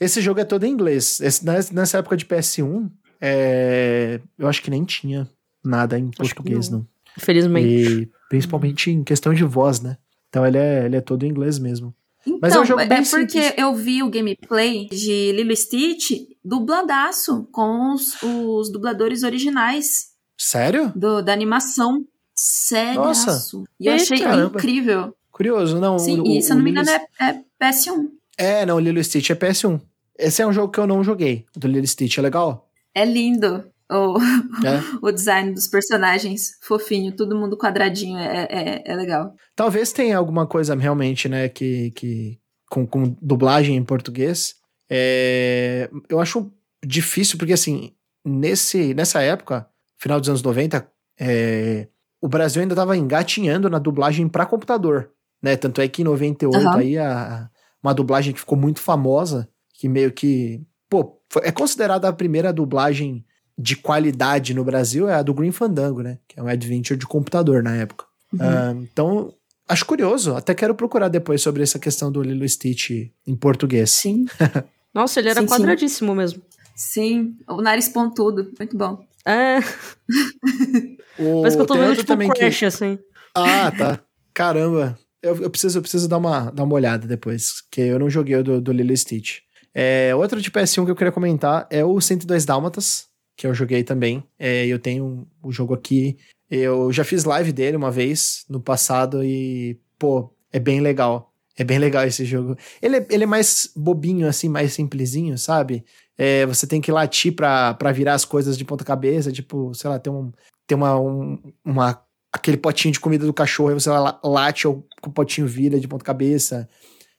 Esse 0.00 0.20
jogo 0.20 0.40
é 0.40 0.44
todo 0.44 0.64
em 0.64 0.70
inglês. 0.70 1.20
Esse, 1.20 1.44
nessa 1.44 1.98
época 1.98 2.16
de 2.16 2.26
PS1, 2.26 2.90
é, 3.20 4.20
eu 4.36 4.48
acho 4.48 4.60
que 4.60 4.70
nem 4.70 4.84
tinha 4.84 5.28
nada 5.64 5.98
em 5.98 6.08
acho 6.08 6.34
português, 6.34 6.68
não. 6.68 6.80
não. 6.80 6.86
Infelizmente. 7.16 7.68
E 7.68 8.10
principalmente 8.28 8.90
em 8.90 9.04
questão 9.04 9.32
de 9.32 9.44
voz, 9.44 9.80
né? 9.80 9.96
Então 10.32 10.46
ele 10.46 10.56
é, 10.56 10.86
ele 10.86 10.96
é 10.96 11.00
todo 11.02 11.26
em 11.26 11.28
inglês 11.28 11.58
mesmo. 11.58 11.94
Então, 12.26 12.38
Mas 12.40 12.54
é 12.54 12.60
um 12.60 12.64
jogo 12.64 12.78
bem 12.86 13.00
é 13.00 13.02
porque 13.02 13.42
simples. 13.42 13.54
eu 13.58 13.74
vi 13.74 14.02
o 14.02 14.08
gameplay 14.08 14.88
de 14.88 15.30
Lilo 15.32 15.54
Stitch 15.54 16.12
dubladaço 16.42 17.46
com 17.52 17.92
os, 17.92 18.14
os 18.22 18.72
dubladores 18.72 19.24
originais. 19.24 20.12
Sério? 20.38 20.90
Do, 20.96 21.20
da 21.20 21.34
animação. 21.34 22.06
Sério. 22.34 23.02
Nossa. 23.02 23.58
E 23.78 23.88
eu 23.88 23.92
achei 23.92 24.20
caramba. 24.20 24.58
incrível. 24.58 25.14
Curioso, 25.30 25.78
não. 25.78 25.98
Sim, 25.98 26.20
o, 26.20 26.26
e 26.26 26.40
se 26.40 26.50
eu 26.50 26.56
não 26.56 26.62
me 26.62 26.70
engano 26.70 26.88
é, 26.88 27.06
é 27.20 27.40
PS1. 27.62 28.08
É, 28.38 28.64
não, 28.64 28.80
Lilo 28.80 29.04
Stitch 29.04 29.28
é 29.28 29.34
PS1. 29.34 29.78
Esse 30.18 30.40
é 30.40 30.46
um 30.46 30.52
jogo 30.52 30.72
que 30.72 30.80
eu 30.80 30.86
não 30.86 31.04
joguei. 31.04 31.44
Do 31.54 31.68
Lilo 31.68 31.86
Stitch 31.86 32.16
é 32.16 32.22
legal? 32.22 32.70
É 32.94 33.04
lindo 33.04 33.64
o, 33.92 34.18
é. 34.18 34.80
o 35.02 35.12
design 35.12 35.52
dos 35.52 35.68
personagens 35.68 36.52
fofinho, 36.62 37.14
todo 37.14 37.36
mundo 37.36 37.56
quadradinho, 37.56 38.18
é, 38.18 38.46
é, 38.50 38.82
é, 38.84 38.96
legal. 38.96 39.34
Talvez 39.54 39.92
tenha 39.92 40.16
alguma 40.16 40.46
coisa 40.46 40.74
realmente, 40.74 41.28
né, 41.28 41.48
que, 41.48 41.90
que 41.92 42.38
com, 42.70 42.86
com 42.86 43.16
dublagem 43.20 43.76
em 43.76 43.84
português. 43.84 44.54
É, 44.90 45.90
eu 46.08 46.20
acho 46.20 46.50
difícil, 46.84 47.38
porque 47.38 47.52
assim, 47.52 47.92
nesse, 48.24 48.94
nessa 48.94 49.20
época, 49.22 49.66
final 49.98 50.18
dos 50.18 50.28
anos 50.28 50.42
90, 50.42 50.86
é, 51.20 51.88
o 52.20 52.28
Brasil 52.28 52.62
ainda 52.62 52.74
estava 52.74 52.96
engatinhando 52.96 53.68
na 53.68 53.78
dublagem 53.78 54.28
para 54.28 54.46
computador, 54.46 55.10
né? 55.42 55.56
Tanto 55.56 55.80
é 55.80 55.88
que 55.88 56.02
em 56.02 56.04
98 56.04 56.64
uhum. 56.64 56.72
aí 56.72 56.98
a, 56.98 57.48
uma 57.82 57.92
dublagem 57.92 58.32
que 58.32 58.40
ficou 58.40 58.56
muito 58.56 58.80
famosa, 58.80 59.48
que 59.74 59.88
meio 59.88 60.12
que, 60.12 60.62
pô, 60.88 61.20
é 61.42 61.50
considerada 61.50 62.08
a 62.08 62.12
primeira 62.12 62.52
dublagem 62.52 63.24
de 63.58 63.76
qualidade 63.76 64.54
no 64.54 64.64
Brasil 64.64 65.08
é 65.08 65.14
a 65.14 65.22
do 65.22 65.34
Green 65.34 65.52
Fandango, 65.52 66.02
né? 66.02 66.18
Que 66.28 66.38
é 66.38 66.42
um 66.42 66.48
adventure 66.48 66.98
de 66.98 67.06
computador 67.06 67.62
na 67.62 67.74
época. 67.76 68.04
Uhum. 68.32 68.38
Uh, 68.40 68.82
então, 68.92 69.34
acho 69.68 69.84
curioso, 69.84 70.34
até 70.34 70.54
quero 70.54 70.74
procurar 70.74 71.08
depois 71.08 71.42
sobre 71.42 71.62
essa 71.62 71.78
questão 71.78 72.10
do 72.10 72.22
Lilo 72.22 72.48
Stitch 72.48 72.90
em 73.26 73.36
português. 73.36 73.90
Sim. 73.90 74.26
Nossa, 74.94 75.20
ele 75.20 75.28
era 75.30 75.40
Sim, 75.40 75.46
sim. 75.48 75.54
quadradíssimo 75.54 76.14
mesmo. 76.14 76.42
Sim, 76.74 77.36
o 77.48 77.60
nariz 77.62 77.88
pontudo, 77.88 78.50
muito 78.58 78.76
bom. 78.76 79.04
É, 79.24 79.58
O, 81.18 81.42
parece 81.42 81.56
que 81.56 81.62
eu 81.62 81.66
tô 81.66 81.74
vendo 81.74 81.90
tipo 81.96 82.02
um 82.02 82.06
também 82.06 82.28
que- 82.30 82.38
Crash, 82.38 82.62
assim. 82.64 82.98
Ah, 83.34 83.70
tá. 83.70 84.00
Caramba. 84.34 84.98
Eu, 85.22 85.36
eu 85.42 85.50
preciso, 85.50 85.78
eu 85.78 85.82
preciso 85.82 86.08
dar, 86.08 86.18
uma, 86.18 86.50
dar 86.50 86.64
uma 86.64 86.74
olhada 86.74 87.06
depois, 87.06 87.62
que 87.70 87.80
eu 87.80 87.98
não 87.98 88.10
joguei 88.10 88.36
o 88.36 88.42
do, 88.42 88.60
do 88.60 88.72
Lilo 88.72 88.96
Stitch. 88.96 89.38
É, 89.74 90.12
outro 90.14 90.40
de 90.40 90.50
PS1 90.50 90.84
que 90.84 90.90
eu 90.90 90.96
queria 90.96 91.12
comentar 91.12 91.66
é 91.70 91.84
o 91.84 92.00
102 92.00 92.44
Dálmatas, 92.44 93.06
que 93.42 93.46
eu 93.48 93.54
joguei 93.54 93.82
também. 93.82 94.22
É, 94.38 94.64
eu 94.66 94.78
tenho 94.78 95.26
o 95.42 95.50
jogo 95.50 95.74
aqui. 95.74 96.16
Eu 96.48 96.92
já 96.92 97.02
fiz 97.02 97.24
live 97.24 97.50
dele 97.52 97.76
uma 97.76 97.90
vez 97.90 98.44
no 98.48 98.60
passado 98.60 99.24
e, 99.24 99.76
pô, 99.98 100.32
é 100.52 100.60
bem 100.60 100.80
legal. 100.80 101.32
É 101.58 101.64
bem 101.64 101.76
legal 101.80 102.04
esse 102.06 102.24
jogo. 102.24 102.56
Ele 102.80 102.98
é, 102.98 103.06
ele 103.10 103.24
é 103.24 103.26
mais 103.26 103.68
bobinho, 103.74 104.28
assim, 104.28 104.48
mais 104.48 104.72
simplesinho, 104.72 105.36
sabe? 105.36 105.84
É, 106.16 106.46
você 106.46 106.68
tem 106.68 106.80
que 106.80 106.92
latir 106.92 107.34
pra, 107.34 107.74
pra 107.74 107.90
virar 107.90 108.14
as 108.14 108.24
coisas 108.24 108.56
de 108.56 108.64
ponta 108.64 108.84
cabeça, 108.84 109.32
tipo, 109.32 109.74
sei 109.74 109.90
lá, 109.90 109.98
tem, 109.98 110.12
um, 110.12 110.30
tem 110.66 110.76
uma, 110.78 110.96
um, 111.00 111.36
uma 111.64 112.00
aquele 112.32 112.56
potinho 112.56 112.92
de 112.92 113.00
comida 113.00 113.26
do 113.26 113.34
cachorro, 113.34 113.70
aí 113.70 113.74
você 113.74 113.90
la- 113.90 114.20
late, 114.22 114.68
o 114.68 114.84
o 115.04 115.10
potinho 115.10 115.48
vira 115.48 115.80
de 115.80 115.88
ponta 115.88 116.04
cabeça. 116.04 116.68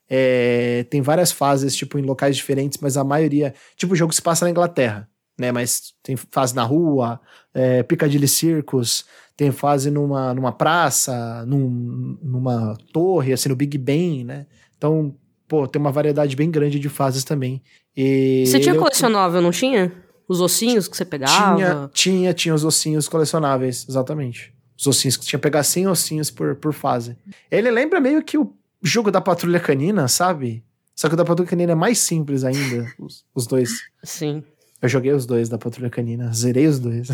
É, 0.09 0.85
tem 0.89 1.01
várias 1.01 1.33
fases, 1.33 1.75
tipo, 1.75 1.99
em 1.99 2.03
locais 2.03 2.35
diferentes, 2.37 2.77
mas 2.81 2.95
a 2.95 3.03
maioria. 3.03 3.53
Tipo, 3.75 3.91
o 3.93 3.95
jogo 3.95 4.13
se 4.13 4.21
passa 4.21 4.45
na 4.45 4.51
Inglaterra, 4.51 5.09
né? 5.37 5.51
Mas 5.51 5.93
tem 6.03 6.15
fase 6.15 6.55
na 6.55 6.63
rua, 6.63 7.19
é, 7.53 7.83
Piccadilly 7.83 8.27
Circus, 8.27 9.05
tem 9.35 9.51
fase 9.51 9.89
numa, 9.89 10.33
numa 10.33 10.51
praça, 10.51 11.45
num- 11.45 12.17
numa 12.21 12.77
torre, 12.91 13.33
assim, 13.33 13.49
no 13.49 13.55
Big 13.55 13.77
Ben, 13.77 14.23
né? 14.23 14.45
Então, 14.77 15.15
pô, 15.47 15.67
tem 15.67 15.79
uma 15.81 15.91
variedade 15.91 16.35
bem 16.35 16.49
grande 16.51 16.79
de 16.79 16.89
fases 16.89 17.23
também. 17.23 17.61
E 17.95 18.43
Você 18.47 18.59
tinha 18.59 18.75
é 18.75 18.77
colecionável, 18.77 19.41
não 19.41 19.51
tinha? 19.51 19.91
Os 20.27 20.39
ossinhos 20.39 20.87
que 20.87 20.95
você 20.95 21.05
pegava? 21.05 21.55
tinha, 21.55 21.89
tinha, 21.93 22.33
tinha 22.33 22.55
os 22.55 22.63
ossinhos 22.63 23.07
colecionáveis, 23.09 23.85
exatamente. 23.89 24.53
Os 24.77 24.87
ossinhos 24.87 25.17
que 25.17 25.25
tinha 25.25 25.37
que 25.39 25.43
pegar 25.43 25.63
100 25.63 25.87
ossinhos 25.87 26.31
por, 26.31 26.55
por 26.55 26.73
fase. 26.73 27.15
Ele 27.51 27.69
lembra 27.69 27.99
meio 27.99 28.23
que 28.23 28.37
o 28.37 28.53
jogo 28.81 29.11
da 29.11 29.21
Patrulha 29.21 29.59
Canina, 29.59 30.07
sabe? 30.07 30.63
Só 30.95 31.07
que 31.07 31.13
o 31.13 31.17
da 31.17 31.25
Patrulha 31.25 31.49
Canina 31.49 31.71
é 31.73 31.75
mais 31.75 31.99
simples 31.99 32.43
ainda, 32.43 32.85
os, 32.99 33.25
os 33.35 33.45
dois. 33.47 33.69
Sim. 34.03 34.43
Eu 34.83 34.89
joguei 34.89 35.13
os 35.13 35.25
dois 35.25 35.47
da 35.47 35.57
Patrulha 35.57 35.89
Canina, 35.89 36.29
zerei 36.33 36.67
os 36.67 36.77
dois. 36.77 37.07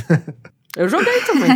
Eu 0.75 0.89
joguei 0.89 1.21
também. 1.21 1.51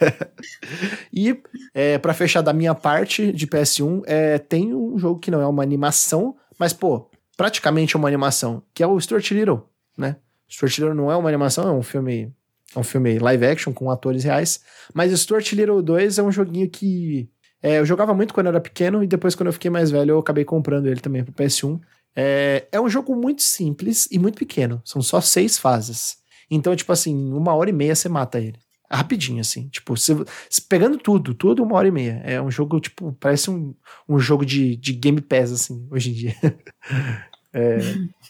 e, 1.12 1.38
é, 1.74 1.98
para 1.98 2.14
fechar 2.14 2.40
da 2.40 2.54
minha 2.54 2.74
parte 2.74 3.30
de 3.30 3.46
PS1, 3.46 4.02
é, 4.06 4.38
tem 4.38 4.74
um 4.74 4.98
jogo 4.98 5.20
que 5.20 5.30
não 5.30 5.42
é 5.42 5.46
uma 5.46 5.62
animação, 5.62 6.34
mas, 6.58 6.72
pô, 6.72 7.10
praticamente 7.36 7.94
é 7.94 7.98
uma 7.98 8.08
animação, 8.08 8.62
que 8.72 8.82
é 8.82 8.86
o 8.86 8.98
Stuart 8.98 9.30
Little, 9.30 9.62
né? 9.96 10.16
Stuart 10.48 10.78
Little 10.78 10.94
não 10.94 11.12
é 11.12 11.16
uma 11.16 11.28
animação, 11.28 11.68
é 11.68 11.72
um 11.72 11.82
filme, 11.82 12.32
é 12.74 12.78
um 12.78 12.82
filme 12.82 13.18
live 13.18 13.44
action 13.44 13.74
com 13.74 13.90
atores 13.90 14.24
reais, 14.24 14.60
mas 14.94 15.12
o 15.12 15.18
Stuart 15.18 15.52
Little 15.52 15.82
2 15.82 16.18
é 16.18 16.22
um 16.22 16.32
joguinho 16.32 16.68
que 16.70 17.28
é, 17.62 17.78
eu 17.78 17.84
jogava 17.84 18.14
muito 18.14 18.32
quando 18.32 18.46
eu 18.46 18.52
era 18.52 18.60
pequeno 18.60 19.04
e 19.04 19.06
depois 19.06 19.34
quando 19.34 19.48
eu 19.48 19.52
fiquei 19.52 19.70
mais 19.70 19.90
velho 19.90 20.12
eu 20.12 20.18
acabei 20.18 20.46
comprando 20.46 20.86
ele 20.86 21.00
também 21.00 21.22
pro 21.22 21.34
PS1. 21.34 21.78
É, 22.16 22.66
é 22.72 22.80
um 22.80 22.88
jogo 22.88 23.14
muito 23.14 23.42
simples 23.42 24.08
e 24.10 24.18
muito 24.18 24.36
pequeno, 24.38 24.80
são 24.84 25.00
só 25.02 25.20
seis 25.20 25.58
fases. 25.58 26.18
Então, 26.50 26.74
tipo 26.74 26.92
assim, 26.92 27.14
uma 27.32 27.54
hora 27.54 27.70
e 27.70 27.72
meia 27.72 27.94
você 27.94 28.08
mata 28.08 28.40
ele. 28.40 28.58
Rapidinho, 28.92 29.40
assim. 29.40 29.68
Tipo, 29.68 29.96
se, 29.96 30.12
se- 30.48 30.62
pegando 30.62 30.98
tudo, 30.98 31.32
tudo 31.32 31.62
uma 31.62 31.76
hora 31.76 31.86
e 31.86 31.92
meia. 31.92 32.20
É 32.24 32.42
um 32.42 32.50
jogo, 32.50 32.80
tipo, 32.80 33.16
parece 33.20 33.48
um, 33.48 33.72
um 34.08 34.18
jogo 34.18 34.44
de, 34.44 34.74
de 34.76 34.92
Game 34.92 35.20
Pass, 35.20 35.52
assim, 35.52 35.86
hoje 35.90 36.10
em 36.10 36.14
dia. 36.14 36.34
É, 37.52 37.78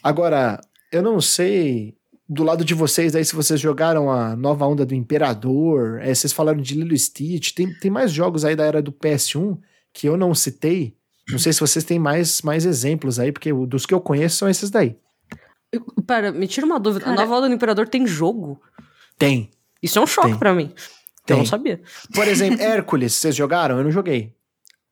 agora, 0.01 0.59
eu 0.91 1.03
não 1.03 1.21
sei 1.21 1.95
do 2.27 2.43
lado 2.43 2.65
de 2.65 2.73
vocês 2.73 3.15
aí 3.15 3.23
se 3.23 3.35
vocês 3.35 3.59
jogaram 3.59 4.09
a 4.09 4.35
nova 4.35 4.65
onda 4.65 4.83
do 4.85 4.95
Imperador, 4.95 5.99
é, 6.01 6.13
vocês 6.13 6.33
falaram 6.33 6.59
de 6.61 6.73
Lilo 6.73 6.97
Stitch, 6.97 7.51
tem, 7.53 7.71
tem 7.77 7.91
mais 7.91 8.11
jogos 8.11 8.43
aí 8.45 8.55
da 8.55 8.65
era 8.65 8.81
do 8.81 8.91
PS1 8.91 9.59
que 9.93 10.07
eu 10.07 10.17
não 10.17 10.33
citei. 10.33 10.95
Não 11.29 11.39
sei 11.39 11.53
se 11.53 11.59
vocês 11.59 11.85
têm 11.85 11.99
mais, 11.99 12.41
mais 12.41 12.65
exemplos 12.65 13.19
aí, 13.19 13.31
porque 13.31 13.51
dos 13.53 13.85
que 13.85 13.93
eu 13.93 14.01
conheço 14.01 14.37
são 14.37 14.49
esses 14.49 14.69
daí. 14.69 14.95
Eu- 15.71 15.81
Pera, 16.05 16.31
me 16.31 16.47
tira 16.47 16.65
uma 16.65 16.79
dúvida. 16.79 17.05
Cara- 17.05 17.17
A 17.17 17.23
nova 17.23 17.35
Ordem 17.35 17.49
do 17.51 17.55
Imperador 17.55 17.87
tem 17.87 18.05
jogo? 18.05 18.61
Tem. 19.17 19.49
Isso 19.81 19.97
é 19.99 20.01
um 20.01 20.07
choque 20.07 20.37
pra 20.37 20.53
mim. 20.53 20.73
Tem. 21.25 21.37
Eu 21.37 21.39
não 21.39 21.45
sabia. 21.45 21.81
Por 22.13 22.27
exemplo, 22.27 22.61
Hércules, 22.61 23.13
vocês 23.13 23.35
jogaram? 23.35 23.77
Eu 23.77 23.83
não 23.83 23.91
joguei. 23.91 24.33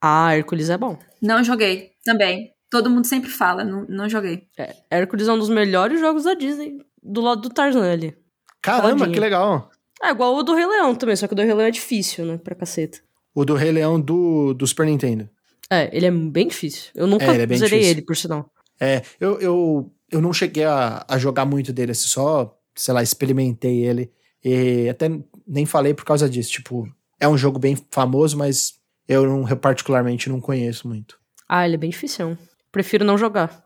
Ah, 0.01 0.33
Hércules 0.35 0.69
é 0.69 0.77
bom. 0.77 0.97
Não 1.21 1.43
joguei, 1.43 1.91
também. 2.05 2.51
Todo 2.69 2.89
mundo 2.89 3.05
sempre 3.05 3.29
fala, 3.29 3.63
não, 3.63 3.85
não 3.89 4.07
joguei. 4.07 4.47
É, 4.57 4.75
Hércules 4.89 5.27
é 5.27 5.33
um 5.33 5.39
dos 5.39 5.49
melhores 5.49 5.99
jogos 5.99 6.23
da 6.23 6.33
Disney. 6.35 6.77
Do 7.01 7.19
lado 7.21 7.41
do 7.41 7.49
Tarzan 7.49 7.91
ali. 7.91 8.15
Caramba, 8.61 8.89
Tadinho. 8.99 9.11
que 9.11 9.19
legal. 9.19 9.69
É 10.03 10.11
igual 10.11 10.35
o 10.35 10.43
do 10.43 10.53
Rei 10.53 10.65
Leão 10.67 10.93
também, 10.95 11.15
só 11.15 11.27
que 11.27 11.33
o 11.33 11.35
do 11.35 11.41
Rei 11.41 11.53
Leão 11.53 11.67
é 11.67 11.71
difícil, 11.71 12.25
né? 12.25 12.37
Pra 12.37 12.55
caceta. 12.55 12.99
O 13.33 13.43
do 13.43 13.55
Rei 13.55 13.71
Leão 13.71 13.99
do, 13.99 14.53
do 14.53 14.65
Super 14.67 14.85
Nintendo. 14.85 15.27
É, 15.71 15.89
ele 15.95 16.05
é 16.05 16.11
bem 16.11 16.47
difícil. 16.47 16.91
Eu 16.95 17.05
nunca 17.07 17.25
É, 17.25 17.29
ele 17.35 17.43
é 17.53 17.57
zerei 17.57 17.79
difícil. 17.79 17.91
ele, 17.91 18.01
por 18.01 18.15
sinal. 18.17 18.51
É, 18.79 19.01
eu, 19.19 19.39
eu, 19.39 19.91
eu 20.11 20.21
não 20.21 20.33
cheguei 20.33 20.63
a, 20.63 21.05
a 21.07 21.17
jogar 21.17 21.45
muito 21.45 21.71
dele, 21.73 21.91
assim, 21.91 22.07
só, 22.07 22.57
sei 22.75 22.93
lá, 22.93 23.03
experimentei 23.03 23.85
ele. 23.85 24.11
E 24.43 24.87
até 24.89 25.09
nem 25.45 25.65
falei 25.65 25.93
por 25.93 26.05
causa 26.05 26.29
disso. 26.29 26.51
Tipo, 26.51 26.87
é 27.19 27.27
um 27.27 27.37
jogo 27.37 27.59
bem 27.59 27.77
famoso, 27.91 28.37
mas 28.37 28.73
eu, 29.07 29.25
não, 29.27 29.47
eu 29.49 29.57
particularmente 29.57 30.29
não 30.29 30.39
conheço 30.39 30.87
muito. 30.87 31.19
Ah, 31.47 31.65
ele 31.65 31.75
é 31.75 31.77
bem 31.77 31.89
difícil. 31.89 32.37
Prefiro 32.71 33.03
não 33.03 33.17
jogar. 33.17 33.63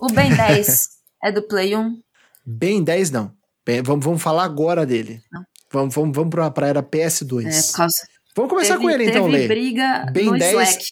O 0.00 0.06
Ben 0.12 0.30
10 0.36 0.88
é 1.24 1.32
do 1.32 1.42
Play 1.42 1.74
1. 1.76 2.00
Ben 2.46 2.82
10, 2.84 3.10
não. 3.10 3.32
Ben- 3.66 3.82
vamos, 3.82 4.04
vamos 4.04 4.22
falar 4.22 4.44
agora 4.44 4.86
dele. 4.86 5.20
Não. 5.32 5.42
Vamos, 5.72 5.94
vamos, 5.94 6.14
vamos 6.14 6.30
pra, 6.30 6.50
pra 6.50 6.66
era 6.68 6.82
PS2. 6.82 7.46
É, 7.46 7.62
por 7.62 7.72
causa. 7.76 7.96
Vamos 8.36 8.50
começar 8.50 8.74
teve, 8.74 8.84
com 8.84 8.90
ele 8.90 9.04
então, 9.04 9.24
teve 9.24 9.36
Lê. 9.38 9.48
briga 9.48 10.06
Ben 10.12 10.26
no 10.26 10.38
10. 10.38 10.52
Slack. 10.52 10.84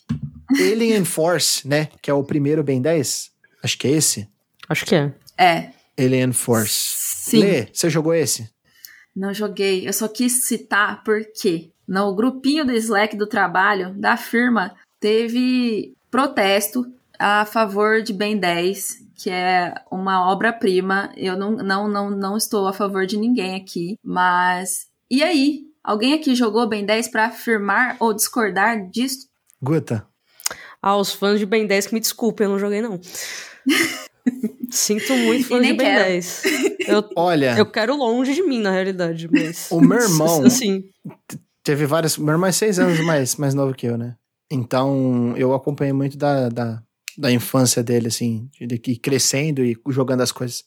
Alien 0.58 1.04
Force, 1.04 1.66
né? 1.66 1.88
Que 2.02 2.10
é 2.10 2.14
o 2.14 2.24
primeiro 2.24 2.62
Ben 2.62 2.80
10. 2.80 3.30
Acho 3.62 3.78
que 3.78 3.86
é 3.86 3.90
esse. 3.90 4.28
Acho 4.68 4.86
que 4.86 4.94
é. 4.94 5.12
É. 5.36 5.70
Alien 5.98 6.32
Force. 6.32 6.96
Sim. 7.30 7.40
Lê, 7.40 7.68
você 7.72 7.90
jogou 7.90 8.14
esse? 8.14 8.50
Não 9.14 9.34
joguei. 9.34 9.86
Eu 9.86 9.92
só 9.92 10.08
quis 10.08 10.44
citar 10.44 11.02
porque 11.04 11.70
no 11.86 12.14
grupinho 12.14 12.64
do 12.64 12.72
Slack 12.72 13.16
do 13.16 13.26
trabalho 13.26 13.92
da 13.94 14.16
firma 14.16 14.74
teve 14.98 15.94
protesto 16.10 16.86
a 17.18 17.44
favor 17.44 18.02
de 18.02 18.12
Ben 18.12 18.38
10, 18.38 18.98
que 19.16 19.28
é 19.28 19.74
uma 19.90 20.30
obra-prima. 20.30 21.12
Eu 21.16 21.36
não, 21.36 21.52
não, 21.52 21.88
não, 21.88 22.10
não 22.10 22.36
estou 22.36 22.66
a 22.66 22.72
favor 22.72 23.06
de 23.06 23.16
ninguém 23.16 23.56
aqui, 23.56 23.96
mas. 24.02 24.88
E 25.10 25.22
aí? 25.22 25.66
Alguém 25.82 26.12
aqui 26.14 26.34
jogou 26.34 26.68
Ben 26.68 26.84
10 26.84 27.08
para 27.08 27.26
afirmar 27.26 27.96
ou 27.98 28.14
discordar 28.14 28.88
disso? 28.90 29.26
Guta. 29.62 30.06
Ah, 30.82 30.96
os 30.96 31.12
fãs 31.12 31.38
de 31.38 31.46
Ben 31.46 31.66
10 31.66 31.88
que 31.88 31.94
me 31.94 32.00
desculpem, 32.00 32.44
eu 32.46 32.50
não 32.52 32.58
joguei 32.58 32.80
não. 32.80 32.98
Sinto 34.70 35.12
muito 35.16 35.48
fãs 35.48 35.60
nem 35.60 35.72
de 35.72 35.76
Ben 35.78 35.86
quero. 35.86 36.04
10. 36.04 36.42
Eu, 36.88 37.08
Olha, 37.16 37.56
eu 37.58 37.66
quero 37.66 37.96
longe 37.96 38.34
de 38.34 38.42
mim, 38.42 38.60
na 38.60 38.70
realidade, 38.70 39.28
mas... 39.30 39.68
O 39.70 39.80
meu 39.80 39.98
irmão- 39.98 40.42
Assim, 40.46 40.84
teve 41.62 41.86
várias. 41.86 42.16
Meu 42.16 42.32
irmão 42.32 42.48
é 42.48 42.52
seis 42.52 42.78
anos 42.78 43.00
mais, 43.00 43.36
mais 43.36 43.54
novo 43.54 43.74
que 43.74 43.86
eu, 43.86 43.98
né? 43.98 44.14
Então, 44.50 45.34
eu 45.36 45.54
acompanhei 45.54 45.92
muito 45.92 46.16
da, 46.16 46.48
da, 46.48 46.82
da 47.16 47.30
infância 47.32 47.82
dele, 47.82 48.08
assim, 48.08 48.48
de 48.58 48.66
de 48.66 48.78
que 48.78 48.96
crescendo 48.96 49.64
e 49.64 49.76
jogando 49.88 50.22
as 50.22 50.32
coisas. 50.32 50.64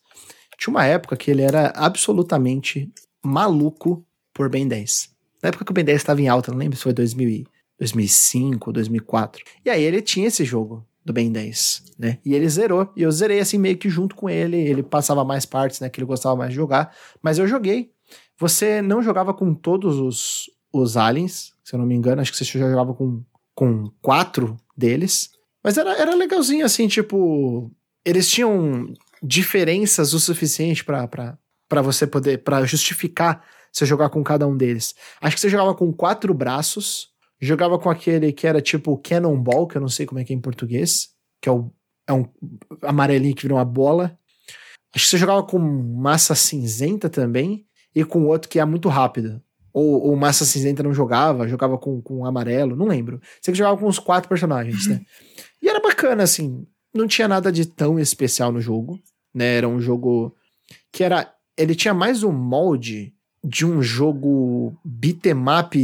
Tinha 0.58 0.72
uma 0.72 0.86
época 0.86 1.18
que 1.18 1.32
ele 1.32 1.42
era 1.42 1.74
absolutamente 1.76 2.90
maluco 3.24 4.06
por 4.34 4.50
Ben 4.50 4.68
10. 4.68 5.10
Na 5.42 5.50
época 5.50 5.66
que 5.66 5.72
o 5.72 5.74
Ben 5.74 5.84
10 5.84 5.98
estava 6.02 6.22
em 6.22 6.28
alta, 6.30 6.52
não 6.52 6.58
lembro 6.60 6.78
se 6.78 6.84
foi 6.84 6.94
2000 6.94 7.28
e- 7.30 7.46
2005, 7.84 8.72
2004. 8.72 9.44
E 9.66 9.70
aí 9.70 9.84
ele 9.84 10.02
tinha 10.02 10.28
esse 10.28 10.46
jogo 10.46 10.86
do 11.04 11.12
Ben 11.12 11.32
10, 11.32 11.84
né? 12.00 12.18
E 12.26 12.34
ele 12.34 12.48
zerou. 12.48 12.92
E 12.96 13.02
eu 13.02 13.12
zerei 13.12 13.40
assim 13.40 13.58
meio 13.58 13.78
que 13.78 13.90
junto 13.90 14.16
com 14.16 14.30
ele. 14.30 14.58
Ele 14.58 14.82
passava 14.82 15.24
mais 15.26 15.46
partes, 15.46 15.80
né? 15.80 15.90
Que 15.90 16.00
ele 16.00 16.08
gostava 16.08 16.36
mais 16.36 16.52
de 16.52 16.56
jogar. 16.56 16.96
Mas 17.22 17.38
eu 17.38 17.48
joguei. 17.48 17.92
Você 18.38 18.82
não 18.82 19.02
jogava 19.02 19.34
com 19.34 19.54
todos 19.54 20.00
os, 20.00 20.50
os 20.72 20.98
aliens, 20.98 21.54
se 21.64 21.76
eu 21.76 21.80
não 21.80 21.86
me 21.86 21.96
engano. 21.96 22.22
Acho 22.22 22.32
que 22.32 22.38
você 22.38 22.46
já 22.46 22.70
jogava 22.70 22.94
com, 22.94 23.22
com 23.54 23.92
quatro 24.02 24.58
deles. 24.76 25.30
Mas 25.64 25.78
era, 25.78 25.94
era 25.98 26.16
legalzinho, 26.16 26.66
assim, 26.66 26.88
tipo. 26.88 27.70
Eles 28.06 28.30
tinham 28.30 28.94
diferenças 29.22 30.14
o 30.14 30.20
suficiente 30.20 30.84
pra 30.84 31.82
você 31.82 32.08
poder. 32.08 32.44
para 32.44 32.66
justificar 32.66 33.44
você 33.74 33.86
jogar 33.86 34.10
com 34.10 34.24
cada 34.24 34.48
um 34.48 34.56
deles. 34.56 34.94
Acho 35.20 35.36
que 35.36 35.42
você 35.42 35.50
jogava 35.50 35.74
com 35.74 35.92
quatro 35.92 36.32
braços. 36.34 37.10
Jogava 37.44 37.78
com 37.78 37.90
aquele 37.90 38.32
que 38.32 38.48
era 38.48 38.62
tipo 38.62 38.98
Cannonball, 38.98 39.68
que 39.68 39.78
eu 39.78 39.82
não 39.82 39.90
sei 39.90 40.06
como 40.06 40.20
é 40.20 40.24
que 40.24 40.34
é 40.34 40.36
em 40.36 40.42
português. 40.42 41.10
Que 41.42 41.50
é, 41.50 41.52
o, 41.52 41.72
é 42.08 42.14
um 42.14 42.26
amarelinho 42.82 43.36
que 43.36 43.42
vira 43.42 43.56
uma 43.56 43.66
bola. 43.66 44.18
Acho 44.96 45.06
que 45.06 45.10
você 45.12 45.18
jogava 45.18 45.44
com 45.44 45.60
massa 45.60 46.36
cinzenta 46.36 47.10
também. 47.10 47.66
E 47.96 48.04
com 48.04 48.26
outro 48.26 48.50
que 48.50 48.60
é 48.60 48.66
muito 48.66 48.90
rápido. 48.90 49.42
Ou, 49.74 50.04
ou 50.04 50.16
Massa 50.16 50.46
Cinzenta 50.46 50.84
não 50.84 50.94
jogava, 50.94 51.48
jogava 51.48 51.80
com, 51.80 52.00
com 52.00 52.26
amarelo, 52.26 52.76
não 52.76 52.86
lembro. 52.86 53.20
Sei 53.42 53.52
que 53.52 53.58
jogava 53.58 53.78
com 53.78 53.88
os 53.88 53.98
quatro 53.98 54.30
personagens, 54.30 54.86
né? 54.88 55.02
E 55.60 55.68
era 55.68 55.80
bacana, 55.80 56.22
assim. 56.22 56.66
Não 56.94 57.08
tinha 57.08 57.28
nada 57.28 57.52
de 57.52 57.66
tão 57.66 57.98
especial 57.98 58.52
no 58.52 58.62
jogo, 58.62 59.00
né? 59.34 59.58
Era 59.58 59.68
um 59.68 59.82
jogo 59.82 60.36
que 60.92 61.04
era. 61.04 61.34
Ele 61.58 61.74
tinha 61.74 61.94
mais 61.94 62.24
um 62.24 62.32
molde 62.32 63.16
de 63.44 63.66
um 63.66 63.82
jogo 63.82 64.78
beat'em 64.86 65.34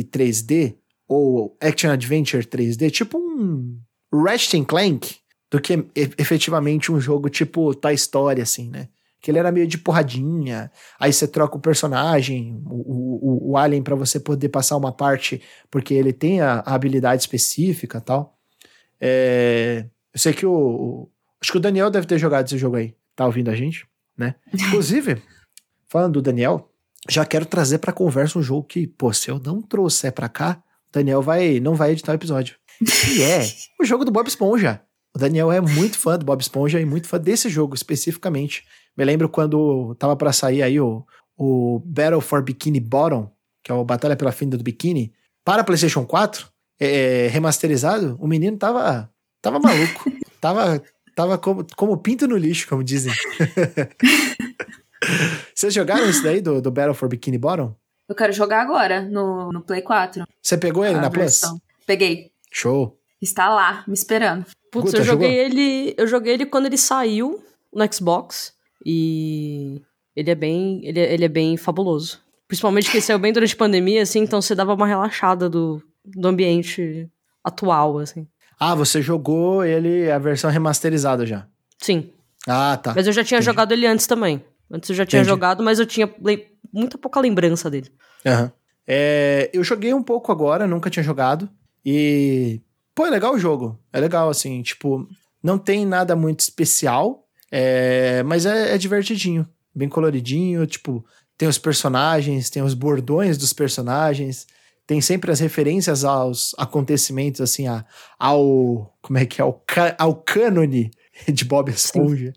3D 0.03 0.78
ou 1.09 1.57
action 1.59 1.89
adventure 1.89 2.45
3D, 2.45 2.91
tipo 2.91 3.17
um 3.17 3.77
Ratchet 4.13 4.63
Clank, 4.63 5.17
do 5.49 5.59
que 5.59 5.83
efetivamente 5.95 6.91
um 6.91 6.99
jogo 6.99 7.27
tipo 7.27 7.73
Toy 7.73 7.95
Story, 7.95 8.41
assim, 8.41 8.69
né? 8.69 8.87
Que 9.19 9.31
ele 9.31 9.39
era 9.39 9.51
meio 9.51 9.67
de 9.67 9.77
porradinha, 9.77 10.71
aí 10.99 11.11
você 11.11 11.27
troca 11.27 11.57
o 11.57 11.59
personagem, 11.59 12.61
o, 12.65 13.49
o, 13.49 13.51
o 13.51 13.57
alien 13.57 13.81
para 13.81 13.95
você 13.95 14.19
poder 14.19 14.49
passar 14.49 14.77
uma 14.77 14.93
parte, 14.93 15.41
porque 15.69 15.93
ele 15.93 16.13
tem 16.13 16.39
a, 16.39 16.63
a 16.65 16.75
habilidade 16.75 17.23
específica 17.23 17.99
tal. 17.99 18.37
É, 19.01 19.85
eu 20.13 20.19
sei 20.19 20.31
que 20.31 20.45
o, 20.45 20.53
o, 20.53 21.09
Acho 21.41 21.53
que 21.53 21.57
o 21.57 21.61
Daniel 21.61 21.89
deve 21.89 22.05
ter 22.05 22.19
jogado 22.19 22.45
esse 22.45 22.57
jogo 22.57 22.75
aí. 22.75 22.93
Tá 23.15 23.25
ouvindo 23.25 23.49
a 23.49 23.55
gente, 23.55 23.87
né? 24.15 24.35
Inclusive, 24.53 25.21
falando 25.87 26.13
do 26.13 26.21
Daniel, 26.21 26.69
já 27.09 27.25
quero 27.25 27.45
trazer 27.45 27.79
pra 27.79 27.91
conversa 27.91 28.37
um 28.37 28.43
jogo 28.43 28.63
que, 28.63 28.85
pô, 28.85 29.11
se 29.11 29.31
eu 29.31 29.39
não 29.39 29.61
trouxer 29.61 30.11
pra 30.11 30.29
cá, 30.29 30.61
Daniel 30.91 31.21
vai, 31.21 31.59
não 31.59 31.75
vai 31.75 31.91
editar 31.91 32.11
o 32.11 32.15
episódio. 32.15 32.55
Que 32.79 33.23
é 33.23 33.41
o 33.79 33.85
jogo 33.85 34.05
do 34.05 34.11
Bob 34.11 34.27
Esponja. 34.27 34.81
O 35.15 35.19
Daniel 35.19 35.51
é 35.51 35.59
muito 35.59 35.97
fã 35.97 36.17
do 36.17 36.25
Bob 36.25 36.39
Esponja 36.41 36.79
e 36.79 36.85
muito 36.85 37.07
fã 37.07 37.19
desse 37.19 37.49
jogo 37.49 37.75
especificamente. 37.75 38.63
Me 38.95 39.03
lembro 39.03 39.27
quando 39.27 39.95
tava 39.95 40.15
para 40.15 40.31
sair 40.31 40.61
aí 40.61 40.79
o, 40.79 41.05
o 41.37 41.81
Battle 41.85 42.21
for 42.21 42.41
Bikini 42.43 42.79
Bottom, 42.79 43.31
que 43.63 43.71
é 43.71 43.73
o 43.73 43.83
Batalha 43.83 44.15
pela 44.15 44.31
Fenda 44.31 44.57
do 44.57 44.63
Bikini, 44.63 45.13
para 45.43 45.63
PlayStation 45.63 46.05
4, 46.05 46.47
é, 46.79 47.27
remasterizado, 47.27 48.17
o 48.19 48.27
menino 48.27 48.57
tava, 48.57 49.09
tava 49.41 49.59
maluco. 49.59 50.11
tava 50.39 50.81
tava 51.19 51.37
como, 51.37 51.65
como 51.75 51.97
pinto 51.97 52.25
no 52.27 52.37
lixo, 52.37 52.65
como 52.67 52.81
dizem. 52.81 53.13
Vocês 55.53 55.73
jogaram 55.73 56.07
esse 56.09 56.23
daí 56.23 56.39
do, 56.39 56.61
do 56.61 56.71
Battle 56.71 56.93
for 56.93 57.09
Bikini 57.09 57.37
Bottom? 57.37 57.75
Eu 58.09 58.15
quero 58.15 58.33
jogar 58.33 58.61
agora, 58.61 59.03
no, 59.03 59.51
no 59.51 59.61
Play 59.61 59.83
4. 59.83 60.25
Você 60.41 60.57
pegou 60.57 60.83
ele 60.83 60.99
na 60.99 61.09
versão. 61.09 61.51
Plus? 61.51 61.61
Peguei. 61.85 62.31
Show. 62.51 62.97
Está 63.21 63.49
lá, 63.49 63.83
me 63.87 63.93
esperando. 63.93 64.45
Putz, 64.71 64.85
Guta, 64.85 64.97
eu 64.97 65.03
joguei 65.03 65.29
jogou? 65.29 65.45
ele. 65.45 65.93
Eu 65.95 66.07
joguei 66.07 66.33
ele 66.33 66.45
quando 66.47 66.65
ele 66.65 66.77
saiu 66.77 67.43
no 67.71 67.93
Xbox. 67.93 68.53
E 68.83 69.79
ele 70.15 70.31
é 70.31 70.35
bem. 70.35 70.81
Ele 70.83 70.99
é, 70.99 71.13
ele 71.13 71.25
é 71.25 71.27
bem 71.27 71.55
fabuloso. 71.55 72.19
Principalmente 72.47 72.89
que 72.89 72.97
ele 72.97 73.03
saiu 73.03 73.19
bem 73.19 73.31
durante 73.31 73.53
a 73.53 73.57
pandemia, 73.57 74.01
assim, 74.01 74.21
então 74.21 74.41
você 74.41 74.55
dava 74.55 74.73
uma 74.73 74.87
relaxada 74.87 75.47
do, 75.47 75.79
do 76.03 76.27
ambiente 76.27 77.07
atual, 77.43 77.99
assim. 77.99 78.27
Ah, 78.59 78.73
você 78.73 79.03
jogou 79.03 79.63
ele, 79.63 80.09
a 80.09 80.17
versão 80.17 80.49
remasterizada 80.49 81.27
já? 81.27 81.45
Sim. 81.77 82.09
Ah, 82.47 82.75
tá. 82.81 82.93
Mas 82.95 83.05
eu 83.05 83.13
já 83.13 83.23
tinha 83.23 83.37
Entendi. 83.37 83.45
jogado 83.45 83.71
ele 83.71 83.85
antes 83.85 84.07
também. 84.07 84.43
Antes 84.71 84.89
eu 84.89 84.95
já 84.95 85.05
tinha 85.05 85.21
Entendi. 85.21 85.29
jogado, 85.29 85.63
mas 85.63 85.79
eu 85.79 85.85
tinha 85.85 86.13
muita 86.71 86.97
pouca 86.97 87.19
lembrança 87.19 87.69
dele. 87.69 87.91
Uhum. 88.25 88.51
É, 88.87 89.49
eu 89.53 89.63
joguei 89.63 89.93
um 89.93 90.03
pouco 90.03 90.31
agora, 90.31 90.67
nunca 90.67 90.89
tinha 90.89 91.03
jogado. 91.03 91.49
E. 91.85 92.61
Pô, 92.93 93.05
é 93.05 93.09
legal 93.09 93.33
o 93.33 93.39
jogo. 93.39 93.79
É 93.93 93.99
legal, 93.99 94.29
assim, 94.29 94.61
tipo, 94.61 95.07
não 95.41 95.57
tem 95.57 95.85
nada 95.85 96.15
muito 96.15 96.41
especial, 96.41 97.25
é, 97.51 98.23
mas 98.23 98.45
é, 98.45 98.75
é 98.75 98.77
divertidinho. 98.77 99.47
Bem 99.73 99.87
coloridinho, 99.87 100.65
tipo, 100.67 101.05
tem 101.37 101.47
os 101.47 101.57
personagens, 101.57 102.49
tem 102.49 102.61
os 102.61 102.73
bordões 102.73 103.37
dos 103.37 103.53
personagens, 103.53 104.45
tem 104.85 104.99
sempre 105.01 105.31
as 105.31 105.39
referências 105.39 106.03
aos 106.03 106.53
acontecimentos, 106.57 107.41
assim, 107.41 107.67
a, 107.67 107.85
ao. 108.17 108.93
Como 109.01 109.17
é 109.17 109.25
que 109.25 109.41
é? 109.41 109.43
Ao, 109.43 109.63
ao 109.97 110.15
cânone 110.15 110.91
de 111.31 111.45
Bob 111.45 111.69
Esponja. 111.69 112.33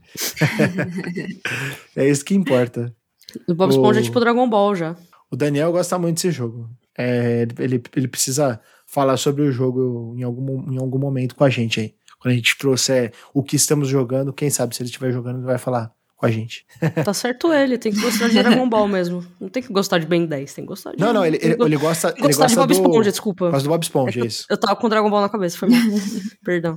é 1.97 2.09
isso 2.09 2.25
que 2.25 2.35
importa. 2.35 2.95
O 3.49 3.55
Bob 3.55 3.71
Esponja 3.71 4.01
é 4.01 4.03
tipo 4.03 4.21
Dragon 4.21 4.49
Ball 4.49 4.75
já. 4.75 4.97
O 5.31 5.37
Daniel 5.37 5.73
gosta 5.73 5.99
muito 5.99 6.17
desse 6.17 6.31
jogo. 6.31 6.69
É, 6.97 7.47
ele, 7.59 7.83
ele 7.97 8.09
precisa 8.09 8.61
falar 8.87 9.17
sobre 9.17 9.43
o 9.43 9.53
jogo 9.53 10.15
em 10.19 10.23
algum, 10.23 10.73
em 10.73 10.79
algum 10.79 10.99
momento 10.99 11.35
com 11.35 11.45
a 11.45 11.51
gente 11.51 11.81
aí. 11.81 11.95
Quando 12.21 12.33
a 12.33 12.37
gente 12.37 12.57
trouxer 12.59 13.13
o 13.33 13.43
que 13.43 13.57
estamos 13.57 13.89
jogando, 13.89 14.33
quem 14.33 14.51
sabe 14.51 14.77
se 14.77 14.83
ele 14.83 14.89
estiver 14.89 15.11
jogando, 15.11 15.39
ele 15.39 15.47
vai 15.47 15.59
falar 15.59 15.93
com 16.23 16.27
a 16.27 16.31
gente. 16.31 16.65
Tá 17.05 17.13
certo 17.13 17.53
ele, 17.53 17.77
tem 17.77 17.93
que 17.93 18.01
gostar 18.01 18.29
de 18.29 18.35
Dragon 18.35 18.69
Ball 18.69 18.87
mesmo. 18.87 19.27
Não 19.41 19.49
tem 19.49 19.61
que 19.61 19.73
gostar 19.73 19.99
de 19.99 20.07
Ben 20.07 20.25
10, 20.25 20.55
tem 20.55 20.65
que 20.65 20.69
gostar 20.69 20.93
de. 20.93 21.01
Não, 21.01 21.13
não, 21.13 21.27
ele, 21.27 21.37
ele, 21.43 21.57
ele 21.61 21.77
gosta. 21.77 22.15
Ele 22.17 22.33
gosta 22.33 22.47
de 22.47 22.55
Bob 22.55 22.69
do... 22.69 22.73
Esponja, 22.73 23.11
desculpa. 23.11 23.51
Gosta 23.51 23.65
do 23.65 23.69
Bob 23.69 23.83
Esponja, 23.83 24.21
é 24.21 24.27
isso. 24.27 24.47
Eu 24.49 24.57
tava 24.57 24.77
com 24.77 24.89
Dragon 24.89 25.11
Ball 25.11 25.21
na 25.21 25.29
cabeça, 25.29 25.59
foi 25.59 25.69
mal. 25.69 25.81
Perdão. 26.45 26.77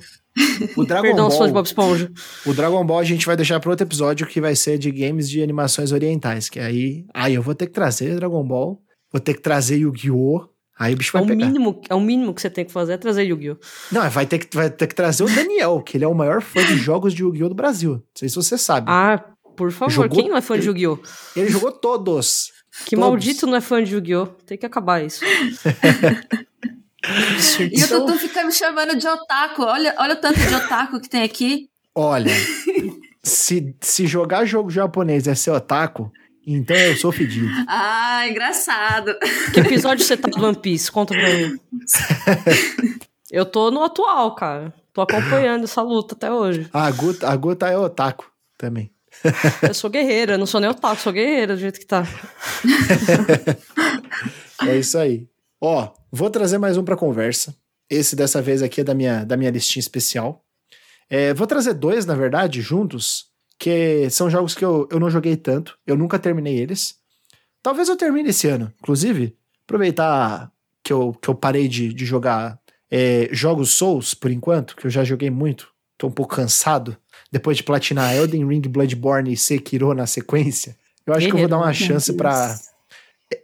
O 0.76 0.84
Dragon 0.84 1.04
Perdão, 1.04 1.30
Ball, 1.30 1.48
de 1.48 1.54
Bob 1.54 1.66
Esponja. 1.66 2.12
O 2.44 2.54
Dragon 2.56 2.84
Ball 2.84 3.00
a 3.00 3.04
gente 3.04 3.24
vai 3.24 3.36
deixar 3.36 3.60
para 3.60 3.70
outro 3.70 3.86
episódio 3.86 4.26
que 4.26 4.42
vai 4.42 4.56
ser 4.56 4.80
de 4.80 4.90
games 4.90 5.30
de 5.30 5.44
animações 5.44 5.92
orientais. 5.92 6.50
Que 6.50 6.60
aí. 6.60 7.06
Aí 7.14 7.36
eu 7.36 7.44
vou 7.44 7.54
ter 7.54 7.68
que 7.68 7.74
trazer 7.74 8.16
Dragon 8.16 8.44
Ball, 8.44 8.82
vou 9.12 9.22
ter 9.22 9.36
que 9.36 9.42
trazer 9.42 9.78
Yu-Gi-Oh! 9.78 10.56
Aí 10.78 10.94
o 10.94 10.98
bicho 10.98 11.14
vai 11.14 11.22
é 11.22 11.26
o 11.26 11.28
pegar. 11.28 11.46
Mínimo, 11.46 11.82
é 11.90 11.96
o 11.96 12.02
mínimo 12.02 12.34
que 12.34 12.42
você 12.42 12.50
tem 12.50 12.66
que 12.66 12.72
fazer 12.72 12.94
é 12.94 12.98
trazer 12.98 13.24
Yu-Gi-Oh! 13.24 13.58
Não, 13.92 14.10
vai 14.10 14.26
ter, 14.26 14.40
que, 14.40 14.56
vai 14.56 14.70
ter 14.70 14.88
que 14.88 14.96
trazer 14.96 15.24
o 15.24 15.34
Daniel, 15.34 15.82
que 15.82 15.96
ele 15.96 16.04
é 16.04 16.08
o 16.08 16.14
maior 16.14 16.42
fã 16.42 16.66
de 16.66 16.76
jogos 16.78 17.14
de 17.14 17.24
Yu-Gi-Oh! 17.24 17.50
do 17.50 17.56
Brasil. 17.56 17.94
Não 17.94 18.04
sei 18.14 18.28
se 18.28 18.36
você 18.36 18.58
sabe. 18.58 18.88
Ah, 18.90 19.24
por 19.56 19.72
favor, 19.72 19.92
jogou, 19.92 20.18
quem 20.18 20.30
não 20.30 20.38
é 20.38 20.42
fã 20.42 20.60
de 20.60 20.68
Yu-Gi-Oh? 20.68 21.00
Ele 21.36 21.50
jogou 21.50 21.72
todos. 21.72 22.52
Que 22.86 22.96
todos. 22.96 23.10
maldito 23.10 23.48
não 23.48 23.56
é 23.56 23.62
fã 23.62 23.84
de 23.84 23.94
Yu-Gi-Oh! 23.94 24.28
Tem 24.46 24.58
que 24.58 24.66
acabar 24.66 25.04
isso. 25.04 25.24
e 27.72 27.84
o 27.84 27.88
Tutu 27.88 28.18
fica 28.20 28.44
me 28.44 28.52
chamando 28.52 28.98
de 28.98 29.08
otaku. 29.08 29.64
Olha, 29.64 29.96
olha 29.98 30.14
o 30.14 30.18
tanto 30.18 30.40
de 30.40 30.56
otaku 30.56 31.00
que 31.00 31.10
tem 31.10 31.24
aqui. 31.24 31.70
Olha, 31.94 32.34
se, 33.24 33.76
se 33.80 34.06
jogar 34.06 34.46
jogo 34.46 34.70
japonês 34.70 35.28
é 35.28 35.36
ser 35.36 35.52
otaku, 35.52 36.12
então 36.46 36.76
eu 36.76 36.96
sou 36.96 37.12
fedido. 37.12 37.48
Ah, 37.68 38.28
engraçado. 38.28 39.16
Que 39.54 39.62
episódio 39.62 40.06
você 40.06 40.16
tá 40.16 40.28
do 40.28 40.46
One 40.46 40.58
Piece? 40.58 40.92
Conta 40.92 41.14
pra 41.14 41.34
mim. 41.34 41.60
eu 43.32 43.46
tô 43.46 43.72
no 43.72 43.84
atual, 43.84 44.36
cara. 44.36 44.74
Tô 44.94 45.02
acompanhando 45.02 45.64
essa 45.64 45.82
luta 45.82 46.16
até 46.16 46.32
hoje. 46.32 46.70
A 46.72 46.90
Guta, 46.92 47.28
a 47.28 47.36
Guta 47.36 47.68
é 47.68 47.78
otaku 47.78 48.32
também. 48.58 48.92
Eu 49.68 49.74
sou 49.74 49.90
guerreira, 49.90 50.38
não 50.38 50.46
sou 50.46 50.60
nem 50.60 50.70
otaku, 50.70 51.02
sou 51.02 51.14
guerreira 51.14 51.56
do 51.56 51.60
jeito 51.60 51.80
que 51.80 51.86
tá. 51.86 52.04
é 54.68 54.78
isso 54.78 54.98
aí. 54.98 55.28
Ó, 55.60 55.92
vou 56.12 56.30
trazer 56.30 56.58
mais 56.58 56.78
um 56.78 56.84
pra 56.84 56.96
conversa. 56.96 57.56
Esse 57.90 58.16
dessa 58.16 58.42
vez 58.42 58.62
aqui 58.62 58.82
é 58.82 58.84
da 58.84 58.94
minha, 58.94 59.24
da 59.24 59.38
minha 59.38 59.52
listinha 59.52 59.82
especial. 59.82 60.44
É, 61.10 61.34
vou 61.34 61.48
trazer 61.48 61.74
dois, 61.74 62.06
na 62.06 62.16
verdade, 62.16 62.62
juntos, 62.62 63.28
que 63.60 64.10
são 64.10 64.30
jogos 64.30 64.56
que 64.56 64.66
eu, 64.66 64.88
eu 64.92 65.00
não 65.00 65.10
joguei 65.10 65.36
tanto, 65.36 65.78
eu 65.86 65.96
nunca 65.96 66.20
terminei 66.20 66.58
eles. 66.58 66.96
Talvez 67.62 67.90
eu 67.90 67.96
termine 67.96 68.30
esse 68.30 68.48
ano. 68.48 68.72
Inclusive, 68.80 69.36
aproveitar 69.64 70.52
que 70.84 70.94
eu, 70.94 71.14
que 71.14 71.30
eu 71.30 71.36
parei 71.36 71.68
de, 71.68 71.94
de 71.94 72.06
jogar 72.06 72.60
é, 72.90 73.28
jogos 73.32 73.72
Souls 73.72 74.14
por 74.14 74.32
enquanto, 74.32 74.76
que 74.76 74.86
eu 74.86 74.92
já 74.92 75.04
joguei 75.04 75.30
muito, 75.30 75.70
tô 75.98 76.08
um 76.08 76.12
pouco 76.12 76.36
cansado 76.36 76.98
depois 77.36 77.58
de 77.58 77.64
platinar 77.64 78.16
Elden 78.16 78.48
Ring, 78.48 78.62
Bloodborne 78.62 79.34
e 79.34 79.36
Sekiro 79.36 79.94
na 79.94 80.08
sequência, 80.08 80.74
eu 81.06 81.14
acho 81.14 81.28
que 81.28 81.34
eu 81.34 81.40
vou 81.40 81.50
dar 81.50 81.58
uma 81.58 81.74
chance 81.74 82.14
para 82.14 82.58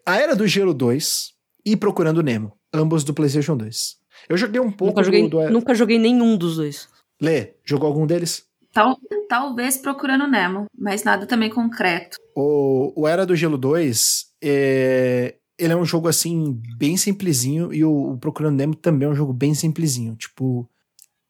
A 0.06 0.16
Era 0.16 0.34
do 0.34 0.48
Gelo 0.48 0.74
2 0.74 1.34
e 1.66 1.76
Procurando 1.76 2.24
Nemo, 2.24 2.54
ambos 2.74 3.04
do 3.04 3.14
PlayStation 3.14 3.58
2. 3.58 3.98
Eu 4.30 4.38
joguei 4.38 4.62
um 4.62 4.72
pouco 4.72 4.94
nunca 4.94 5.04
joguei, 5.04 5.28
do, 5.28 5.30
do... 5.42 5.50
Nunca 5.50 5.76
joguei 5.76 6.00
nenhum 6.00 6.38
dos 6.38 6.56
dois. 6.56 6.88
Lê, 7.22 7.56
jogou 7.66 7.86
algum 7.86 8.08
deles? 8.08 8.46
Tal, 8.72 8.98
talvez 9.28 9.76
Procurando 9.76 10.26
Nemo, 10.26 10.68
mas 10.74 11.04
nada 11.04 11.26
também 11.26 11.50
concreto. 11.50 12.16
O, 12.34 12.94
o 12.96 13.06
Era 13.06 13.26
do 13.26 13.36
Gelo 13.36 13.58
2, 13.58 14.26
é, 14.42 15.36
ele 15.60 15.74
é 15.74 15.76
um 15.76 15.84
jogo 15.84 16.08
assim, 16.08 16.58
bem 16.78 16.96
simplesinho, 16.96 17.74
e 17.74 17.84
o, 17.84 18.14
o 18.14 18.18
Procurando 18.18 18.56
Nemo 18.56 18.74
também 18.74 19.06
é 19.10 19.12
um 19.12 19.16
jogo 19.16 19.34
bem 19.34 19.54
simplesinho. 19.54 20.16
Tipo, 20.16 20.66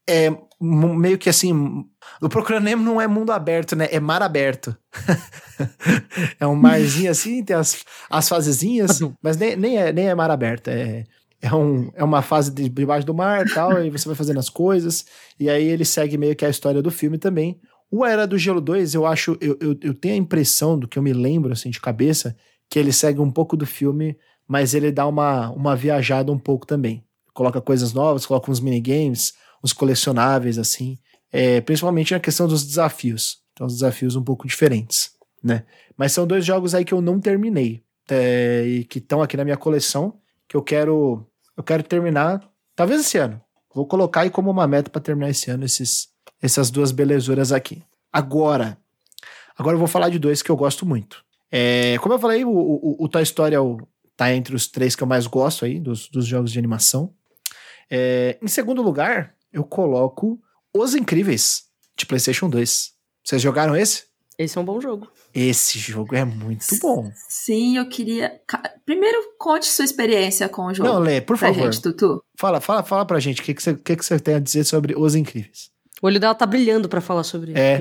é 0.08 0.30
meio 0.62 1.18
que 1.18 1.30
assim. 1.30 1.86
O 2.22 2.30
Procurando 2.30 2.66
Nemo 2.66 2.84
não 2.84 3.02
é 3.02 3.08
mundo 3.08 3.32
aberto, 3.32 3.76
né? 3.76 3.88
É 3.92 4.00
mar 4.00 4.22
aberto. 4.22 4.76
é 6.40 6.46
um 6.46 6.56
marzinho 6.56 7.10
assim, 7.10 7.44
tem 7.44 7.56
as, 7.56 7.84
as 8.10 8.30
fasezinhas, 8.30 9.00
mas 9.22 9.38
nem, 9.38 9.56
nem, 9.56 9.78
é, 9.78 9.92
nem 9.92 10.08
é 10.08 10.16
mar 10.16 10.30
aberto. 10.30 10.68
É, 10.68 11.04
é, 11.42 11.54
um, 11.54 11.92
é 11.96 12.04
uma 12.04 12.22
fase 12.22 12.52
de, 12.52 12.70
debaixo 12.70 13.06
do 13.06 13.14
mar 13.14 13.46
e 13.46 13.54
tal, 13.54 13.84
e 13.84 13.90
você 13.90 14.08
vai 14.08 14.16
fazendo 14.16 14.40
as 14.40 14.50
coisas. 14.50 15.06
E 15.40 15.50
aí 15.50 15.66
ele 15.66 15.84
segue 15.84 16.18
meio 16.18 16.36
que 16.36 16.46
a 16.46 16.50
história 16.50 16.82
do 16.82 16.92
filme 16.92 17.18
também. 17.18 17.60
O 17.90 18.06
Era 18.06 18.28
do 18.28 18.38
Gelo 18.38 18.62
2, 18.62 18.94
eu 18.94 19.06
acho, 19.06 19.38
eu, 19.42 19.58
eu, 19.60 19.76
eu 19.82 19.94
tenho 19.94 20.14
a 20.14 20.18
impressão 20.18 20.78
do 20.78 20.88
que 20.88 20.98
eu 20.98 21.04
me 21.04 21.12
lembro 21.12 21.52
assim 21.52 21.70
de 21.70 21.82
cabeça, 21.82 22.36
que 22.70 22.80
ele 22.80 22.94
segue 22.94 23.20
um 23.20 23.32
pouco 23.32 23.58
do 23.58 23.66
filme, 23.66 24.16
mas 24.48 24.74
ele 24.74 24.92
dá 24.92 25.06
uma, 25.08 25.50
uma 25.50 25.76
viajada 25.76 26.32
um 26.32 26.38
pouco 26.38 26.66
também. 26.66 27.04
Coloca 27.34 27.60
coisas 27.60 27.94
novas, 27.94 28.26
coloca 28.26 28.52
uns 28.52 28.60
minigames 28.60 29.34
uns 29.64 29.74
colecionáveis, 29.74 30.58
assim, 30.58 30.98
é, 31.32 31.62
principalmente 31.62 32.14
na 32.14 32.20
questão 32.20 32.48
dos 32.48 32.66
desafios. 32.66 33.40
Então, 33.54 33.68
os 33.68 33.74
desafios 33.74 34.16
um 34.16 34.24
pouco 34.24 34.48
diferentes, 34.48 35.12
né? 35.44 35.64
Mas 35.98 36.12
são 36.14 36.26
dois 36.26 36.46
jogos 36.46 36.74
aí 36.74 36.84
que 36.86 36.94
eu 36.94 37.02
não 37.02 37.20
terminei. 37.20 37.84
é, 38.10 38.64
e 38.66 38.84
que 38.84 39.00
estão 39.00 39.22
aqui 39.22 39.38
na 39.38 39.44
minha 39.46 39.58
coleção, 39.58 40.20
que 40.48 40.58
eu 40.58 40.62
quero 40.62 41.26
eu 41.56 41.64
quero 41.64 41.84
terminar, 41.84 42.42
talvez 42.76 43.02
esse 43.02 43.18
ano. 43.18 43.40
Vou 43.74 43.86
colocar 43.86 44.22
aí 44.22 44.30
como 44.30 44.50
uma 44.50 44.68
meta 44.68 44.90
para 44.90 45.02
terminar 45.02 45.30
esse 45.30 45.50
ano 45.50 45.64
esses, 45.64 46.10
essas 46.42 46.70
duas 46.70 46.92
belezuras 46.92 47.52
aqui. 47.52 47.84
Agora, 48.12 48.78
agora 49.58 49.76
eu 49.76 49.80
vou 49.80 49.88
falar 49.88 50.10
de 50.10 50.20
dois 50.20 50.42
que 50.42 50.50
eu 50.50 50.58
gosto 50.58 50.86
muito. 50.86 51.24
É, 51.52 51.98
como 52.00 52.14
eu 52.16 52.20
falei, 52.20 52.44
o, 52.44 52.50
o, 52.50 52.96
o 53.00 53.08
Toy 53.08 53.24
Story 53.24 53.56
é 53.56 53.60
o, 53.60 53.78
tá 54.18 54.34
entre 54.34 54.56
os 54.56 54.68
três 54.68 54.96
que 54.96 55.04
eu 55.04 55.08
mais 55.08 55.28
gosto 55.28 55.66
aí, 55.66 55.80
dos, 55.80 56.10
dos 56.10 56.26
jogos 56.26 56.52
de 56.52 56.60
animação. 56.60 57.14
É, 57.90 58.38
em 58.42 58.48
segundo 58.48 58.82
lugar, 58.82 59.36
eu 59.54 59.64
coloco 59.64 60.40
Os 60.74 60.96
Incríveis, 60.96 61.64
de 61.98 62.06
PlayStation 62.06 62.50
2. 62.50 62.92
Vocês 63.24 63.42
jogaram 63.42 63.76
esse? 63.76 64.04
Esse 64.38 64.58
é 64.58 64.62
um 64.62 64.66
bom 64.66 64.82
jogo. 64.82 65.08
Esse 65.34 65.78
jogo 65.78 66.16
é 66.16 66.26
muito 66.26 66.66
bom. 66.82 67.12
Sim, 67.30 67.78
eu 67.78 67.88
queria. 67.88 68.40
Primeiro, 68.86 69.18
conte 69.38 69.68
sua 69.68 69.86
experiência 69.86 70.50
com 70.50 70.66
o 70.66 70.74
jogo. 70.74 70.90
Não, 70.90 71.00
Lê, 71.00 71.22
por 71.22 71.38
pra 71.38 71.50
favor. 71.54 71.72
gente, 71.72 71.82
Tutu. 71.82 72.24
Fala, 72.40 72.60
fala, 72.60 72.82
fala 72.84 73.06
pra 73.06 73.20
gente 73.20 73.42
o 73.42 73.44
que, 73.44 73.54
que, 73.54 73.62
você, 73.62 73.76
que, 73.76 73.96
que 73.96 74.04
você 74.04 74.20
tem 74.20 74.36
a 74.36 74.40
dizer 74.40 74.64
sobre 74.64 74.96
Os 74.98 75.14
Incríveis. 75.16 75.70
O 76.02 76.08
olho 76.08 76.20
dela 76.20 76.34
tá 76.34 76.46
brilhando 76.48 76.90
pra 76.90 77.00
falar 77.02 77.24
sobre 77.24 77.54
É. 77.56 77.78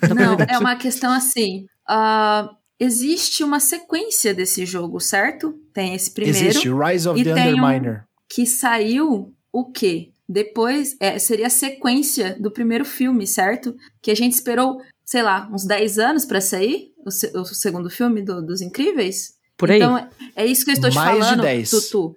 Tá 0.00 0.12
Não, 0.14 0.36
é 0.46 0.58
uma 0.58 0.76
questão 0.76 1.10
assim. 1.10 1.64
ah, 1.88 2.50
existe 2.78 3.42
uma 3.42 3.58
sequência 3.60 4.34
desse 4.34 4.66
jogo, 4.66 5.00
certo? 5.00 5.54
Tem 5.72 5.94
esse 5.94 6.10
primeiro. 6.10 6.38
Existe 6.38 6.68
Rise 6.68 7.08
of 7.08 7.18
e 7.18 7.24
the 7.24 7.32
tem 7.34 7.54
um- 7.54 7.56
Underminer. 7.64 8.04
que 8.28 8.44
saiu 8.44 9.32
o 9.50 9.64
quê? 9.72 10.10
Depois, 10.28 10.96
é, 11.00 11.18
seria 11.18 11.46
a 11.48 11.50
sequência 11.50 12.36
do 12.40 12.50
primeiro 12.50 12.84
filme, 12.84 13.26
certo? 13.26 13.74
Que 14.00 14.10
a 14.10 14.14
gente 14.16 14.32
esperou, 14.32 14.80
sei 15.04 15.22
lá, 15.22 15.48
uns 15.52 15.64
10 15.66 15.98
anos 15.98 16.24
pra 16.24 16.40
sair, 16.40 16.92
o, 17.04 17.10
se- 17.10 17.30
o 17.36 17.44
segundo 17.44 17.90
filme 17.90 18.22
do- 18.22 18.40
dos 18.44 18.60
Incríveis. 18.62 19.34
Por 19.56 19.70
aí. 19.70 19.76
Então, 19.78 19.98
é- 19.98 20.08
é 20.36 20.46
isso 20.46 20.64
que 20.64 20.70
eu 20.70 20.74
estou 20.74 20.90
te 20.90 20.94
Mais 20.94 21.14
de 21.16 21.20
falando, 21.22 21.42
10. 21.42 21.70
Tutu. 21.70 22.16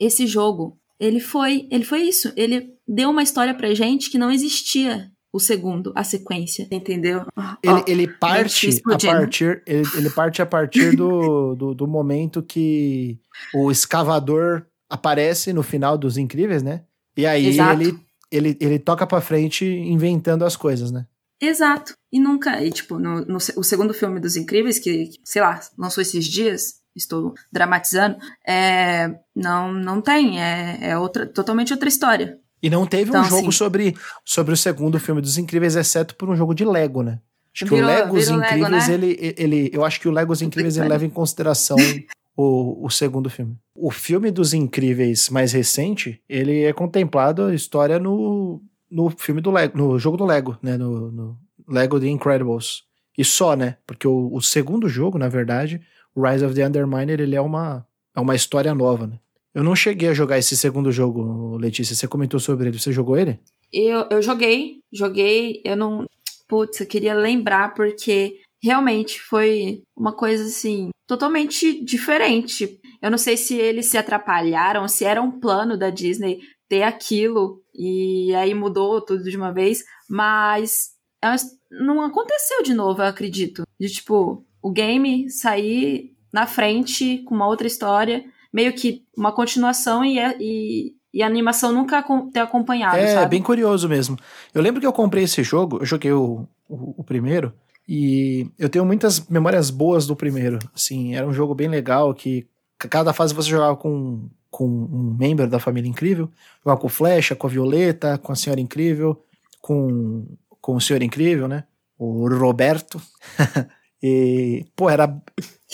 Esse 0.00 0.26
jogo, 0.26 0.76
ele 0.98 1.20
foi, 1.20 1.68
ele 1.70 1.84
foi 1.84 2.02
isso. 2.02 2.32
Ele 2.36 2.72
deu 2.88 3.10
uma 3.10 3.22
história 3.22 3.54
pra 3.54 3.74
gente 3.74 4.10
que 4.10 4.18
não 4.18 4.30
existia 4.30 5.10
o 5.32 5.38
segundo, 5.40 5.92
a 5.96 6.04
sequência, 6.04 6.66
entendeu? 6.70 7.26
Ele, 7.62 7.72
Ó, 7.72 7.84
ele 7.88 8.06
parte 8.08 8.68
a 8.86 8.96
partir, 9.18 9.62
ele, 9.66 9.82
ele 9.96 10.10
parte 10.10 10.40
a 10.40 10.46
partir 10.46 10.94
do, 10.96 11.54
do, 11.56 11.74
do 11.74 11.86
momento 11.88 12.40
que 12.42 13.18
o 13.52 13.68
escavador 13.70 14.64
aparece 14.88 15.52
no 15.52 15.62
final 15.62 15.98
dos 15.98 16.16
Incríveis, 16.16 16.62
né? 16.62 16.82
E 17.16 17.26
aí 17.26 17.46
Exato. 17.46 17.80
ele, 17.82 17.98
ele, 18.30 18.56
ele 18.60 18.78
toca 18.78 19.06
pra 19.06 19.20
frente 19.20 19.64
inventando 19.64 20.44
as 20.44 20.56
coisas, 20.56 20.90
né? 20.90 21.06
Exato. 21.40 21.94
E 22.12 22.18
nunca. 22.18 22.62
E, 22.64 22.70
tipo, 22.70 22.98
no, 22.98 23.24
no 23.24 23.36
o 23.36 23.62
segundo 23.64 23.92
filme 23.92 24.20
dos 24.20 24.36
Incríveis, 24.36 24.78
que, 24.78 25.10
sei 25.24 25.42
lá, 25.42 25.60
lançou 25.76 26.00
esses 26.02 26.24
dias, 26.24 26.74
estou 26.96 27.34
dramatizando, 27.52 28.16
é, 28.46 29.14
não, 29.34 29.72
não 29.72 30.00
tem. 30.00 30.40
É, 30.40 30.78
é 30.90 30.98
outra, 30.98 31.26
totalmente 31.26 31.72
outra 31.72 31.88
história. 31.88 32.38
E 32.62 32.70
não 32.70 32.86
teve 32.86 33.10
um 33.10 33.14
Então, 33.14 33.24
jogo 33.24 33.48
assim- 33.48 33.50
sobre, 33.52 33.94
sobre 34.24 34.54
o 34.54 34.56
segundo 34.56 34.98
filme 34.98 35.20
dos 35.20 35.36
Incríveis, 35.36 35.76
exceto 35.76 36.14
por 36.14 36.30
um 36.30 36.36
jogo 36.36 36.54
de 36.54 36.64
Lego, 36.64 37.02
né? 37.02 37.20
Acho 37.54 37.66
que 37.66 37.70
Virou- 37.74 37.84
o 37.84 37.92
Lego 37.92 38.16
Os 38.16 38.24
virou 38.24 38.40
Lego, 38.40 38.54
Incríveis, 38.56 38.88
né? 38.88 38.94
ele, 38.94 39.34
ele. 39.38 39.70
Eu 39.72 39.84
acho 39.84 40.00
que 40.00 40.08
o 40.08 40.10
Lego 40.10 40.32
Os 40.32 40.40
Incríveis 40.42 40.76
ele 40.76 40.88
leva 40.88 41.04
em 41.04 41.10
consideração 41.10 41.76
o, 42.36 42.86
o 42.86 42.90
segundo 42.90 43.30
filme. 43.30 43.56
O 43.74 43.90
filme 43.90 44.30
dos 44.30 44.52
Incríveis 44.54 45.28
mais 45.28 45.52
recente, 45.52 46.20
ele 46.28 46.62
é 46.62 46.72
contemplado 46.72 47.44
a 47.44 47.54
história 47.54 47.98
no, 47.98 48.62
no 48.90 49.10
filme 49.10 49.40
do 49.40 49.50
Lego, 49.50 49.76
no 49.76 49.98
jogo 49.98 50.16
do 50.16 50.24
Lego, 50.24 50.58
né? 50.62 50.76
No, 50.76 51.10
no 51.10 51.38
Lego 51.68 52.00
The 52.00 52.08
Incredibles. 52.08 52.82
E 53.16 53.24
só, 53.24 53.54
né? 53.54 53.76
Porque 53.86 54.06
o, 54.06 54.30
o 54.32 54.40
segundo 54.40 54.88
jogo, 54.88 55.18
na 55.18 55.28
verdade, 55.28 55.80
Rise 56.16 56.44
of 56.44 56.54
the 56.54 56.66
Underminer, 56.66 57.20
ele 57.20 57.36
é 57.36 57.40
uma, 57.40 57.86
é 58.14 58.20
uma 58.20 58.34
história 58.34 58.74
nova, 58.74 59.06
né? 59.06 59.18
Eu 59.54 59.62
não 59.62 59.76
cheguei 59.76 60.08
a 60.08 60.14
jogar 60.14 60.36
esse 60.36 60.56
segundo 60.56 60.90
jogo, 60.90 61.56
Letícia. 61.56 61.94
Você 61.94 62.08
comentou 62.08 62.40
sobre 62.40 62.68
ele. 62.68 62.78
Você 62.78 62.90
jogou 62.90 63.16
ele? 63.16 63.38
Eu, 63.72 64.06
eu 64.10 64.20
joguei, 64.20 64.80
joguei, 64.92 65.60
eu 65.64 65.76
não. 65.76 66.06
Putz, 66.48 66.80
eu 66.80 66.86
queria 66.86 67.14
lembrar 67.14 67.72
porque 67.72 68.40
realmente 68.64 69.20
foi 69.20 69.82
uma 69.96 70.12
coisa 70.12 70.44
assim, 70.44 70.90
totalmente 71.06 71.84
diferente. 71.84 72.80
Eu 73.02 73.10
não 73.10 73.18
sei 73.18 73.36
se 73.36 73.54
eles 73.56 73.86
se 73.86 73.98
atrapalharam, 73.98 74.88
se 74.88 75.04
era 75.04 75.20
um 75.20 75.30
plano 75.38 75.76
da 75.76 75.90
Disney 75.90 76.40
ter 76.68 76.82
aquilo 76.82 77.60
e 77.74 78.34
aí 78.34 78.54
mudou 78.54 79.00
tudo 79.00 79.24
de 79.24 79.36
uma 79.36 79.52
vez, 79.52 79.84
mas 80.08 80.90
é 81.22 81.28
não 81.70 82.00
aconteceu 82.02 82.62
de 82.62 82.72
novo, 82.72 83.02
eu 83.02 83.06
acredito. 83.06 83.64
De 83.80 83.88
tipo, 83.88 84.44
o 84.62 84.70
game 84.70 85.28
sair 85.28 86.14
na 86.32 86.46
frente 86.46 87.18
com 87.24 87.34
uma 87.34 87.46
outra 87.48 87.66
história, 87.66 88.24
meio 88.52 88.72
que 88.72 89.02
uma 89.16 89.32
continuação 89.32 90.04
e, 90.04 90.18
a- 90.20 90.36
e, 90.38 90.94
e 91.12 91.22
a 91.22 91.26
animação 91.26 91.72
nunca 91.72 92.02
ter 92.32 92.40
acompanhado, 92.40 92.96
É, 92.96 93.08
sabe? 93.14 93.30
bem 93.30 93.42
curioso 93.42 93.88
mesmo. 93.88 94.16
Eu 94.54 94.62
lembro 94.62 94.80
que 94.80 94.86
eu 94.86 94.92
comprei 94.92 95.24
esse 95.24 95.42
jogo, 95.42 95.78
eu 95.80 95.84
joguei 95.84 96.12
o, 96.12 96.46
o, 96.68 96.94
o 97.00 97.04
primeiro, 97.04 97.52
e 97.86 98.50
eu 98.58 98.68
tenho 98.68 98.84
muitas 98.84 99.26
memórias 99.28 99.70
boas 99.70 100.06
do 100.06 100.16
primeiro. 100.16 100.58
Assim, 100.74 101.14
era 101.14 101.26
um 101.26 101.32
jogo 101.32 101.54
bem 101.54 101.68
legal, 101.68 102.14
que 102.14 102.46
cada 102.78 103.12
fase 103.12 103.34
você 103.34 103.50
jogava 103.50 103.76
com, 103.76 104.28
com 104.50 104.66
um 104.66 105.16
membro 105.18 105.48
da 105.48 105.58
família 105.58 105.88
incrível, 105.88 106.30
jogava 106.62 106.80
com 106.80 106.86
o 106.86 106.90
Flecha, 106.90 107.36
com 107.36 107.46
a 107.46 107.50
Violeta, 107.50 108.18
com 108.18 108.32
a 108.32 108.36
Senhora 108.36 108.60
Incrível, 108.60 109.22
com, 109.60 110.26
com 110.60 110.76
o 110.76 110.80
Senhor 110.80 111.02
Incrível, 111.02 111.46
né? 111.46 111.64
O 111.98 112.26
Roberto. 112.28 113.00
e, 114.02 114.64
pô, 114.74 114.88
era, 114.88 115.04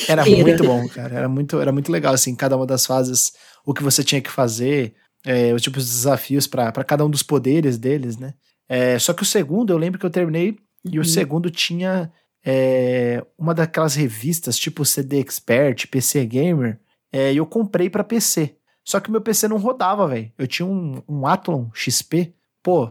era 0.09 0.23
Era. 0.29 0.43
muito 0.43 0.65
bom, 0.65 0.89
cara. 0.89 1.15
Era 1.15 1.29
muito, 1.29 1.61
era 1.61 1.73
muito 1.73 1.93
legal, 1.93 2.15
assim, 2.15 2.35
cada 2.35 2.57
uma 2.57 2.67
das 2.67 2.87
fases, 2.87 3.33
o 3.65 3.73
que 3.73 3.83
você 3.83 4.03
tinha 4.03 4.21
que 4.21 4.31
fazer, 4.31 4.95
é, 5.25 5.53
os 5.55 5.63
tipos 5.63 5.85
de 5.85 5.91
desafios 5.91 6.47
para 6.47 6.73
cada 6.85 7.05
um 7.05 7.11
dos 7.11 7.23
poderes 7.23 7.79
deles, 7.79 8.17
né? 8.17 8.35
É, 8.69 8.99
só 8.99 9.13
que 9.13 9.23
o 9.23 9.27
segundo, 9.27 9.73
eu 9.73 9.79
lembro 9.79 9.99
que 9.99 10.07
eu 10.07 10.11
terminei 10.11 10.57
e 10.85 10.99
o 10.99 11.05
segundo 11.05 11.51
tinha 11.51 12.13
é, 12.45 13.25
uma 13.39 13.55
daquelas 13.55 13.95
revistas 13.95 14.59
tipo 14.59 14.85
CD 14.85 15.21
Expert, 15.21 15.87
PC 15.89 16.25
Gamer, 16.27 16.79
é, 17.13 17.33
e 17.33 17.37
eu 17.37 17.47
comprei 17.47 17.91
pra 17.91 18.05
PC. 18.05 18.57
Só 18.85 18.99
que 18.99 19.11
meu 19.11 19.21
PC 19.21 19.49
não 19.49 19.59
rodava, 19.59 20.07
velho. 20.09 20.33
Eu 20.39 20.47
tinha 20.47 20.67
um, 20.67 21.03
um 21.09 21.27
Athlon 21.27 21.67
XP, 21.75 22.35
pô, 22.63 22.91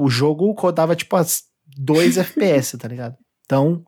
o 0.00 0.08
jogo 0.08 0.50
rodava 0.52 0.96
tipo 0.96 1.14
as 1.16 1.44
2 1.78 2.18
FPS, 2.18 2.78
tá 2.78 2.88
ligado? 2.88 3.16
Então, 3.44 3.84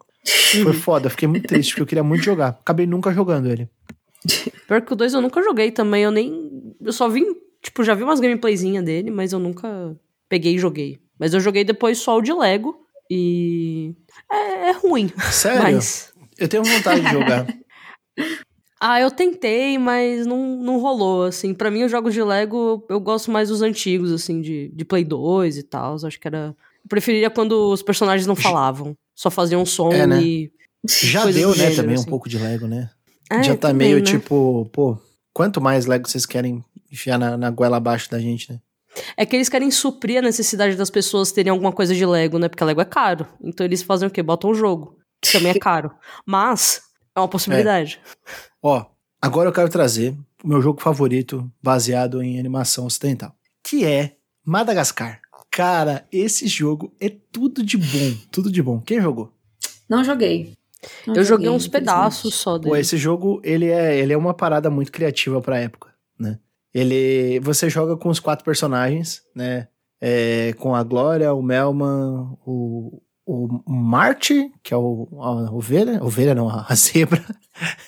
foi 0.62 0.72
foda. 0.74 1.06
Eu 1.06 1.10
fiquei 1.10 1.28
muito 1.28 1.46
triste, 1.48 1.70
porque 1.70 1.82
eu 1.82 1.86
queria 1.86 2.04
muito 2.04 2.22
jogar. 2.22 2.48
Acabei 2.48 2.86
nunca 2.86 3.12
jogando 3.12 3.48
ele. 3.48 3.68
Pior 4.66 4.82
que 4.82 4.92
o 4.92 4.96
2 4.96 5.14
eu 5.14 5.20
nunca 5.22 5.42
joguei 5.42 5.70
também, 5.70 6.02
eu 6.02 6.10
nem. 6.10 6.74
Eu 6.80 6.92
só 6.92 7.08
vi, 7.08 7.24
tipo, 7.62 7.82
já 7.82 7.94
vi 7.94 8.02
umas 8.02 8.20
gameplayzinhas 8.20 8.84
dele, 8.84 9.10
mas 9.10 9.32
eu 9.32 9.38
nunca 9.38 9.96
peguei 10.28 10.56
e 10.56 10.58
joguei. 10.58 11.00
Mas 11.18 11.34
eu 11.34 11.40
joguei 11.40 11.64
depois 11.64 11.98
só 11.98 12.16
o 12.18 12.22
de 12.22 12.32
Lego 12.32 12.86
e. 13.10 13.94
É, 14.30 14.70
é 14.70 14.72
ruim, 14.72 15.10
Sério? 15.30 15.62
mas. 15.62 16.12
Eu 16.38 16.48
tenho 16.48 16.62
vontade 16.62 17.00
de 17.00 17.10
jogar. 17.10 17.46
Ah, 18.80 19.00
eu 19.00 19.10
tentei, 19.10 19.76
mas 19.76 20.24
não, 20.24 20.56
não 20.56 20.78
rolou, 20.78 21.24
assim. 21.24 21.52
Pra 21.52 21.68
mim, 21.68 21.82
os 21.82 21.90
jogos 21.90 22.14
de 22.14 22.22
Lego, 22.22 22.86
eu 22.88 23.00
gosto 23.00 23.28
mais 23.28 23.48
dos 23.48 23.60
antigos, 23.60 24.12
assim, 24.12 24.40
de, 24.40 24.68
de 24.72 24.84
Play 24.84 25.04
2 25.04 25.58
e 25.58 25.62
tal. 25.64 25.96
Acho 25.96 26.20
que 26.20 26.28
era... 26.28 26.54
Eu 26.84 26.88
preferiria 26.88 27.28
quando 27.28 27.72
os 27.72 27.82
personagens 27.82 28.24
não 28.24 28.36
falavam. 28.36 28.94
Só 29.16 29.30
faziam 29.30 29.66
som 29.66 29.90
É, 29.90 30.06
né? 30.06 30.22
e... 30.22 30.52
Já 30.88 31.26
deu, 31.26 31.48
né, 31.50 31.56
gênero, 31.56 31.74
também 31.76 31.96
um 31.96 32.00
assim. 32.00 32.08
pouco 32.08 32.28
de 32.28 32.38
Lego, 32.38 32.68
né? 32.68 32.88
É, 33.28 33.42
Já 33.42 33.56
tá 33.56 33.68
também, 33.68 33.88
meio 33.88 33.98
né? 33.98 34.04
tipo, 34.04 34.70
pô, 34.72 34.96
quanto 35.34 35.60
mais 35.60 35.86
Lego 35.86 36.08
vocês 36.08 36.24
querem 36.24 36.64
enfiar 36.90 37.18
na, 37.18 37.36
na 37.36 37.50
goela 37.50 37.78
abaixo 37.78 38.08
da 38.08 38.20
gente, 38.20 38.52
né? 38.52 38.60
É 39.16 39.24
que 39.26 39.36
eles 39.36 39.48
querem 39.48 39.70
suprir 39.70 40.18
a 40.18 40.22
necessidade 40.22 40.76
das 40.76 40.90
pessoas 40.90 41.32
terem 41.32 41.50
alguma 41.50 41.72
coisa 41.72 41.94
de 41.94 42.04
Lego, 42.04 42.38
né? 42.38 42.48
Porque 42.48 42.64
Lego 42.64 42.80
é 42.80 42.84
caro. 42.84 43.26
Então 43.42 43.64
eles 43.64 43.82
fazem 43.82 44.08
o 44.08 44.10
quê? 44.10 44.22
Botam 44.22 44.50
um 44.50 44.54
jogo. 44.54 44.96
Que 45.20 45.32
também 45.32 45.52
é 45.52 45.58
caro. 45.58 45.90
Mas, 46.24 46.82
é 47.14 47.20
uma 47.20 47.28
possibilidade. 47.28 48.00
Ó, 48.62 48.84
agora 49.20 49.48
eu 49.48 49.52
quero 49.52 49.68
trazer 49.68 50.16
o 50.42 50.48
meu 50.48 50.62
jogo 50.62 50.80
favorito 50.80 51.50
baseado 51.62 52.22
em 52.22 52.38
animação 52.38 52.86
ocidental, 52.86 53.34
que 53.62 53.84
é 53.84 54.16
Madagascar. 54.44 55.20
Cara, 55.50 56.06
esse 56.12 56.46
jogo 56.46 56.92
é 57.00 57.08
tudo 57.32 57.64
de 57.64 57.76
bom, 57.76 58.14
tudo 58.30 58.50
de 58.50 58.62
bom. 58.62 58.80
Quem 58.80 59.00
jogou? 59.00 59.32
Não 59.88 60.04
joguei. 60.04 60.54
Não 61.06 61.14
Eu 61.16 61.24
joguei 61.24 61.48
uns 61.48 61.66
infelizmente. 61.66 61.70
pedaços 61.70 62.34
só 62.34 62.56
dele. 62.58 62.70
Pô, 62.70 62.76
esse 62.76 62.96
jogo, 62.96 63.40
ele 63.42 63.66
é, 63.66 63.98
ele 63.98 64.12
é 64.12 64.16
uma 64.16 64.32
parada 64.34 64.70
muito 64.70 64.92
criativa 64.92 65.40
pra 65.40 65.58
época? 65.58 65.87
Ele, 66.78 67.40
você 67.40 67.68
joga 67.70 67.96
com 67.96 68.08
os 68.08 68.20
quatro 68.20 68.44
personagens, 68.44 69.22
né? 69.34 69.68
É, 70.00 70.52
com 70.58 70.74
a 70.74 70.82
Glória, 70.82 71.32
o 71.34 71.42
Melman, 71.42 72.36
o, 72.46 73.00
o 73.26 73.48
Marte, 73.66 74.52
que 74.62 74.72
é 74.72 74.76
o, 74.76 75.08
a 75.20 75.52
ovelha, 75.52 76.02
ovelha 76.04 76.34
não, 76.34 76.48
a 76.48 76.72
zebra, 76.74 77.24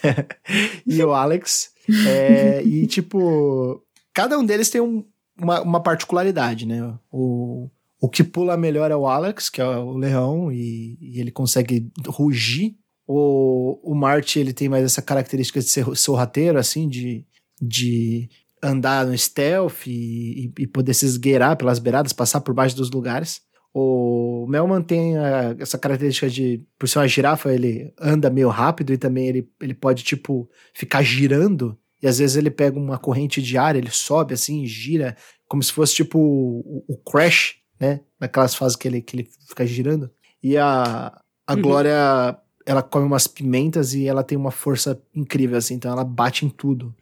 e 0.86 1.03
o 1.03 1.12
Alex. 1.12 1.70
É, 2.07 2.62
e, 2.64 2.86
tipo, 2.86 3.82
cada 4.12 4.38
um 4.38 4.45
deles 4.45 4.70
tem 4.70 4.80
um- 4.80 5.05
uma, 5.38 5.61
uma 5.62 5.80
particularidade, 5.80 6.66
né? 6.66 6.95
O, 7.12 7.68
o 8.01 8.09
que 8.09 8.22
pula 8.24 8.57
melhor 8.57 8.91
é 8.91 8.97
o 8.97 9.07
Alex, 9.07 9.49
que 9.49 9.61
é 9.61 9.64
o 9.64 9.93
leão, 9.97 10.51
e, 10.53 10.99
e 11.01 11.20
ele 11.20 11.30
consegue 11.30 11.91
rugir. 12.07 12.76
O, 13.07 13.78
o 13.82 13.95
Marty, 13.95 14.38
ele 14.38 14.53
tem 14.53 14.68
mais 14.68 14.84
essa 14.84 15.03
característica 15.03 15.61
de 15.61 15.66
ser 15.68 15.84
sorrateiro, 15.97 16.59
assim, 16.59 16.88
de, 16.88 17.24
de 17.61 18.28
andar 18.62 19.06
no 19.06 19.16
stealth 19.16 19.86
e, 19.86 20.52
e 20.58 20.66
poder 20.66 20.94
se 20.94 21.06
esgueirar 21.06 21.56
pelas 21.56 21.78
beiradas, 21.78 22.12
passar 22.12 22.40
por 22.40 22.54
baixo 22.54 22.76
dos 22.76 22.90
lugares. 22.90 23.42
O 23.72 24.46
Mel 24.48 24.66
mantém 24.66 25.16
a, 25.16 25.54
essa 25.58 25.78
característica 25.78 26.28
de, 26.28 26.64
por 26.78 26.88
ser 26.88 26.98
uma 26.98 27.08
girafa, 27.08 27.52
ele 27.52 27.92
anda 28.00 28.28
meio 28.28 28.48
rápido 28.48 28.92
e 28.92 28.98
também 28.98 29.28
ele, 29.28 29.48
ele 29.61 29.74
pode, 29.74 30.02
tipo, 30.02 30.48
ficar 30.74 31.02
girando. 31.02 31.78
E 32.02 32.08
às 32.08 32.18
vezes 32.18 32.36
ele 32.36 32.50
pega 32.50 32.78
uma 32.78 32.98
corrente 32.98 33.40
de 33.40 33.56
ar, 33.56 33.76
ele 33.76 33.90
sobe 33.90 34.34
assim, 34.34 34.66
gira, 34.66 35.16
como 35.46 35.62
se 35.62 35.72
fosse 35.72 35.94
tipo 35.94 36.18
o, 36.18 36.84
o 36.88 36.96
Crash, 36.96 37.56
né? 37.78 38.00
Naquelas 38.18 38.54
fases 38.54 38.76
que 38.76 38.88
ele, 38.88 39.02
que 39.02 39.16
ele 39.16 39.28
fica 39.48 39.66
girando. 39.66 40.11
E 40.42 40.56
a, 40.56 41.12
a 41.46 41.54
uhum. 41.54 41.62
Glória, 41.62 42.38
ela 42.66 42.82
come 42.82 43.06
umas 43.06 43.26
pimentas 43.26 43.94
e 43.94 44.06
ela 44.06 44.24
tem 44.24 44.36
uma 44.36 44.50
força 44.50 45.00
incrível, 45.14 45.58
assim, 45.58 45.74
então 45.74 45.92
ela 45.92 46.04
bate 46.04 46.44
em 46.44 46.48
tudo? 46.48 46.94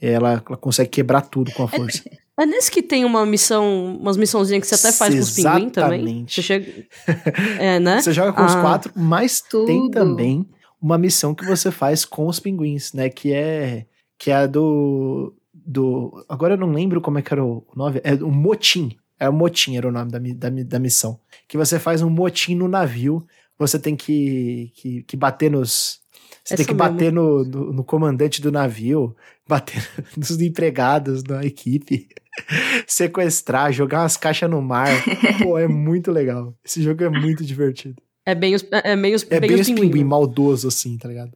Ela, 0.00 0.42
ela 0.46 0.56
consegue 0.56 0.90
quebrar 0.90 1.22
tudo 1.22 1.52
com 1.52 1.64
a 1.64 1.68
força. 1.68 2.02
É, 2.38 2.42
é 2.42 2.46
nesse 2.46 2.70
que 2.70 2.82
tem 2.82 3.04
uma 3.04 3.26
missão, 3.26 3.96
umas 4.00 4.16
missãozinhas 4.16 4.62
que 4.62 4.68
você 4.68 4.86
até 4.86 4.96
faz 4.96 5.14
Exatamente. 5.14 5.42
com 5.42 5.50
os 5.50 5.58
pinguins 5.58 5.72
também? 5.72 6.26
Você 6.28 6.42
chega... 6.42 6.86
é, 7.58 7.80
né? 7.80 8.00
Você 8.00 8.12
joga 8.12 8.32
com 8.32 8.42
ah, 8.42 8.46
os 8.46 8.54
quatro, 8.54 8.92
mas 8.94 9.40
tudo. 9.40 9.66
tem 9.66 9.90
também 9.90 10.46
uma 10.80 10.96
missão 10.96 11.34
que 11.34 11.44
você 11.44 11.70
faz 11.70 12.04
com 12.04 12.26
os 12.28 12.38
pinguins, 12.38 12.92
né? 12.92 13.08
Que 13.08 13.32
é, 13.32 13.86
que 14.16 14.30
é 14.30 14.36
a 14.36 14.46
do, 14.46 15.34
do... 15.52 16.24
Agora 16.28 16.54
eu 16.54 16.58
não 16.58 16.70
lembro 16.70 17.00
como 17.00 17.18
é 17.18 17.22
que 17.22 17.32
era 17.32 17.44
o 17.44 17.66
nome. 17.74 18.00
É 18.04 18.14
o 18.14 18.30
Motim. 18.30 18.96
É 19.18 19.28
o 19.28 19.32
Motim 19.32 19.76
era 19.76 19.88
o 19.88 19.92
nome 19.92 20.10
da, 20.10 20.18
da, 20.18 20.62
da 20.62 20.78
missão. 20.78 21.18
Que 21.48 21.56
você 21.56 21.78
faz 21.78 22.02
um 22.02 22.10
motim 22.10 22.54
no 22.54 22.68
navio. 22.68 23.26
Você 23.58 23.78
tem 23.78 23.96
que, 23.96 24.70
que, 24.76 25.02
que 25.02 25.16
bater 25.16 25.50
nos... 25.50 26.00
Você 26.48 26.54
Essa 26.54 26.64
tem 26.64 26.66
que 26.68 26.78
bater 26.78 27.12
no, 27.12 27.44
no, 27.44 27.72
no, 27.74 27.84
comandante 27.84 28.40
do 28.40 28.50
navio, 28.50 29.14
bater 29.46 29.86
nos 30.16 30.40
empregados 30.40 31.22
da 31.22 31.44
equipe, 31.44 32.08
sequestrar, 32.88 33.70
jogar 33.70 34.00
umas 34.00 34.16
caixas 34.16 34.48
no 34.48 34.62
mar. 34.62 34.88
Pô, 35.44 35.58
é 35.58 35.68
muito 35.68 36.10
legal. 36.10 36.54
Esse 36.64 36.82
jogo 36.82 37.04
é 37.04 37.10
muito 37.10 37.44
divertido. 37.44 38.00
É 38.24 38.34
bem 38.34 38.54
os, 38.54 38.64
é 38.70 38.96
meio 38.96 39.16
os, 39.16 39.26
é 39.28 39.38
bem, 39.38 39.50
bem 39.50 39.60
os 39.60 39.70
pinguim 39.70 40.04
maldoso, 40.04 40.68
assim, 40.68 40.96
tá 40.96 41.06
ligado? 41.06 41.32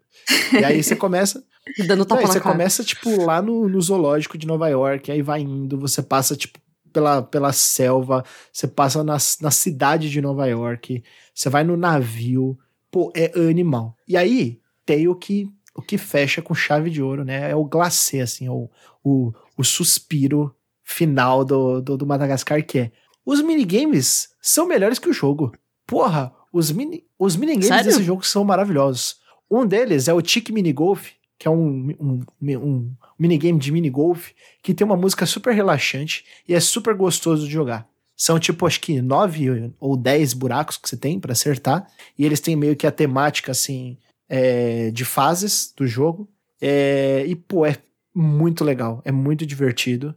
E 0.59 0.65
aí 0.65 0.83
você 0.83 0.97
começa. 0.97 1.45
Dando 1.87 2.07
tapa 2.07 2.23
aí 2.23 2.27
você 2.27 2.41
cara. 2.41 2.53
começa, 2.53 2.83
tipo, 2.83 3.23
lá 3.23 3.43
no, 3.43 3.69
no 3.69 3.81
zoológico 3.83 4.39
de 4.39 4.47
Nova 4.47 4.67
York, 4.69 5.13
aí 5.13 5.21
vai 5.21 5.43
indo, 5.43 5.79
você 5.79 6.03
passa, 6.03 6.35
tipo, 6.35 6.59
pela, 6.91 7.21
pela 7.21 7.53
selva, 7.53 8.25
você 8.51 8.67
passa 8.67 9.05
na, 9.05 9.19
na 9.43 9.51
cidade 9.51 10.09
de 10.09 10.23
Nova 10.23 10.47
York, 10.47 11.05
você 11.35 11.51
vai 11.51 11.65
no 11.65 11.77
navio, 11.77 12.59
pô, 12.91 13.13
é 13.15 13.31
animal. 13.39 13.95
E 14.09 14.17
aí 14.17 14.62
tem 14.85 15.09
o 15.09 15.15
que, 15.15 15.49
o 15.75 15.83
que 15.83 15.99
fecha 15.99 16.43
com 16.43 16.55
chave 16.55 16.91
de 16.91 17.03
ouro, 17.03 17.25
né? 17.25 17.51
É 17.51 17.57
o 17.57 17.65
glacê, 17.65 18.21
assim, 18.21 18.49
o, 18.49 18.71
o, 19.05 19.33
o 19.57 19.65
suspiro 19.65 20.55
final 20.83 21.45
do, 21.45 21.81
do, 21.81 21.97
do 21.97 22.07
Madagascar, 22.07 22.65
que 22.65 22.79
é 22.79 22.93
os 23.25 23.41
minigames 23.41 24.31
são 24.41 24.67
melhores 24.67 24.99
que 24.99 25.09
o 25.09 25.13
jogo. 25.13 25.53
Porra, 25.87 26.33
os, 26.53 26.71
mini, 26.73 27.05
os 27.19 27.37
minigames 27.37 27.69
Sério? 27.69 27.85
desse 27.85 28.03
jogo 28.03 28.27
são 28.27 28.45
maravilhosos. 28.45 29.17
Um 29.51 29.67
deles 29.67 30.09
é 30.09 30.15
o 30.15 30.23
Tic 30.23 30.51
Mini 30.51 30.73
Golf, 30.73 31.11
que 31.39 31.47
é 31.47 31.51
um, 31.51 31.95
um, 32.01 32.21
um 32.41 32.95
minigame 33.19 33.59
de 33.59 33.71
mini 33.71 33.91
golf 33.91 34.31
que 34.63 34.73
tem 34.73 34.85
uma 34.85 34.97
música 34.97 35.27
super 35.27 35.55
relaxante 35.55 36.25
e 36.49 36.55
é 36.55 36.61
super 36.61 36.95
gostoso 36.95 37.47
de 37.47 37.53
jogar. 37.53 37.87
São 38.17 38.39
tipo, 38.39 38.67
acho 38.67 38.81
que 38.81 39.03
nove 39.03 39.73
ou 39.81 39.97
dez 39.97 40.33
buracos 40.33 40.77
que 40.77 40.89
você 40.89 40.97
tem 40.97 41.19
para 41.19 41.33
acertar. 41.33 41.87
E 42.17 42.25
eles 42.25 42.39
têm 42.39 42.55
meio 42.55 42.77
que 42.77 42.87
a 42.87 42.93
temática, 42.93 43.51
assim, 43.51 43.99
é, 44.35 44.91
de 44.91 45.05
fases 45.05 45.75
do 45.77 45.87
jogo. 45.87 46.27
É, 46.59 47.23
e, 47.27 47.37
pô, 47.37 47.67
é 47.67 47.77
muito 48.15 48.65
legal. 48.65 49.03
É 49.05 49.13
muito 49.13 49.45
divertido. 49.45 50.15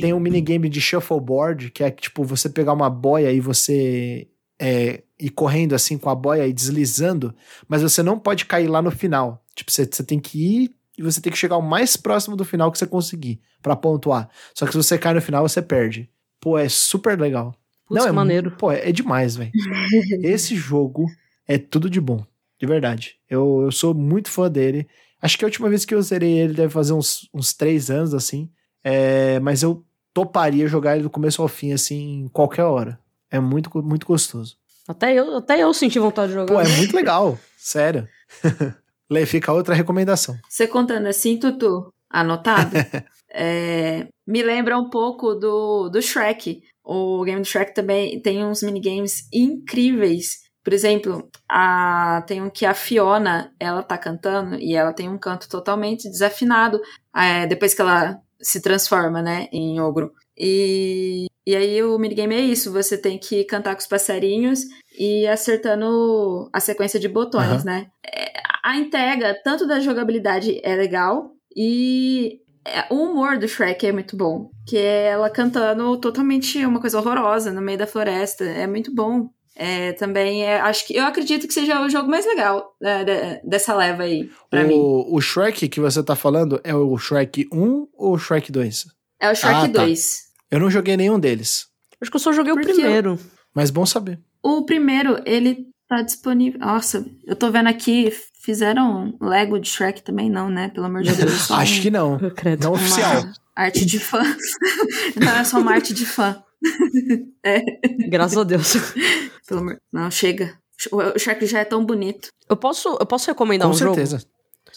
Tem 0.00 0.14
um 0.14 0.20
minigame 0.20 0.70
de 0.70 0.80
shuffleboard, 0.80 1.70
que 1.70 1.84
é 1.84 1.90
tipo 1.90 2.24
você 2.24 2.48
pegar 2.48 2.72
uma 2.72 2.88
boia 2.88 3.30
e 3.30 3.40
você 3.40 4.26
é, 4.58 5.02
ir 5.20 5.30
correndo 5.30 5.74
assim 5.74 5.98
com 5.98 6.08
a 6.08 6.14
boia 6.14 6.46
e 6.46 6.52
deslizando, 6.52 7.34
mas 7.66 7.82
você 7.82 8.02
não 8.02 8.18
pode 8.18 8.46
cair 8.46 8.68
lá 8.68 8.80
no 8.80 8.90
final. 8.90 9.44
Tipo, 9.54 9.70
você, 9.70 9.84
você 9.84 10.02
tem 10.02 10.18
que 10.18 10.38
ir 10.38 10.74
e 10.96 11.02
você 11.02 11.20
tem 11.20 11.30
que 11.30 11.38
chegar 11.38 11.56
o 11.56 11.62
mais 11.62 11.96
próximo 11.96 12.36
do 12.36 12.44
final 12.44 12.72
que 12.72 12.78
você 12.78 12.86
conseguir 12.86 13.40
para 13.62 13.76
pontuar. 13.76 14.30
Só 14.54 14.64
que 14.66 14.72
se 14.72 14.78
você 14.78 14.98
cai 14.98 15.12
no 15.12 15.20
final, 15.20 15.46
você 15.46 15.60
perde. 15.60 16.10
Pô, 16.40 16.58
é 16.58 16.68
super 16.68 17.18
legal. 17.18 17.54
Putz, 17.86 18.02
não, 18.02 18.08
é 18.08 18.12
maneiro. 18.12 18.50
Pô, 18.52 18.72
é, 18.72 18.88
é 18.88 18.92
demais, 18.92 19.36
velho. 19.36 19.52
Esse 20.22 20.56
jogo 20.56 21.06
é 21.46 21.58
tudo 21.58 21.88
de 21.88 22.00
bom. 22.00 22.24
De 22.58 22.66
verdade. 22.66 23.16
Eu, 23.28 23.62
eu 23.64 23.72
sou 23.72 23.94
muito 23.94 24.30
fã 24.30 24.50
dele. 24.50 24.88
Acho 25.20 25.38
que 25.38 25.44
a 25.44 25.48
última 25.48 25.68
vez 25.68 25.84
que 25.84 25.94
eu 25.94 26.02
zerei 26.02 26.38
ele 26.38 26.54
deve 26.54 26.72
fazer 26.72 26.92
uns, 26.92 27.28
uns 27.32 27.52
três 27.52 27.90
anos, 27.90 28.14
assim. 28.14 28.50
É, 28.82 29.38
mas 29.40 29.62
eu 29.62 29.84
toparia 30.12 30.66
jogar 30.66 30.94
ele 30.94 31.04
do 31.04 31.10
começo 31.10 31.42
ao 31.42 31.48
fim, 31.48 31.72
assim, 31.72 32.28
qualquer 32.32 32.64
hora. 32.64 32.98
É 33.30 33.38
muito, 33.38 33.70
muito 33.82 34.06
gostoso. 34.06 34.56
Até 34.86 35.14
eu, 35.14 35.36
até 35.36 35.62
eu 35.62 35.72
senti 35.74 35.98
vontade 35.98 36.28
de 36.28 36.34
jogar. 36.34 36.54
Pô, 36.54 36.60
é 36.60 36.68
muito 36.78 36.96
legal. 36.96 37.38
Sério. 37.56 38.08
Lê, 39.10 39.26
fica 39.26 39.52
outra 39.52 39.74
recomendação. 39.74 40.36
Você 40.48 40.66
contando 40.66 41.06
assim, 41.06 41.38
Tutu, 41.38 41.92
anotado, 42.10 42.76
é, 43.30 44.06
me 44.26 44.42
lembra 44.42 44.78
um 44.78 44.88
pouco 44.88 45.34
do, 45.34 45.88
do 45.88 46.00
Shrek. 46.00 46.62
O 46.84 47.22
game 47.24 47.40
do 47.40 47.46
Shrek 47.46 47.74
também 47.74 48.20
tem 48.20 48.44
uns 48.44 48.62
minigames 48.62 49.28
incríveis. 49.32 50.47
Por 50.68 50.74
exemplo, 50.74 51.30
a, 51.48 52.22
tem 52.26 52.42
um 52.42 52.50
que 52.50 52.66
a 52.66 52.74
Fiona, 52.74 53.50
ela 53.58 53.82
tá 53.82 53.96
cantando 53.96 54.56
e 54.56 54.74
ela 54.74 54.92
tem 54.92 55.08
um 55.08 55.16
canto 55.16 55.48
totalmente 55.48 56.10
desafinado 56.10 56.78
é, 57.16 57.46
depois 57.46 57.72
que 57.72 57.80
ela 57.80 58.20
se 58.38 58.60
transforma, 58.60 59.22
né, 59.22 59.48
em 59.50 59.80
ogro. 59.80 60.12
E, 60.36 61.24
e 61.46 61.56
aí 61.56 61.82
o 61.82 61.98
minigame 61.98 62.34
é 62.34 62.40
isso, 62.40 62.70
você 62.70 62.98
tem 62.98 63.18
que 63.18 63.44
cantar 63.44 63.74
com 63.74 63.80
os 63.80 63.86
passarinhos 63.86 64.60
e 64.98 65.26
acertando 65.26 66.50
a 66.52 66.60
sequência 66.60 67.00
de 67.00 67.08
botões, 67.08 67.64
uhum. 67.64 67.70
né? 67.70 67.86
É, 68.06 68.30
a 68.62 68.76
entrega, 68.76 69.40
tanto 69.42 69.66
da 69.66 69.80
jogabilidade 69.80 70.60
é 70.62 70.76
legal 70.76 71.30
e 71.56 72.42
é, 72.62 72.92
o 72.92 73.04
humor 73.04 73.38
do 73.38 73.48
Shrek 73.48 73.86
é 73.86 73.92
muito 73.92 74.18
bom. 74.18 74.50
Que 74.66 74.76
é 74.76 75.06
ela 75.06 75.30
cantando 75.30 75.96
totalmente 75.98 76.62
uma 76.66 76.78
coisa 76.78 76.98
horrorosa 76.98 77.50
no 77.54 77.62
meio 77.62 77.78
da 77.78 77.86
floresta. 77.86 78.44
É 78.44 78.66
muito 78.66 78.94
bom. 78.94 79.30
É, 79.60 79.92
também 79.94 80.44
é, 80.44 80.60
acho 80.60 80.86
que 80.86 80.94
eu 80.94 81.04
acredito 81.04 81.48
que 81.48 81.52
seja 81.52 81.84
o 81.84 81.90
jogo 81.90 82.08
mais 82.08 82.24
legal 82.24 82.76
né, 82.80 83.40
dessa 83.42 83.74
leva 83.74 84.04
aí. 84.04 84.30
Pra 84.48 84.62
o, 84.62 84.68
mim. 84.68 84.74
o 84.76 85.20
Shrek 85.20 85.68
que 85.68 85.80
você 85.80 86.00
tá 86.00 86.14
falando 86.14 86.60
é 86.62 86.72
o 86.72 86.96
Shrek 86.96 87.48
1 87.52 87.88
ou 87.92 88.14
o 88.14 88.18
Shrek 88.18 88.52
2? 88.52 88.86
É 89.20 89.28
o 89.28 89.34
Shrek 89.34 89.54
ah, 89.54 89.66
2. 89.66 90.00
Tá. 90.00 90.28
Eu 90.52 90.60
não 90.60 90.70
joguei 90.70 90.96
nenhum 90.96 91.18
deles. 91.18 91.66
Acho 92.00 92.08
que 92.08 92.16
eu 92.16 92.20
só 92.20 92.32
joguei 92.32 92.54
Porque 92.54 92.70
o 92.70 92.74
primeiro. 92.74 93.10
Eu... 93.10 93.18
Mas 93.52 93.72
bom 93.72 93.84
saber. 93.84 94.20
O 94.40 94.64
primeiro, 94.64 95.20
ele 95.26 95.66
tá 95.88 96.02
disponível. 96.02 96.60
Nossa, 96.60 97.04
eu 97.26 97.34
tô 97.34 97.50
vendo 97.50 97.68
aqui, 97.68 98.12
fizeram 98.40 99.16
Lego 99.20 99.58
de 99.58 99.68
Shrek 99.68 100.02
também, 100.02 100.30
não, 100.30 100.48
né? 100.48 100.68
Pelo 100.68 100.86
amor 100.86 101.02
de 101.02 101.12
Deus. 101.16 101.50
Acho 101.50 101.82
que 101.82 101.90
não. 101.90 102.16
Não 102.62 102.72
oficial. 102.74 103.24
Arte 103.56 103.84
de 103.84 103.98
fã. 103.98 104.22
não, 105.20 105.36
é 105.36 105.42
só 105.42 105.58
uma 105.58 105.72
arte 105.72 105.92
de 105.92 106.06
fã. 106.06 106.40
é. 107.44 107.62
Graças 108.08 108.36
a 108.38 108.44
Deus. 108.44 108.74
Pelo 109.46 109.60
amor... 109.60 109.80
Não, 109.92 110.10
chega. 110.10 110.58
O 110.92 111.18
Shrek 111.18 111.46
já 111.46 111.60
é 111.60 111.64
tão 111.64 111.84
bonito. 111.84 112.30
Eu 112.48 112.56
posso, 112.56 112.96
eu 113.00 113.06
posso 113.06 113.26
recomendar 113.26 113.68
Com 113.68 113.74
um 113.74 113.78
certeza. 113.78 114.18
jogo? 114.18 114.30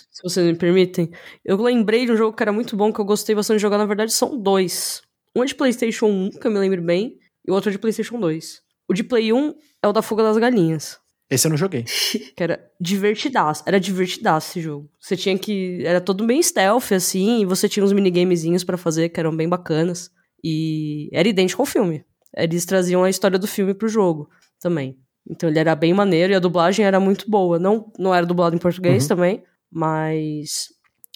Se 0.09 0.23
vocês 0.23 0.45
me 0.45 0.55
permitem. 0.55 1.11
Eu 1.43 1.61
lembrei 1.61 2.05
de 2.05 2.11
um 2.11 2.17
jogo 2.17 2.35
que 2.35 2.41
era 2.41 2.51
muito 2.51 2.75
bom, 2.75 2.91
que 2.91 2.99
eu 2.99 3.05
gostei 3.05 3.35
bastante 3.35 3.57
de 3.57 3.61
jogar. 3.61 3.77
Na 3.77 3.85
verdade, 3.85 4.11
são 4.11 4.37
dois. 4.37 5.01
Um 5.35 5.43
é 5.43 5.45
de 5.45 5.55
PlayStation 5.55 6.07
1, 6.07 6.29
que 6.31 6.47
eu 6.47 6.51
me 6.51 6.59
lembro 6.59 6.81
bem, 6.81 7.17
e 7.45 7.51
o 7.51 7.53
outro 7.53 7.69
é 7.69 7.71
de 7.71 7.79
PlayStation 7.79 8.19
2. 8.19 8.61
O 8.89 8.93
de 8.93 9.03
Play 9.03 9.31
1 9.31 9.53
é 9.81 9.87
o 9.87 9.93
da 9.93 10.01
Fuga 10.01 10.23
das 10.23 10.37
Galinhas. 10.37 10.99
Esse 11.29 11.47
eu 11.47 11.49
não 11.49 11.57
joguei. 11.57 11.85
Que 12.35 12.43
era 12.43 12.59
divertidaço. 12.79 13.63
Era 13.65 13.79
divertidaço 13.79 14.49
esse 14.49 14.61
jogo. 14.61 14.89
Você 14.99 15.15
tinha 15.15 15.37
que. 15.37 15.81
Era 15.85 16.01
todo 16.01 16.25
bem 16.25 16.41
stealth, 16.41 16.91
assim, 16.91 17.41
e 17.41 17.45
você 17.45 17.69
tinha 17.69 17.85
uns 17.85 17.93
minigamezinhos 17.93 18.63
para 18.63 18.77
fazer 18.77 19.09
que 19.09 19.19
eram 19.19 19.35
bem 19.35 19.47
bacanas. 19.47 20.11
E 20.43 21.09
era 21.11 21.27
idêntico 21.27 21.61
ao 21.61 21.65
filme. 21.65 22.05
Eles 22.35 22.65
traziam 22.65 23.03
a 23.03 23.09
história 23.09 23.37
do 23.37 23.47
filme 23.47 23.73
pro 23.73 23.89
jogo 23.89 24.29
também. 24.59 24.97
Então 25.29 25.49
ele 25.49 25.59
era 25.59 25.75
bem 25.75 25.93
maneiro 25.93 26.33
e 26.33 26.35
a 26.35 26.39
dublagem 26.39 26.85
era 26.85 26.99
muito 26.99 27.29
boa. 27.29 27.59
Não, 27.59 27.91
não 27.97 28.13
era 28.13 28.25
dublado 28.25 28.55
em 28.55 28.59
português 28.59 29.03
uhum. 29.03 29.09
também, 29.09 29.43
mas 29.71 30.69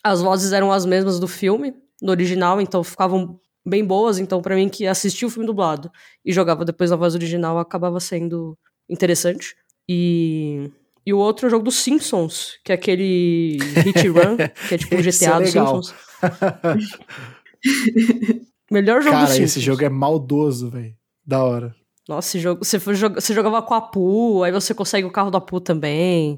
as 0.03 0.21
vozes 0.21 0.51
eram 0.51 0.71
as 0.71 0.85
mesmas 0.85 1.19
do 1.19 1.27
filme, 1.27 1.73
no 2.01 2.11
original, 2.11 2.61
então 2.61 2.83
ficavam 2.83 3.39
bem 3.65 3.83
boas. 3.83 4.19
Então, 4.19 4.41
para 4.41 4.55
mim, 4.55 4.69
que 4.69 4.85
assistia 4.85 5.27
o 5.27 5.31
filme 5.31 5.47
dublado 5.47 5.91
e 6.23 6.31
jogava 6.31 6.63
depois 6.63 6.91
na 6.91 6.95
voz 6.95 7.15
original, 7.15 7.57
acabava 7.57 7.99
sendo 7.99 8.57
interessante. 8.87 9.55
E, 9.89 10.69
e 11.05 11.13
o 11.13 11.17
outro 11.17 11.45
é 11.45 11.47
o 11.47 11.51
jogo 11.51 11.63
dos 11.63 11.75
Simpsons, 11.75 12.59
que 12.63 12.71
é 12.71 12.75
aquele 12.75 13.57
Hit 13.83 14.07
Run, 14.07 14.37
que 14.67 14.75
é 14.75 14.77
tipo 14.77 14.95
o 14.95 15.01
GTA 15.01 15.37
é 15.37 15.39
dos 15.39 15.49
Simpsons. 15.49 15.95
Melhor 18.71 19.01
jogo 19.01 19.13
Cara, 19.15 19.25
dos 19.25 19.35
Simpsons. 19.35 19.51
esse 19.51 19.61
jogo 19.61 19.83
é 19.83 19.89
maldoso, 19.89 20.69
velho. 20.69 20.95
Da 21.25 21.43
hora. 21.43 21.75
Nossa, 22.07 22.29
esse 22.29 22.39
jogo, 22.39 22.63
você, 22.63 22.79
foi, 22.79 22.95
você 22.95 23.33
jogava 23.33 23.61
com 23.63 23.73
a 23.73 23.77
Apu, 23.77 24.43
aí 24.43 24.51
você 24.51 24.73
consegue 24.75 25.07
o 25.07 25.11
carro 25.11 25.31
da 25.31 25.39
Apu 25.39 25.59
também. 25.59 26.37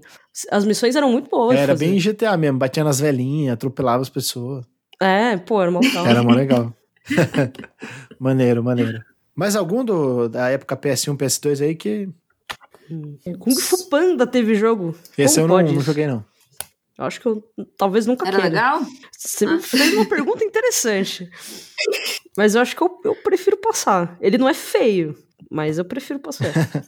As 0.50 0.64
missões 0.64 0.96
eram 0.96 1.12
muito 1.12 1.30
boas. 1.30 1.58
Era 1.58 1.76
bem 1.76 2.00
GTA 2.00 2.38
mesmo, 2.38 2.58
batia 2.58 2.84
nas 2.84 3.00
velhinhas, 3.00 3.54
atropelava 3.54 4.02
as 4.02 4.10
pessoas. 4.10 4.66
É, 5.02 5.36
pô, 5.38 5.62
era 5.62 5.70
legal. 5.72 6.08
Era 6.08 6.24
mó 6.24 6.32
legal. 6.34 6.74
maneiro, 8.20 8.64
maneiro. 8.64 9.04
Mais 9.36 9.56
algum 9.56 9.84
do, 9.84 10.28
da 10.30 10.50
época 10.50 10.76
PS1, 10.78 11.18
PS2 11.18 11.64
aí 11.64 11.76
que. 11.76 12.10
Kung 13.38 13.56
Fu 13.56 13.90
Panda 13.90 14.26
teve 14.26 14.56
jogo. 14.56 14.96
Esse 15.18 15.42
Como 15.42 15.54
eu 15.60 15.64
não, 15.64 15.74
não 15.74 15.82
joguei, 15.82 16.08
não. 16.08 16.24
Eu 16.98 17.06
acho 17.06 17.22
que 17.22 17.28
eu 17.28 17.44
talvez 17.78 18.08
nunca 18.08 18.28
Era 18.28 18.38
queira. 18.40 18.50
legal? 18.56 18.82
Você 19.16 19.46
me 19.46 19.62
fez 19.62 19.94
uma 19.94 20.06
pergunta 20.06 20.44
interessante. 20.44 21.30
Mas 22.38 22.54
eu 22.56 22.62
acho 22.62 22.76
que 22.76 22.82
eu, 22.84 23.02
eu 23.04 23.16
prefiro 23.16 23.58
passar. 23.58 24.16
Ele 24.22 24.38
não 24.38 24.48
é 24.48 24.54
feio, 24.54 25.18
mas 25.52 25.78
eu 25.80 25.86
prefiro 25.86 26.20
passar. 26.20 26.46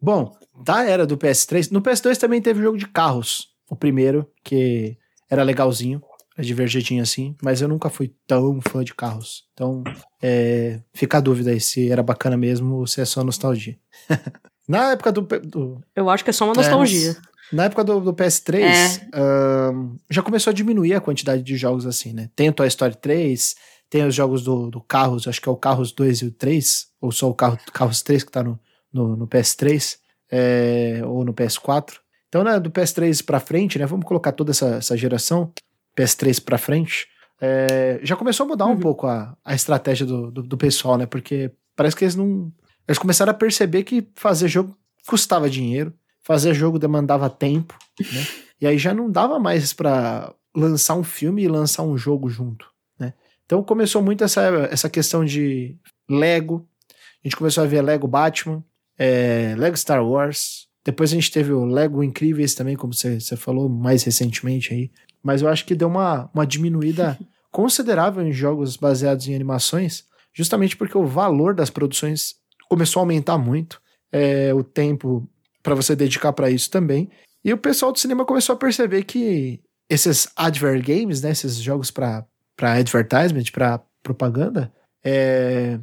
Bom, 0.00 0.36
da 0.62 0.84
era 0.84 1.06
do 1.06 1.16
PS3, 1.16 1.70
no 1.70 1.80
PS2 1.80 2.16
também 2.18 2.40
teve 2.42 2.62
jogo 2.62 2.76
de 2.76 2.86
carros. 2.86 3.48
O 3.70 3.74
primeiro, 3.74 4.30
que 4.44 4.96
era 5.30 5.42
legalzinho, 5.42 6.02
era 6.36 6.46
divertidinho 6.46 7.02
assim, 7.02 7.34
mas 7.42 7.62
eu 7.62 7.68
nunca 7.68 7.88
fui 7.88 8.12
tão 8.26 8.60
fã 8.60 8.84
de 8.84 8.94
carros. 8.94 9.44
Então, 9.54 9.82
é, 10.22 10.80
fica 10.92 11.16
a 11.16 11.20
dúvida 11.20 11.50
aí 11.50 11.60
se 11.60 11.90
era 11.90 12.02
bacana 12.02 12.36
mesmo 12.36 12.74
ou 12.76 12.86
se 12.86 13.00
é 13.00 13.04
só 13.04 13.24
nostalgia. 13.24 13.78
Na 14.68 14.92
época 14.92 15.12
do, 15.12 15.20
do- 15.22 15.80
Eu 15.94 16.08
acho 16.08 16.24
que 16.24 16.30
é 16.30 16.32
só 16.32 16.46
uma 16.46 16.54
nostalgia. 16.54 17.14
na 17.52 17.64
época 17.64 17.84
do, 17.84 18.00
do 18.00 18.14
PS3, 18.14 18.62
É. 18.62 19.00
ahn, 19.14 19.96
já 20.10 20.22
começou 20.22 20.50
a 20.50 20.54
diminuir 20.54 20.94
a 20.94 21.00
quantidade 21.02 21.42
de 21.42 21.54
jogos 21.56 21.84
assim, 21.86 22.12
né? 22.14 22.30
Tem 22.34 22.48
o 22.48 22.52
Toy 22.52 22.66
Story 22.68 22.96
3, 22.96 23.54
tem 23.94 24.04
os 24.04 24.12
jogos 24.12 24.42
do, 24.42 24.72
do 24.72 24.80
Carros, 24.80 25.28
acho 25.28 25.40
que 25.40 25.48
é 25.48 25.52
o 25.52 25.56
Carros 25.56 25.92
2 25.92 26.22
e 26.22 26.26
o 26.26 26.32
3, 26.32 26.88
ou 27.00 27.12
só 27.12 27.30
o 27.30 27.34
Carro, 27.34 27.56
Carros 27.72 28.02
3 28.02 28.24
que 28.24 28.32
tá 28.32 28.42
no, 28.42 28.58
no, 28.92 29.16
no 29.16 29.28
PS3, 29.28 29.98
é, 30.32 31.00
ou 31.04 31.24
no 31.24 31.32
PS4. 31.32 32.00
Então, 32.28 32.42
né, 32.42 32.58
do 32.58 32.72
PS3 32.72 33.24
pra 33.24 33.38
frente, 33.38 33.78
né? 33.78 33.86
Vamos 33.86 34.04
colocar 34.04 34.32
toda 34.32 34.50
essa, 34.50 34.66
essa 34.78 34.96
geração, 34.96 35.52
PS3 35.96 36.42
pra 36.42 36.58
frente, 36.58 37.06
é, 37.40 38.00
já 38.02 38.16
começou 38.16 38.42
a 38.42 38.48
mudar 38.48 38.66
um 38.66 38.70
Uhum. 38.70 38.80
pouco 38.80 39.06
a, 39.06 39.36
a 39.44 39.54
estratégia 39.54 40.04
do, 40.04 40.28
do, 40.28 40.42
do 40.42 40.56
pessoal, 40.56 40.98
né? 40.98 41.06
Porque 41.06 41.52
parece 41.76 41.94
que 41.94 42.02
eles 42.02 42.16
não. 42.16 42.52
Eles 42.88 42.98
começaram 42.98 43.30
a 43.30 43.34
perceber 43.34 43.84
que 43.84 44.08
fazer 44.16 44.48
jogo 44.48 44.76
custava 45.06 45.48
dinheiro, 45.48 45.94
fazer 46.20 46.52
jogo 46.52 46.80
demandava 46.80 47.30
tempo, 47.30 47.78
né? 48.00 48.26
E 48.60 48.66
aí 48.66 48.78
já 48.78 48.92
não 48.92 49.08
dava 49.10 49.38
mais 49.38 49.72
pra 49.72 50.34
lançar 50.56 50.94
um 50.94 51.04
filme 51.04 51.42
e 51.42 51.48
lançar 51.48 51.82
um 51.82 51.98
jogo 51.98 52.28
junto? 52.28 52.73
Então 53.46 53.62
começou 53.62 54.02
muito 54.02 54.24
essa, 54.24 54.42
essa 54.70 54.88
questão 54.88 55.24
de 55.24 55.76
Lego. 56.08 56.66
A 56.90 57.28
gente 57.28 57.36
começou 57.36 57.64
a 57.64 57.66
ver 57.66 57.82
Lego 57.82 58.08
Batman, 58.08 58.64
é, 58.98 59.54
Lego 59.56 59.76
Star 59.76 60.04
Wars. 60.06 60.66
Depois 60.84 61.12
a 61.12 61.14
gente 61.14 61.30
teve 61.30 61.52
o 61.52 61.64
Lego 61.64 62.02
Incríveis 62.02 62.54
também, 62.54 62.76
como 62.76 62.92
você 62.92 63.36
falou 63.36 63.68
mais 63.68 64.02
recentemente 64.02 64.72
aí. 64.72 64.90
Mas 65.22 65.40
eu 65.40 65.48
acho 65.48 65.64
que 65.64 65.74
deu 65.74 65.88
uma, 65.88 66.30
uma 66.34 66.46
diminuída 66.46 67.18
considerável 67.50 68.26
em 68.26 68.32
jogos 68.32 68.76
baseados 68.76 69.26
em 69.28 69.34
animações, 69.34 70.04
justamente 70.32 70.76
porque 70.76 70.98
o 70.98 71.06
valor 71.06 71.54
das 71.54 71.70
produções 71.70 72.34
começou 72.68 73.00
a 73.00 73.02
aumentar 73.02 73.38
muito, 73.38 73.80
é, 74.12 74.52
o 74.52 74.62
tempo 74.62 75.28
para 75.62 75.74
você 75.74 75.96
dedicar 75.96 76.32
para 76.32 76.50
isso 76.50 76.70
também. 76.70 77.10
E 77.44 77.52
o 77.52 77.58
pessoal 77.58 77.92
do 77.92 77.98
cinema 77.98 78.24
começou 78.24 78.54
a 78.54 78.58
perceber 78.58 79.04
que 79.04 79.60
esses 79.88 80.28
advert 80.36 80.82
games, 80.84 81.22
né, 81.22 81.30
esses 81.30 81.56
jogos 81.56 81.90
para 81.90 82.24
advertisement, 82.60 83.50
para 83.52 83.80
propaganda, 84.02 84.72
é, 85.02 85.78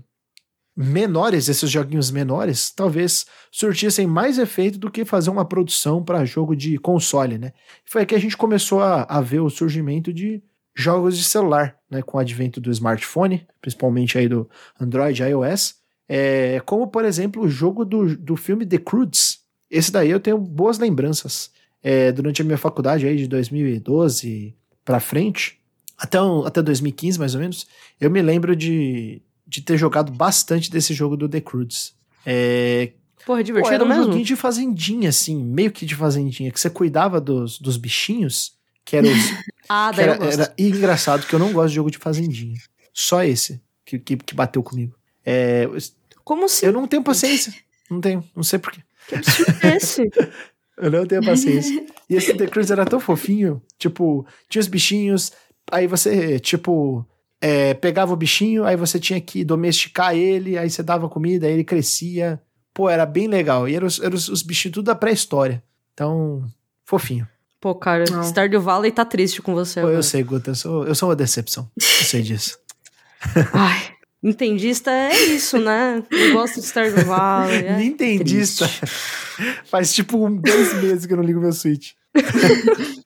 menores, 0.76 1.49
esses 1.49 1.69
joguinhos 1.69 2.11
menores, 2.11 2.72
talvez 2.72 3.26
surtissem 3.51 4.07
mais 4.07 4.38
efeito 4.38 4.80
do 4.80 4.89
que 4.89 5.05
fazer 5.05 5.30
uma 5.30 5.45
produção 5.45 6.03
para 6.03 6.26
jogo 6.26 6.55
de 6.55 6.78
console, 6.78 7.38
né? 7.38 7.53
Foi 7.86 8.01
aí 8.01 8.05
que 8.05 8.15
a 8.15 8.19
gente 8.19 8.38
começou 8.38 8.82
a, 8.82 9.03
a 9.03 9.22
ver 9.22 9.39
o 9.39 9.49
surgimento 9.49 10.13
de 10.13 10.41
jogos 10.76 11.17
de 11.17 11.24
celular, 11.24 11.78
né? 11.89 12.01
Com 12.01 12.17
o 12.17 12.19
advento 12.19 12.61
do 12.61 12.72
smartphone, 12.72 13.45
principalmente 13.61 14.17
aí 14.17 14.28
do 14.28 14.49
Android 14.80 15.22
iOS, 15.22 15.76
é, 16.07 16.61
como, 16.65 16.88
por 16.88 17.05
exemplo, 17.05 17.43
o 17.43 17.49
jogo 17.49 17.86
do, 17.86 18.15
do 18.17 18.36
filme 18.36 18.65
The 18.65 18.78
Croods. 18.78 19.39
Esse 19.69 19.91
daí 19.91 20.09
eu 20.09 20.19
tenho 20.19 20.38
boas 20.38 20.78
lembranças. 20.80 21.51
É, 21.84 22.11
durante 22.11 22.41
a 22.41 22.45
minha 22.45 22.57
faculdade 22.57 23.07
aí 23.07 23.15
de 23.15 23.28
2012 23.28 24.55
para 24.86 24.99
frente, 24.99 25.61
até, 26.02 26.22
um- 26.22 26.45
até 26.45 26.62
2015 26.62 27.20
mais 27.20 27.36
ou 27.36 27.41
menos, 27.41 27.68
eu 27.99 28.10
me 28.10 28.22
lembro 28.22 28.56
de, 28.56 29.22
de 29.47 29.62
ter 29.62 29.78
jogado 29.78 30.12
bastante 30.12 30.70
desse 30.72 30.93
jogo 30.93 31.16
do 31.16 31.30
The 31.30 31.41
Croods. 31.41 31.93
É, 32.26 32.91
Porra, 33.26 33.39
é 33.39 33.41
pô, 33.41 33.45
divertido 33.45 33.76
era 33.76 33.84
um 33.84 33.88
mesmo. 33.88 34.04
joguinho 34.06 34.26
de 34.26 34.36
fazendinha, 34.36 35.10
assim, 35.10 35.43
meio 35.43 35.72
que 35.72 35.86
de 35.86 35.95
fazendinha, 35.95 36.52
que 36.52 36.60
você 36.60 36.70
cuidava 36.70 37.22
dos, 37.22 37.60
dos 37.60 37.78
bichinhos, 37.78 38.54
que 38.84 38.95
eram 38.97 39.10
os, 39.12 39.18
Ah, 39.70 39.91
daí 39.91 40.06
era, 40.10 40.26
era 40.26 40.54
engraçado 40.58 41.26
que 41.26 41.34
eu 41.34 41.39
não 41.39 41.54
gosto 41.54 41.70
de 41.70 41.76
jogo 41.76 41.91
de 41.91 41.97
fazendinha. 41.97 42.58
Só 42.93 43.24
esse 43.24 43.62
que, 43.86 43.97
que, 43.99 44.18
que 44.18 44.36
bateu 44.36 44.62
comigo. 44.62 44.95
É, 45.26 45.66
Como 46.26 46.45
assim? 46.45 46.66
eu 46.66 46.74
não 46.74 46.86
tenho 46.88 47.02
paciência. 47.04 47.54
Não 47.89 48.02
tenho, 48.02 48.24
não 48.36 48.43
sei 48.43 48.60
porquê. 48.60 48.82
Que 49.08 49.16
absurdo 49.16 49.54
é 49.64 49.78
esse? 49.78 50.10
Eu 50.78 50.89
não 50.89 51.06
tenho 51.06 51.24
paciência. 51.24 51.86
E 52.10 52.16
esse 52.16 52.34
The 52.34 52.47
Cruise 52.47 52.72
era 52.72 52.86
tão 52.86 52.99
fofinho. 52.99 53.62
Tipo, 53.78 54.26
tinha 54.49 54.60
os 54.62 54.68
bichinhos, 54.68 55.32
aí 55.72 55.88
você, 55.88 56.39
tipo, 56.39 57.05
é, 57.39 57.74
pegava 57.74 58.13
o 58.13 58.15
bichinho, 58.17 58.65
aí 58.65 58.76
você 58.76 58.99
tinha 58.99 59.19
que 59.19 59.43
domesticar 59.43 60.15
ele, 60.15 60.57
aí 60.57 60.69
você 60.69 60.84
dava 60.84 61.09
comida, 61.09 61.47
aí 61.47 61.53
ele 61.53 61.63
crescia. 61.63 62.41
Pô, 62.74 62.89
era 62.89 63.05
bem 63.05 63.28
legal. 63.28 63.67
E 63.67 63.76
eram 63.76 63.88
os, 63.88 63.99
eram 63.99 64.15
os, 64.15 64.30
os 64.30 64.41
bichinhos 64.43 64.76
tudo 64.76 64.86
da 64.86 64.95
pré-história. 64.95 65.61
Então, 65.93 66.45
fofinho. 66.86 67.28
Pô, 67.59 67.76
cara, 67.76 68.05
Não. 68.09 68.24
Stardew 68.24 68.61
Valley 68.61 68.91
tá 68.91 69.05
triste 69.05 69.41
com 69.41 69.53
você 69.53 69.76
Pô, 69.82 69.88
agora. 69.88 69.99
eu 69.99 70.03
sei, 70.03 70.24
Guta, 70.24 70.51
eu 70.51 70.55
sou, 70.55 70.88
eu 70.88 70.95
sou 70.95 71.09
uma 71.09 71.15
decepção. 71.15 71.69
Eu 71.78 72.05
sei 72.05 72.22
disso. 72.24 72.57
Ai, 73.53 73.91
Nintendista 74.24 74.89
é 74.91 75.15
isso, 75.26 75.59
né? 75.59 76.03
Eu 76.09 76.34
gosto 76.34 76.59
de 76.59 76.65
Stardew 76.65 77.05
Valley. 77.05 77.65
É 77.65 77.78
Nintendista. 77.78 78.67
triste. 78.67 78.86
Faz 79.65 79.93
tipo 79.93 80.26
um, 80.26 80.36
dois 80.36 80.74
meses 80.82 81.05
que 81.05 81.13
eu 81.13 81.17
não 81.17 81.24
ligo 81.24 81.39
meu 81.39 81.53
Switch. 81.53 81.91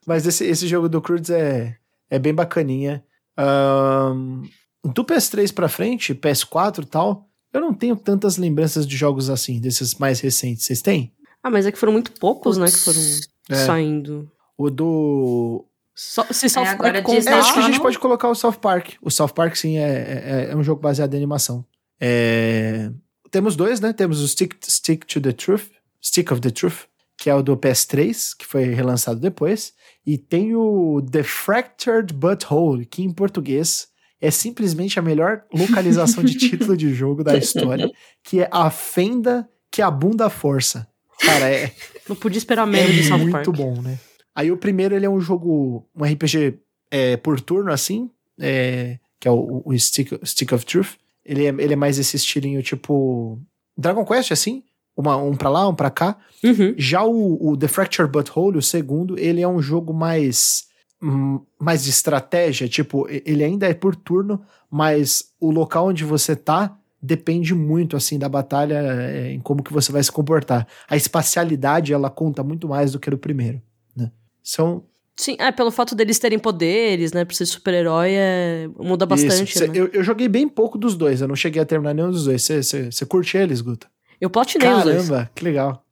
Mas 0.06 0.26
esse, 0.26 0.46
esse 0.46 0.68
jogo 0.68 0.88
do 0.88 1.02
Croods 1.02 1.30
é, 1.30 1.76
é 2.10 2.18
bem 2.20 2.34
bacaninha. 2.34 3.04
Ahn, 3.38 4.44
do 4.84 5.04
PS3 5.04 5.54
pra 5.54 5.68
frente, 5.68 6.14
PS4 6.16 6.84
e 6.84 6.86
tal, 6.86 7.28
eu 7.54 7.60
não 7.62 7.74
tenho 7.74 7.96
tantas 7.96 8.38
lembranças 8.38 8.86
de 8.88 8.96
jogos 8.96 9.30
assim, 9.30 9.60
desses 9.60 9.96
mais 9.96 10.20
recentes. 10.20 10.66
Vocês 10.66 10.82
têm? 10.82 11.14
Ah, 11.44 11.50
mas 11.50 11.66
é 11.66 11.72
que 11.72 11.78
foram 11.78 11.94
muito 11.94 12.12
poucos, 12.14 12.58
né, 12.58 12.66
que 12.68 12.78
foram 12.78 13.02
É. 13.50 13.56
saindo. 13.66 14.30
O 14.58 14.70
do. 14.70 15.66
Só, 15.94 16.26
se 16.32 16.50
South 16.50 16.64
É, 16.66 16.70
agora 16.70 16.94
Park 17.02 17.06
Disney 17.16 17.32
É, 17.32 17.36
contar... 17.36 17.40
acho 17.40 17.54
que 17.54 17.60
a 17.60 17.64
gente 17.64 17.80
pode 17.80 18.00
colocar 18.00 18.30
o 18.30 18.36
South 18.36 18.54
Park. 18.62 18.94
O 19.02 19.10
South 19.10 19.30
Park, 19.30 19.56
sim, 19.56 19.78
é, 19.78 20.48
é, 20.48 20.52
é 20.52 20.56
um 20.56 20.64
jogo 20.64 20.82
baseado 20.82 21.14
em 21.14 21.18
animação. 21.18 21.66
É, 22.00 22.92
Temos 23.32 23.56
dois, 23.56 23.80
né? 23.82 23.92
Temos 23.92 24.22
o 24.22 24.28
Stick, 24.28 24.56
Stick 24.66 25.06
to 25.06 25.20
the 25.20 25.32
Truth, 25.34 25.70
Stick 26.02 26.32
of 26.32 26.40
the 26.42 26.50
Truth, 26.50 26.86
que 27.18 27.30
é 27.30 27.36
o 27.36 27.42
do 27.42 27.56
PS3, 27.58 28.34
que 28.38 28.46
foi 28.46 28.64
relançado 28.66 29.20
depois. 29.20 29.74
E 30.06 30.18
tem 30.18 30.56
o 30.56 31.02
The 31.02 31.24
Fractured 31.24 32.14
Butthole, 32.14 32.86
que 32.86 33.04
em 33.04 33.12
português 33.12 33.88
é 34.22 34.30
simplesmente 34.30 35.00
a 35.00 35.02
melhor 35.02 35.44
localização 35.54 36.24
de 36.24 36.36
título 36.38 36.78
de 36.78 36.94
jogo 36.94 37.24
da 37.24 37.38
história, 37.38 37.92
que 38.24 38.42
é 38.42 38.50
a 38.52 38.70
fenda 38.70 39.48
que 39.72 39.82
abunda 39.82 40.28
a 40.28 40.30
força. 40.30 40.88
Cara, 41.20 41.50
é, 41.50 41.74
Não 42.08 42.16
podia 42.16 42.38
esperar 42.38 42.68
menos 42.68 42.94
de 42.94 43.02
é 43.02 43.04
South 43.04 43.18
muito 43.18 43.32
Park. 43.32 43.48
bom, 43.48 43.82
né? 43.82 44.00
Aí 44.36 44.52
o 44.52 44.58
primeiro, 44.58 44.96
ele 44.96 45.06
é 45.06 45.10
um 45.10 45.20
jogo, 45.20 45.88
um 45.96 46.04
RPG 46.04 46.60
é, 46.92 47.18
por 47.18 47.40
turno, 47.40 47.72
assim, 47.72 48.10
é, 48.40 49.00
que 49.20 49.28
é 49.28 49.32
o, 49.32 49.64
o 49.66 49.78
Stick, 49.78 50.12
Stick 50.24 50.52
of 50.54 50.66
Truth. 50.66 50.98
Ele 51.26 51.46
é, 51.46 51.50
ele 51.50 51.74
é 51.74 51.76
mais 51.76 51.98
esse 51.98 52.16
estilinho, 52.16 52.62
tipo, 52.62 53.40
Dragon 53.78 54.06
Quest, 54.06 54.32
assim, 54.32 54.64
uma, 54.96 55.18
um 55.18 55.36
pra 55.36 55.50
lá, 55.50 55.68
um 55.68 55.76
pra 55.76 55.90
cá. 55.90 56.18
Uhum. 56.44 56.74
Já 56.78 57.04
o, 57.04 57.50
o 57.52 57.58
The 57.58 57.68
Fractured 57.68 58.12
Butthole, 58.12 58.58
o 58.58 58.62
segundo, 58.62 59.20
ele 59.20 59.42
é 59.42 59.48
um 59.48 59.62
jogo 59.62 59.94
mais, 59.94 60.66
hum, 61.02 61.42
mais 61.60 61.84
de 61.84 61.90
estratégia, 61.90 62.68
tipo, 62.68 63.08
ele 63.10 63.44
ainda 63.44 63.68
é 63.68 63.74
por 63.74 63.96
turno, 63.96 64.42
mas 64.70 65.32
o 65.40 65.52
local 65.52 65.88
onde 65.88 66.04
você 66.04 66.36
tá 66.36 66.78
depende 67.02 67.54
muito, 67.54 67.96
assim, 67.96 68.18
da 68.18 68.28
batalha, 68.28 68.76
é, 68.76 69.32
em 69.32 69.40
como 69.40 69.62
que 69.62 69.72
você 69.72 69.92
vai 69.92 70.02
se 70.04 70.12
comportar. 70.12 70.68
A 70.90 70.98
espacialidade, 70.98 71.94
ela 71.94 72.10
conta 72.10 72.44
muito 72.44 72.68
mais 72.68 72.94
do 72.94 73.00
que 73.00 73.12
no 73.12 73.18
primeiro, 73.18 73.62
né? 73.96 74.12
São... 74.44 74.84
Sim, 75.16 75.36
é, 75.40 75.52
pelo 75.52 75.72
fato 75.72 75.96
deles 75.96 76.18
terem 76.18 76.40
poderes, 76.40 77.14
né, 77.14 77.24
por 77.24 77.36
ser 77.36 77.46
super-herói, 77.46 78.12
é... 78.16 78.68
muda 78.78 79.06
bastante, 79.06 79.50
Isso. 79.52 79.60
Cê- 79.60 79.68
né? 79.68 79.74
eu, 79.76 79.88
eu 79.94 80.04
joguei 80.04 80.28
bem 80.28 80.48
pouco 80.48 80.78
dos 80.78 80.96
dois, 80.96 81.22
eu 81.22 81.28
não 81.28 81.36
cheguei 81.36 81.62
a 81.62 81.66
terminar 81.66 81.94
nenhum 81.94 82.10
dos 82.10 82.26
dois. 82.26 82.42
Você 82.42 83.06
curte 83.06 83.38
eles, 83.38 83.62
Guta? 83.62 83.88
Eu 84.20 84.30
platinei 84.30 84.70
os 84.70 84.84
dois. 84.84 85.10
Caramba, 85.10 85.30
que 85.36 85.44
legal. 85.44 85.84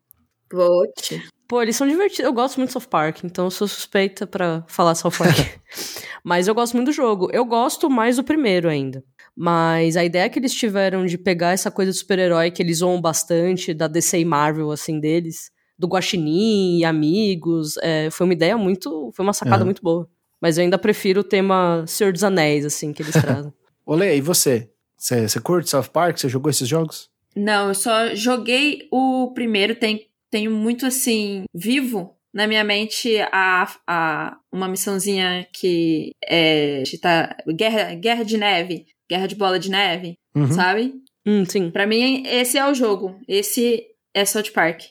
Vote. 0.52 1.24
Pô, 1.48 1.62
eles 1.62 1.76
são 1.76 1.88
divertidos. 1.88 2.26
Eu 2.26 2.34
gosto 2.34 2.58
muito 2.58 2.70
de 2.70 2.74
South 2.74 2.88
Park, 2.90 3.24
então 3.24 3.46
eu 3.46 3.52
sou 3.52 3.68
suspeita 3.68 4.26
pra 4.26 4.64
falar 4.68 4.96
South 4.96 5.12
Park. 5.18 5.38
Mas 6.24 6.48
eu 6.48 6.56
gosto 6.56 6.74
muito 6.76 6.88
do 6.88 6.94
jogo. 6.94 7.30
Eu 7.34 7.44
gosto 7.46 7.90
mais 7.90 8.16
do 8.16 8.24
primeiro 8.24 8.70
ainda. 8.70 9.04
Mas 9.36 9.98
a 9.98 10.04
ideia 10.06 10.30
que 10.30 10.40
eles 10.40 10.54
tiveram 10.54 11.06
de 11.06 11.18
pegar 11.18 11.52
essa 11.52 11.70
coisa 11.72 11.92
de 11.92 11.98
super-herói 11.98 12.52
que 12.52 12.62
eles 12.62 12.78
zoam 12.78 13.02
bastante, 13.02 13.74
da 13.74 13.88
DC 13.88 14.20
e 14.20 14.26
Marvel, 14.26 14.72
assim, 14.72 15.00
deles, 15.00 15.52
do 15.78 15.88
Guaxinim 15.88 16.78
e 16.80 16.86
amigos. 16.86 17.76
É, 17.82 18.10
foi 18.12 18.26
uma 18.26 18.34
ideia 18.34 18.58
muito. 18.58 19.12
Foi 19.14 19.26
uma 19.26 19.34
sacada 19.34 19.64
É. 19.64 19.66
muito 19.66 19.82
boa. 19.82 20.08
Mas 20.40 20.58
eu 20.58 20.64
ainda 20.64 20.78
prefiro 20.78 21.22
o 21.22 21.24
tema 21.24 21.84
Senhor 21.88 22.14
dos 22.14 22.24
Anéis, 22.24 22.64
assim, 22.66 22.94
que 22.94 23.02
eles 23.02 23.14
trazem. 23.20 23.52
Olê, 23.86 24.16
e 24.18 24.22
você? 24.22 24.70
Você 24.98 25.28
você 25.28 25.40
curte 25.42 25.70
South 25.70 25.90
Park? 25.92 26.18
Você 26.20 26.30
jogou 26.30 26.50
esses 26.50 26.68
jogos? 26.68 27.10
Não, 27.36 27.70
eu 27.70 27.76
só 27.76 28.14
joguei 28.16 28.88
o 28.92 29.32
primeiro, 29.34 29.76
tem, 29.76 30.08
tenho 30.32 30.52
muito 30.52 30.86
assim, 30.86 31.44
vivo 31.54 32.16
na 32.34 32.48
minha 32.48 32.64
mente 32.64 33.16
a, 33.32 33.68
a, 33.88 34.38
uma 34.52 34.68
missãozinha 34.68 35.48
que 35.54 36.12
é 36.24 36.82
de 36.84 36.98
tá, 37.00 37.36
guerra, 37.56 37.94
guerra 37.96 38.24
de 38.24 38.38
neve, 38.38 38.86
guerra 39.10 39.28
de 39.28 39.36
bola 39.36 39.60
de 39.60 39.70
neve, 39.70 40.16
Uhum. 40.36 40.52
sabe? 40.52 40.94
hum, 41.26 41.46
sim. 41.46 41.70
Pra 41.70 41.86
mim, 41.86 42.24
esse 42.26 42.58
é 42.58 42.68
o 42.68 42.74
jogo. 42.74 43.20
Esse 43.28 43.84
é 44.16 44.26
South 44.26 44.52
Park. 44.54 44.82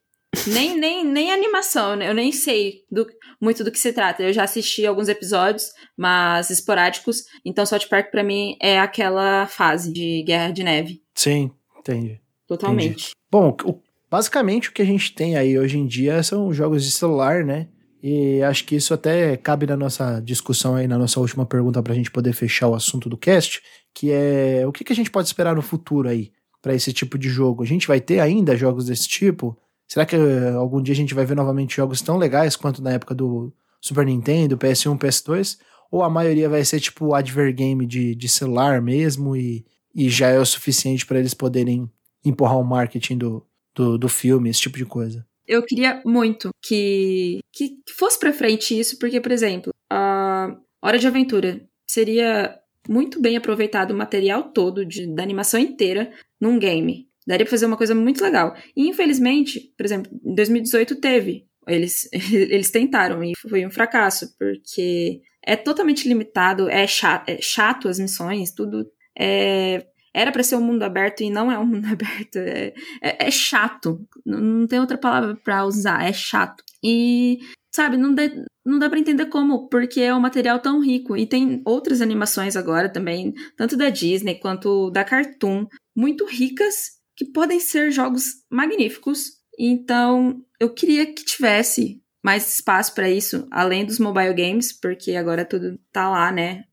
nem, 0.47 0.75
nem, 0.79 1.05
nem 1.05 1.33
animação, 1.33 1.97
né? 1.97 2.09
Eu 2.09 2.15
nem 2.15 2.31
sei 2.33 2.85
do- 2.91 3.07
muito 3.41 3.63
do 3.65 3.71
que 3.73 3.79
se 3.79 3.93
trata. 3.93 4.23
Eu 4.23 4.33
já 4.33 4.45
assisti 4.45 4.87
alguns 4.87 5.09
episódios, 5.09 5.73
mas 5.97 6.49
esporádicos. 6.49 7.25
Então, 7.45 7.67
South 7.67 7.89
Park 7.91 8.11
pra 8.13 8.23
mim 8.23 8.57
é 8.63 8.79
aquela 8.79 9.47
fase 9.49 9.93
de 9.93 10.23
Guerra 10.23 10.53
de 10.53 10.63
Neve. 10.63 11.03
Sim, 11.15 11.51
entendi. 11.79 12.21
Totalmente. 12.59 13.11
Bom, 13.31 13.57
o- 13.65 13.79
basicamente 14.11 14.69
o 14.69 14.73
que 14.73 14.83
a 14.83 14.85
gente 14.85 15.15
tem 15.15 15.37
aí 15.37 15.59
hoje 15.59 15.79
em 15.79 15.87
dia 15.87 16.23
são 16.23 16.53
jogos 16.53 16.85
de 16.85 16.91
celular, 16.91 17.45
né? 17.45 17.69
E 18.03 18.43
acho 18.43 18.65
que 18.65 18.75
isso 18.75 18.93
até 18.93 19.37
cabe 19.37 19.65
na 19.67 19.77
nossa 19.77 20.21
discussão 20.21 20.75
aí, 20.75 20.89
na 20.89 20.99
nossa 20.99 21.21
última 21.21 21.47
pergunta 21.47 21.83
pra 21.83 21.95
gente 21.95 22.11
poder 22.11 22.33
fechar 22.33 22.67
o 22.69 22.75
assunto 22.75 23.09
do 23.09 23.17
cast, 23.17 23.63
que 23.95 24.11
é 24.11 24.65
o 24.67 24.73
que, 24.73 24.83
que 24.83 24.93
a 24.93 24.97
gente 24.97 25.11
pode 25.11 25.29
esperar 25.29 25.55
no 25.55 25.63
futuro 25.63 26.09
aí 26.09 26.33
pra 26.61 26.75
esse 26.75 26.93
tipo 26.93 27.17
de 27.17 27.29
jogo? 27.29 27.63
A 27.63 27.67
gente 27.67 27.87
vai 27.87 28.01
ter 28.01 28.19
ainda 28.19 28.57
jogos 28.57 28.87
desse 28.87 29.07
tipo? 29.09 29.57
Será 29.87 30.05
que 30.05 30.17
eh, 30.17 30.51
algum 30.57 30.83
dia 30.83 30.93
a 30.93 30.97
gente 30.97 31.15
vai 31.15 31.25
ver 31.25 31.37
novamente 31.37 31.77
jogos 31.77 32.01
tão 32.03 32.17
legais 32.17 32.57
quanto 32.57 32.83
na 32.83 32.93
época 32.93 33.15
do 33.15 33.53
Super 33.81 34.05
Nintendo, 34.07 34.57
PS1, 34.59 34.99
PS2? 34.99 35.59
Ou 35.91 36.03
a 36.03 36.11
maioria 36.11 36.49
vai 36.49 36.65
ser 36.65 36.81
tipo 36.81 37.15
advergame 37.15 37.87
de, 37.87 38.15
de 38.17 38.29
celular 38.29 38.81
mesmo 38.83 39.37
e, 39.37 39.65
e 39.95 40.09
já 40.09 40.29
é 40.29 40.39
o 40.41 40.47
suficiente 40.47 41.05
pra 41.07 41.19
eles 41.21 41.35
poderem 41.35 41.89
empurrar 42.25 42.59
o 42.59 42.65
marketing 42.65 43.19
do, 43.19 43.47
do, 43.75 43.99
do 43.99 44.09
filme, 44.09 44.51
esse 44.51 44.61
tipo 44.61 44.79
de 44.79 44.87
coisa. 44.87 45.27
Eu 45.47 45.63
queria 45.65 46.01
muito 46.05 46.51
que, 46.63 47.41
que, 47.53 47.71
que 47.85 47.93
fosse 47.93 48.19
pra 48.19 48.33
frente 48.33 48.79
isso, 48.79 48.99
porque, 48.99 49.21
por 49.21 49.33
exemplo, 49.33 49.73
a 49.91 50.57
Hora 50.81 50.99
de 50.99 51.07
Aventura 51.07 51.67
seria 51.87 52.59
muito 52.89 53.21
bem 53.21 53.37
aproveitado 53.37 53.91
o 53.91 53.97
material 53.97 54.45
todo 54.53 54.85
de, 54.85 55.07
da 55.07 55.23
animação 55.23 55.59
inteira 55.59 56.13
num 56.41 56.59
game. 56.59 57.09
Daria 57.27 57.45
pra 57.45 57.51
fazer 57.51 57.67
uma 57.67 57.77
coisa 57.77 57.95
muito 57.95 58.23
legal. 58.23 58.55
E, 58.77 58.89
infelizmente, 58.89 59.73
por 59.77 59.87
exemplo, 59.87 60.11
em 60.25 60.35
2018 60.35 61.01
teve. 61.01 61.47
Eles, 61.67 62.09
eles 62.33 62.71
tentaram 62.71 63.23
e 63.23 63.33
foi 63.41 63.65
um 63.65 63.71
fracasso, 63.71 64.37
porque 64.37 65.21
é 65.45 65.57
totalmente 65.57 66.09
limitado, 66.09 66.69
é 66.69 66.87
chato, 66.87 67.29
é 67.29 67.41
chato 67.41 67.89
as 67.89 67.99
missões, 67.99 68.53
tudo. 68.53 68.91
É, 69.19 69.87
era 70.15 70.31
pra 70.31 70.43
ser 70.43 70.57
um 70.57 70.63
mundo 70.63 70.83
aberto 70.83 71.23
e 71.23 71.31
não 71.31 71.51
é 71.51 71.59
um 71.59 71.67
mundo 71.67 71.87
aberto. 71.91 72.37
É, 72.37 72.75
é, 73.03 73.27
é 73.27 73.31
chato. 73.31 74.07
Não, 74.25 74.67
tem 74.67 74.81
outra 74.81 74.99
palavra 74.99 75.37
pra 75.37 75.65
usar. 75.65 76.05
É 76.05 76.13
chato. 76.13 76.63
E, 76.83 77.39
sabe, 77.75 77.97
não, 77.97 78.15
dá 78.15 78.23
não 78.65 78.79
dá 78.79 78.89
pra 78.89 78.99
entender 78.99 79.27
como, 79.27 79.69
porque 79.69 80.01
é 80.01 80.15
um 80.15 80.21
material 80.21 80.59
tão 80.59 80.81
rico. 80.81 81.17
E 81.17 81.27
tem 81.27 81.63
outras 81.65 82.01
animações 82.01 82.57
agora 82.57 82.89
também, 82.89 83.33
tanto 83.57 83.77
da 83.77 83.91
Disney 83.91 84.37
quanto 84.37 84.91
da 84.91 85.05
Cartoon, 85.05 85.67
muito 85.97 86.25
ricas, 86.25 87.01
que 87.17 87.25
podem 87.25 87.59
ser 87.59 87.91
jogos 87.91 88.45
magníficos. 88.51 89.33
Então, 89.59 90.43
eu 90.59 90.73
queria 90.73 91.07
que 91.07 91.25
tivesse 91.25 92.01
mais 92.25 92.55
espaço 92.55 92.95
pra 92.95 93.11
isso, 93.11 93.47
além 93.51 93.85
dos 93.85 93.99
mobile 93.99 94.33
games, 94.33 94.73
porque 94.73 95.17
agora 95.17 95.45
tudo 95.45 95.79
tá 95.93 96.09
lá, 96.09 96.31
né? 96.31 96.65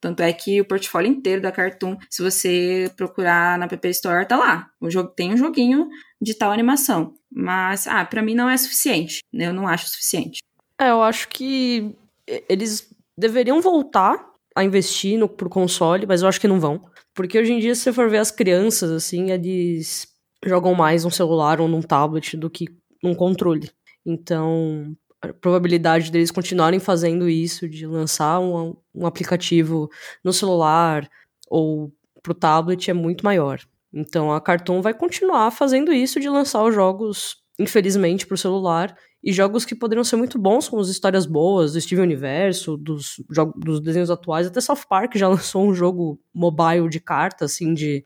Tanto 0.00 0.22
é 0.22 0.32
que 0.32 0.60
o 0.60 0.64
portfólio 0.64 1.10
inteiro 1.10 1.42
da 1.42 1.52
Cartoon, 1.52 1.96
se 2.08 2.22
você 2.22 2.90
procurar 2.96 3.58
na 3.58 3.66
App 3.66 3.88
Store, 3.88 4.26
tá 4.26 4.36
lá. 4.36 4.70
O 4.80 4.90
jogo 4.90 5.10
tem 5.10 5.32
um 5.32 5.36
joguinho 5.36 5.88
de 6.20 6.34
tal 6.34 6.50
animação. 6.50 7.12
Mas, 7.30 7.86
ah, 7.86 8.04
pra 8.04 8.22
mim 8.22 8.34
não 8.34 8.48
é 8.48 8.56
suficiente. 8.56 9.20
né? 9.32 9.46
Eu 9.46 9.52
não 9.52 9.68
acho 9.68 9.88
suficiente. 9.88 10.40
É, 10.78 10.90
eu 10.90 11.02
acho 11.02 11.28
que 11.28 11.94
eles 12.48 12.88
deveriam 13.16 13.60
voltar 13.60 14.30
a 14.56 14.64
investir 14.64 15.18
no, 15.18 15.28
pro 15.28 15.50
console, 15.50 16.06
mas 16.06 16.22
eu 16.22 16.28
acho 16.28 16.40
que 16.40 16.48
não 16.48 16.58
vão. 16.58 16.80
Porque 17.14 17.38
hoje 17.38 17.52
em 17.52 17.58
dia, 17.58 17.74
se 17.74 17.82
você 17.82 17.92
for 17.92 18.08
ver 18.08 18.18
as 18.18 18.30
crianças, 18.30 18.90
assim, 18.90 19.30
eles 19.30 20.08
jogam 20.44 20.74
mais 20.74 21.04
num 21.04 21.10
celular 21.10 21.60
ou 21.60 21.68
num 21.68 21.82
tablet 21.82 22.36
do 22.36 22.48
que 22.48 22.66
num 23.02 23.14
controle. 23.14 23.70
Então, 24.04 24.96
a 25.22 25.32
probabilidade 25.32 26.10
deles 26.10 26.30
continuarem 26.30 26.80
fazendo 26.80 27.28
isso, 27.28 27.68
de 27.68 27.86
lançar 27.86 28.40
um, 28.40 28.76
um 28.94 29.06
aplicativo 29.06 29.90
no 30.24 30.32
celular 30.32 31.08
ou 31.48 31.92
pro 32.22 32.34
tablet, 32.34 32.90
é 32.90 32.94
muito 32.94 33.24
maior. 33.24 33.60
Então, 33.92 34.32
a 34.32 34.40
Cartoon 34.40 34.80
vai 34.80 34.94
continuar 34.94 35.50
fazendo 35.50 35.92
isso 35.92 36.20
de 36.20 36.28
lançar 36.28 36.62
os 36.62 36.74
jogos, 36.74 37.36
infelizmente, 37.58 38.26
pro 38.26 38.36
celular 38.36 38.96
e 39.22 39.32
jogos 39.32 39.64
que 39.64 39.74
poderiam 39.74 40.04
ser 40.04 40.16
muito 40.16 40.38
bons, 40.38 40.68
como 40.68 40.80
as 40.80 40.88
histórias 40.88 41.26
boas 41.26 41.72
do 41.72 41.80
Steven 41.80 42.04
Universo, 42.04 42.76
dos, 42.76 43.16
dos 43.56 43.80
desenhos 43.80 44.10
atuais. 44.10 44.46
Até 44.46 44.60
South 44.60 44.86
Park 44.88 45.16
já 45.16 45.28
lançou 45.28 45.68
um 45.68 45.74
jogo 45.74 46.18
mobile 46.32 46.88
de 46.88 47.00
carta, 47.00 47.44
assim, 47.44 47.74
de, 47.74 48.04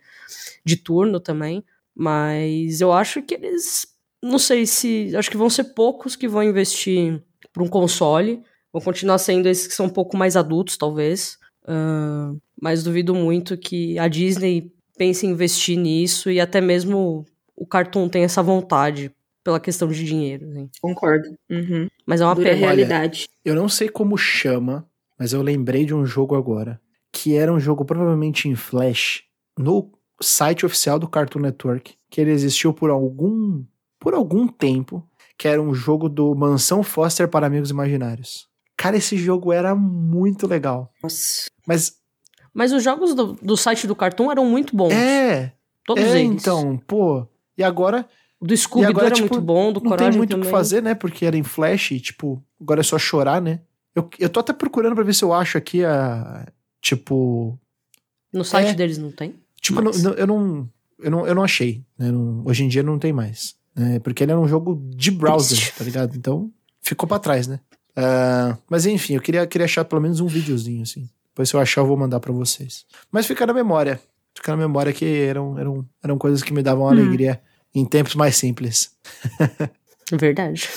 de 0.65 0.77
turno 0.77 1.21
também. 1.21 1.65
Mas 1.95 2.81
eu 2.81 2.93
acho 2.93 3.23
que 3.23 3.35
eles. 3.35 3.87
Não 4.25 4.39
sei 4.39 4.65
se. 4.67 5.15
Acho 5.17 5.31
que 5.31 5.37
vão 5.37 5.51
ser 5.51 5.65
poucos 5.75 6.17
que 6.17 6.27
vão 6.27 6.43
investir 6.43 7.23
para 7.53 7.63
um 7.63 7.69
console. 7.69 8.43
Vão 8.73 8.81
continuar 8.83 9.19
sendo 9.19 9.49
esses 9.49 9.67
que 9.67 9.75
são 9.75 9.87
um 9.87 9.91
pouco 9.91 10.17
mais 10.17 10.37
adultos, 10.37 10.77
talvez. 10.77 11.37
Ah, 11.67 12.33
mas 12.61 12.83
duvido 12.83 13.15
muito 13.15 13.57
que 13.57 13.99
a 13.99 14.09
Disney 14.09 14.73
pense 14.97 15.27
em 15.27 15.31
investir 15.31 15.79
nisso 15.79 16.31
e 16.31 16.41
até 16.41 16.61
mesmo 16.61 17.25
o 17.55 17.67
Cartoon 17.67 18.09
tem 18.09 18.25
essa 18.25 18.43
vontade 18.43 19.11
pela 19.45 19.61
questão 19.61 19.89
de 19.89 20.03
dinheiro. 20.05 20.49
assim. 20.49 20.71
Concordo. 20.81 21.29
Uhum. 21.51 21.89
Mas 22.07 22.21
é 22.21 22.25
uma 22.25 22.35
Dura 22.35 22.49
pena. 22.49 22.61
realidade. 22.61 23.29
Eu 23.45 23.55
não 23.55 23.69
sei 23.69 23.89
como 23.89 24.17
chama, 24.17 24.89
mas 25.19 25.33
eu 25.33 25.43
lembrei 25.43 25.85
de 25.85 25.95
um 25.95 26.07
jogo 26.07 26.35
agora, 26.35 26.81
que 27.13 27.35
era 27.35 27.53
um 27.53 27.61
jogo 27.61 27.85
provavelmente 27.85 28.49
em 28.49 28.55
Flash, 28.55 29.25
no 29.59 29.93
site 30.21 30.65
oficial 30.65 30.99
do 30.99 31.09
Cartoon 31.09 31.41
Network, 31.41 31.95
que 32.11 32.21
ele 32.21 32.31
existiu 32.31 32.73
por 32.73 32.89
algum 32.91 33.63
por 34.05 34.15
algum 34.15 34.47
tempo, 34.47 35.03
que 35.39 35.49
era 35.49 35.61
um 35.61 35.75
jogo 35.75 36.09
do 36.09 36.35
Mansão 36.35 36.83
Foster 36.83 37.27
para 37.29 37.47
Amigos 37.47 37.71
Imaginários. 37.71 38.47
Cara, 38.77 38.97
esse 38.97 39.17
jogo 39.17 39.53
era 39.53 39.75
muito 39.75 40.47
legal. 40.47 40.93
Nossa. 41.03 41.47
Mas 41.67 41.97
Mas 42.53 42.73
os 42.73 42.83
jogos 42.85 43.15
do, 43.15 43.33
do 43.35 43.57
site 43.57 43.87
do 43.87 43.97
Cartoon 43.97 44.31
eram 44.31 44.45
muito 44.45 44.77
bons. 44.77 44.93
é, 44.93 45.53
todos 45.87 46.05
é 46.05 46.21
eles. 46.21 46.43
então, 46.43 46.77
pô. 46.87 47.27
E 47.57 47.63
agora 47.65 48.07
O 48.41 48.47
do 48.47 48.57
Scooby 48.57 48.87
agora, 48.87 49.07
era 49.07 49.15
tipo, 49.15 49.33
muito 49.35 49.45
bom, 49.45 49.73
do 49.73 49.81
não 49.81 49.91
Coragem 49.91 50.11
tem 50.13 50.19
muito 50.19 50.37
o 50.37 50.41
que 50.41 50.49
fazer, 50.49 50.83
né? 50.83 50.95
Porque 50.95 51.25
era 51.25 51.37
em 51.37 51.43
Flash 51.43 51.93
e, 51.93 52.01
tipo, 52.01 52.43
agora 52.61 52.81
é 52.81 52.85
só 52.85 52.99
chorar, 52.99 53.41
né? 53.41 53.61
Eu, 53.95 54.09
eu 54.19 54.29
tô 54.29 54.41
até 54.41 54.53
procurando 54.53 54.95
pra 54.95 55.05
ver 55.05 55.15
se 55.15 55.25
eu 55.25 55.33
acho 55.33 55.57
aqui 55.57 55.85
a. 55.85 56.47
Tipo. 56.83 57.59
No 58.33 58.45
site 58.45 58.71
É. 58.71 58.75
deles 58.75 58.99
não 58.99 59.11
tem? 59.13 59.35
Tipo, 59.61 59.81
Mas- 59.83 60.03
não- 60.03 60.11
não- 60.11 60.19
eu, 60.19 60.27
não, 60.27 60.69
eu 60.99 61.11
não. 61.11 61.27
Eu 61.29 61.35
não 61.37 61.43
achei. 61.45 61.85
né? 61.99 62.11
Não- 62.11 62.43
hoje 62.45 62.65
em 62.65 62.69
dia 62.69 62.83
não 62.83 62.99
tem 62.99 63.13
mais. 63.13 63.55
Né? 63.75 63.99
Porque 64.01 64.23
ele 64.23 64.33
era 64.33 64.41
um 64.41 64.49
jogo 64.49 64.81
de 64.95 65.11
browser, 65.11 65.75
tá 65.77 65.85
ligado? 65.85 66.17
Então 66.17 66.51
ficou 66.81 67.09
pra 67.09 67.19
trás, 67.19 67.47
né? 67.47 67.61
Ah, 67.97 68.57
mas 68.69 68.87
enfim, 68.87 69.15
eu 69.15 69.21
queria, 69.21 69.47
queria 69.47 69.65
achar 69.65 69.85
pelo 69.85 70.03
menos 70.03 70.21
um 70.21 70.27
videozinho, 70.27 70.83
assim. 70.83 71.09
Depois 71.29 71.49
se 71.49 71.57
eu 71.57 71.61
achar, 71.61 71.81
eu 71.81 71.87
vou 71.87 71.97
mandar 71.97 72.21
pra 72.21 72.33
vocês. 72.33 72.85
Mas 73.11 73.27
fica 73.27 73.45
na 73.47 73.53
memória. 73.53 74.01
Fica 74.35 74.53
na 74.53 74.57
memória 74.57 74.93
que 74.93 75.05
eram, 75.05 75.59
eram, 75.59 75.87
eram 76.03 76.19
coisas 76.19 76.43
que 76.43 76.53
me 76.53 76.63
davam 76.63 76.89
alegria 76.89 77.41
em 77.75 77.85
tempos 77.85 78.15
mais 78.15 78.37
simples. 78.37 78.93
Verdade. 80.13 80.69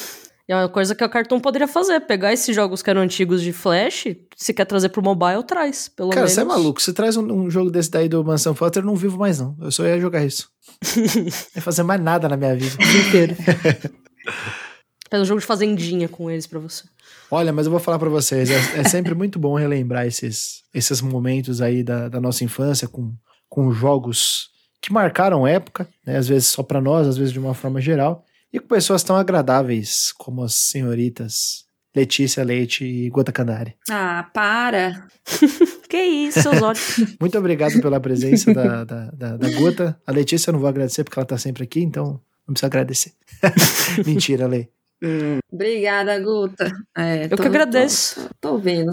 E 0.47 0.53
é 0.53 0.55
uma 0.55 0.69
coisa 0.69 0.95
que 0.95 1.03
a 1.03 1.09
Cartoon 1.09 1.41
poderia 1.41 1.67
fazer, 1.67 1.99
pegar 2.01 2.31
esses 2.31 2.55
jogos 2.55 2.81
que 2.81 2.89
eram 2.89 3.01
antigos 3.01 3.41
de 3.41 3.51
Flash, 3.51 4.05
se 4.35 4.53
quer 4.53 4.63
trazer 4.63 4.89
pro 4.89 5.03
mobile, 5.03 5.43
traz, 5.43 5.89
pelo 5.89 6.09
Cara, 6.09 6.21
menos. 6.21 6.31
você 6.31 6.41
é 6.41 6.43
maluco. 6.45 6.81
Se 6.81 6.93
traz 6.93 7.17
um, 7.17 7.29
um 7.29 7.49
jogo 7.49 7.69
desse 7.69 7.91
daí 7.91 8.07
do 8.07 8.23
Mansão 8.23 8.55
Foster, 8.55 8.81
eu 8.81 8.87
não 8.87 8.95
vivo 8.95 9.17
mais, 9.17 9.39
não. 9.39 9.57
Eu 9.59 9.71
só 9.71 9.85
ia 9.85 9.99
jogar 9.99 10.23
isso. 10.23 10.49
não 10.95 11.25
ia 11.25 11.61
fazer 11.61 11.83
mais 11.83 11.99
nada 12.01 12.29
na 12.29 12.37
minha 12.37 12.55
vida. 12.55 12.75
O 12.75 12.77
dia 12.77 13.07
inteiro. 13.07 13.35
Faz 15.09 15.23
um 15.23 15.25
jogo 15.25 15.39
de 15.39 15.45
fazendinha 15.45 16.07
com 16.07 16.29
eles 16.29 16.47
pra 16.47 16.59
você. 16.59 16.83
Olha, 17.31 17.51
mas 17.51 17.65
eu 17.65 17.71
vou 17.71 17.79
falar 17.79 17.99
pra 17.99 18.09
vocês, 18.09 18.49
é, 18.49 18.79
é 18.79 18.83
sempre 18.83 19.13
muito 19.15 19.39
bom 19.39 19.55
relembrar 19.55 20.05
esses, 20.05 20.63
esses 20.73 21.01
momentos 21.01 21.61
aí 21.61 21.83
da, 21.83 22.09
da 22.09 22.19
nossa 22.19 22.43
infância 22.43 22.87
com, 22.87 23.13
com 23.47 23.71
jogos 23.71 24.49
que 24.81 24.91
marcaram 24.91 25.47
época, 25.47 25.87
né? 26.05 26.17
Às 26.17 26.27
vezes 26.27 26.47
só 26.47 26.61
pra 26.61 26.81
nós, 26.81 27.07
às 27.07 27.17
vezes 27.17 27.33
de 27.33 27.39
uma 27.39 27.53
forma 27.53 27.79
geral, 27.81 28.25
e 28.58 28.60
com 28.60 28.68
pessoas 28.68 29.03
tão 29.03 29.16
agradáveis 29.16 30.12
como 30.18 30.43
as 30.43 30.55
senhoritas 30.55 31.66
Letícia 31.95 32.43
Leite 32.43 32.86
e 32.86 33.10
Gota 33.10 33.32
Candari. 33.32 33.76
Ah, 33.89 34.30
para. 34.34 35.08
Que 35.88 36.01
isso, 36.01 36.41
seus 36.41 36.62
olhos. 36.62 36.97
Muito 37.18 37.38
obrigado 37.38 37.80
pela 37.82 37.97
presença 37.97 38.53
da, 38.53 38.84
da, 38.84 39.05
da, 39.12 39.38
da 39.38 39.49
Gota. 39.51 39.97
A 40.05 40.12
Letícia 40.12 40.49
eu 40.49 40.53
não 40.53 40.60
vou 40.60 40.68
agradecer 40.68 41.05
porque 41.05 41.18
ela 41.18 41.26
tá 41.26 41.38
sempre 41.38 41.64
aqui, 41.64 41.82
então 41.82 42.20
Não 42.45 42.53
precisa 42.53 42.68
agradecer. 42.68 43.14
Mentira, 44.05 44.47
Lê. 44.47 44.68
Hum, 45.01 45.39
obrigada, 45.49 46.20
Guta. 46.20 46.70
É, 46.93 47.24
eu 47.24 47.30
tô, 47.30 47.38
que 47.38 47.47
agradeço. 47.47 48.28
Tô, 48.41 48.49
tô, 48.49 48.53
ouvindo. 48.55 48.91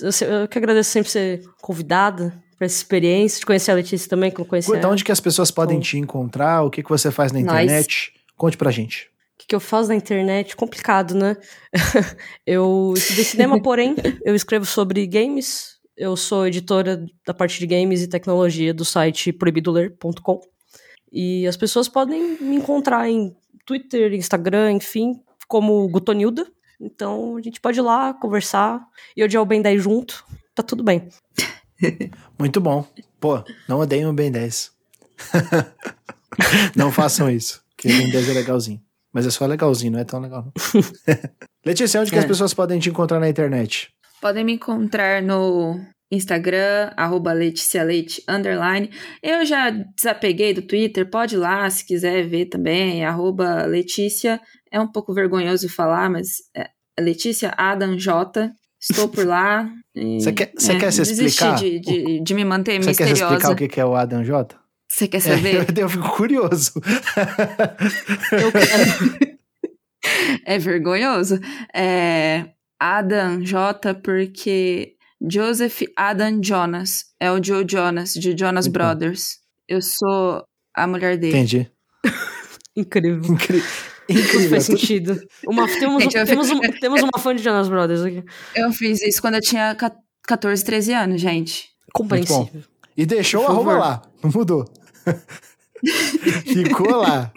Eu, 0.00 0.48
que 0.48 0.56
agradeço 0.56 0.88
sempre 0.88 1.10
ser 1.10 1.42
convidada 1.60 2.32
para 2.56 2.64
essa 2.64 2.76
experiência, 2.76 3.38
de 3.38 3.44
conhecer 3.44 3.70
a 3.70 3.74
Letícia 3.74 4.08
também, 4.08 4.30
que 4.30 4.40
eu 4.40 4.46
conheci. 4.46 4.70
Guta, 4.70 4.88
onde 4.88 5.04
que 5.04 5.12
as 5.12 5.20
pessoas 5.20 5.50
podem 5.50 5.78
te 5.78 5.98
encontrar? 5.98 6.62
O 6.62 6.70
que, 6.70 6.82
que 6.82 6.88
você 6.88 7.10
faz 7.10 7.32
na 7.32 7.40
internet? 7.40 8.12
Nice. 8.14 8.19
Conte 8.40 8.56
pra 8.56 8.70
gente. 8.70 9.04
O 9.34 9.38
que, 9.40 9.48
que 9.48 9.54
eu 9.54 9.60
faço 9.60 9.90
na 9.90 9.94
internet? 9.94 10.56
Complicado, 10.56 11.14
né? 11.14 11.36
eu 12.46 12.94
estudei 12.96 13.22
cinema, 13.22 13.60
porém, 13.60 13.94
eu 14.24 14.34
escrevo 14.34 14.64
sobre 14.64 15.06
games. 15.06 15.78
Eu 15.94 16.16
sou 16.16 16.46
editora 16.46 17.04
da 17.26 17.34
parte 17.34 17.58
de 17.58 17.66
games 17.66 18.00
e 18.00 18.08
tecnologia 18.08 18.72
do 18.72 18.82
site 18.82 19.30
proibidoler.com. 19.30 20.40
E 21.12 21.46
as 21.46 21.54
pessoas 21.54 21.86
podem 21.86 22.38
me 22.40 22.56
encontrar 22.56 23.10
em 23.10 23.36
Twitter, 23.66 24.14
Instagram, 24.14 24.72
enfim, 24.72 25.20
como 25.46 25.86
Gutonilda. 25.90 26.46
Então 26.80 27.36
a 27.36 27.42
gente 27.42 27.60
pode 27.60 27.78
ir 27.78 27.82
lá 27.82 28.14
conversar 28.14 28.80
e 29.14 29.22
odiar 29.22 29.42
o 29.42 29.46
Ben 29.46 29.60
10 29.60 29.82
junto. 29.82 30.24
Tá 30.54 30.62
tudo 30.62 30.82
bem. 30.82 31.10
Muito 32.40 32.58
bom. 32.58 32.86
Pô, 33.20 33.44
não 33.68 33.80
odeiem 33.80 34.06
o 34.06 34.14
Ben 34.14 34.32
10. 34.32 34.72
não 36.74 36.90
façam 36.90 37.28
isso, 37.28 37.59
porque 37.80 37.88
o 37.88 38.12
10 38.12 38.28
é 38.28 38.32
legalzinho. 38.34 38.80
Mas 39.12 39.26
é 39.26 39.30
só 39.30 39.46
legalzinho, 39.46 39.92
não 39.92 39.98
é 39.98 40.04
tão 40.04 40.20
legal. 40.20 40.52
Letícia, 41.64 42.00
onde 42.00 42.10
é. 42.10 42.12
que 42.12 42.18
as 42.18 42.24
é. 42.24 42.28
pessoas 42.28 42.54
podem 42.54 42.78
te 42.78 42.90
encontrar 42.90 43.18
na 43.18 43.28
internet? 43.28 43.88
Podem 44.20 44.44
me 44.44 44.52
encontrar 44.52 45.22
no 45.22 45.80
Instagram, 46.12 46.92
arroba 46.96 47.32
Letícia 47.32 47.82
Leite, 47.82 48.22
underline. 48.28 48.90
Eu 49.22 49.44
já 49.44 49.70
desapeguei 49.70 50.52
do 50.52 50.62
Twitter, 50.62 51.08
pode 51.08 51.34
ir 51.34 51.38
lá 51.38 51.68
se 51.70 51.84
quiser 51.84 52.28
ver 52.28 52.46
também, 52.46 53.04
arroba 53.04 53.64
Letícia. 53.64 54.40
É 54.70 54.78
um 54.78 54.90
pouco 54.90 55.12
vergonhoso 55.12 55.68
falar, 55.68 56.08
mas 56.10 56.28
é 56.54 56.68
Letícia 57.00 57.52
Adam 57.56 57.96
J. 57.96 58.52
Estou 58.80 59.08
por 59.08 59.26
lá. 59.26 59.68
Você 60.20 60.32
quer, 60.32 60.52
é, 60.52 60.78
quer 60.78 60.92
se 60.92 61.02
explicar? 61.02 61.56
de, 61.56 61.80
de, 61.80 62.20
de 62.20 62.34
me 62.34 62.44
manter 62.44 62.80
Cê 62.82 62.90
misteriosa. 62.90 62.94
Você 62.94 63.04
quer 63.04 63.36
explicar 63.36 63.52
o 63.52 63.68
que 63.68 63.80
é 63.80 63.84
o 63.84 63.96
Adam 63.96 64.22
J? 64.22 64.59
Você 64.90 65.06
quer 65.06 65.20
saber? 65.20 65.56
É, 65.56 65.60
eu, 65.80 65.82
eu 65.84 65.88
fico 65.88 66.10
curioso. 66.16 66.72
eu 68.32 68.52
quero. 68.52 69.38
é 70.44 70.58
vergonhoso. 70.58 71.38
É 71.72 72.46
Adam 72.78 73.40
J, 73.40 73.94
porque 73.94 74.96
Joseph 75.30 75.82
Adam 75.96 76.40
Jonas. 76.42 77.04
É 77.20 77.30
o 77.30 77.42
Joe 77.42 77.64
Jonas, 77.68 78.14
de 78.14 78.36
Jonas 78.36 78.66
Muito 78.66 78.74
Brothers. 78.74 79.38
Eu 79.68 79.80
sou 79.80 80.42
a 80.74 80.86
mulher 80.86 81.16
dele. 81.16 81.36
Entendi. 81.36 81.70
Incrível. 82.74 83.34
Incrível. 83.34 83.70
Incrível. 84.08 84.50
Faz 84.50 84.64
sentido. 84.64 85.20
Uma, 85.46 85.68
temos, 85.68 86.02
Gente, 86.02 86.24
temos, 86.24 86.48
fiz... 86.48 86.58
uma, 86.58 86.72
temos 86.80 87.02
uma 87.02 87.18
fã 87.20 87.34
de 87.36 87.42
Jonas 87.42 87.68
Brothers 87.68 88.02
aqui. 88.02 88.24
Eu 88.56 88.72
fiz 88.72 89.00
isso 89.02 89.20
quando 89.20 89.34
eu 89.36 89.40
tinha 89.40 89.76
14, 90.26 90.64
13 90.64 90.92
anos, 90.94 91.20
gente. 91.20 91.68
Compreensível. 91.92 92.62
E 92.96 93.06
deixou 93.06 93.46
a 93.46 93.50
arroba 93.50 93.78
lá. 93.78 94.02
Não 94.22 94.30
mudou. 94.34 94.64
Ficou 96.44 96.96
lá. 96.96 97.32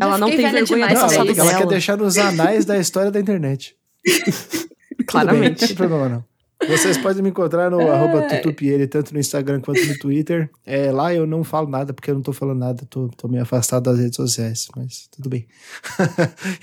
Ela 0.00 0.18
não 0.18 0.28
tem 0.28 0.50
vergonha 0.50 0.88
do 0.88 0.94
passado 0.94 1.30
Ela 1.30 1.58
quer 1.58 1.66
deixar 1.66 1.96
nos 1.96 2.18
anais 2.18 2.64
da 2.64 2.78
história 2.78 3.10
da 3.10 3.20
internet. 3.20 3.76
Claramente. 5.06 5.60
não 5.60 5.68
tem 5.68 5.76
problema 5.76 6.08
não. 6.08 6.24
Vocês 6.68 6.96
podem 6.96 7.22
me 7.22 7.30
encontrar 7.30 7.70
no 7.70 7.80
arroba 7.90 8.22
tutupiere, 8.22 8.86
tanto 8.86 9.12
no 9.12 9.20
Instagram 9.20 9.60
quanto 9.60 9.84
no 9.84 9.98
Twitter. 9.98 10.48
É, 10.64 10.92
lá 10.92 11.12
eu 11.12 11.26
não 11.26 11.42
falo 11.42 11.68
nada, 11.68 11.92
porque 11.92 12.10
eu 12.10 12.14
não 12.14 12.22
tô 12.22 12.32
falando 12.32 12.60
nada, 12.60 12.86
tô, 12.88 13.08
tô 13.08 13.26
meio 13.26 13.42
afastado 13.42 13.84
das 13.84 13.98
redes 13.98 14.16
sociais, 14.16 14.68
mas 14.76 15.08
tudo 15.10 15.28
bem. 15.28 15.46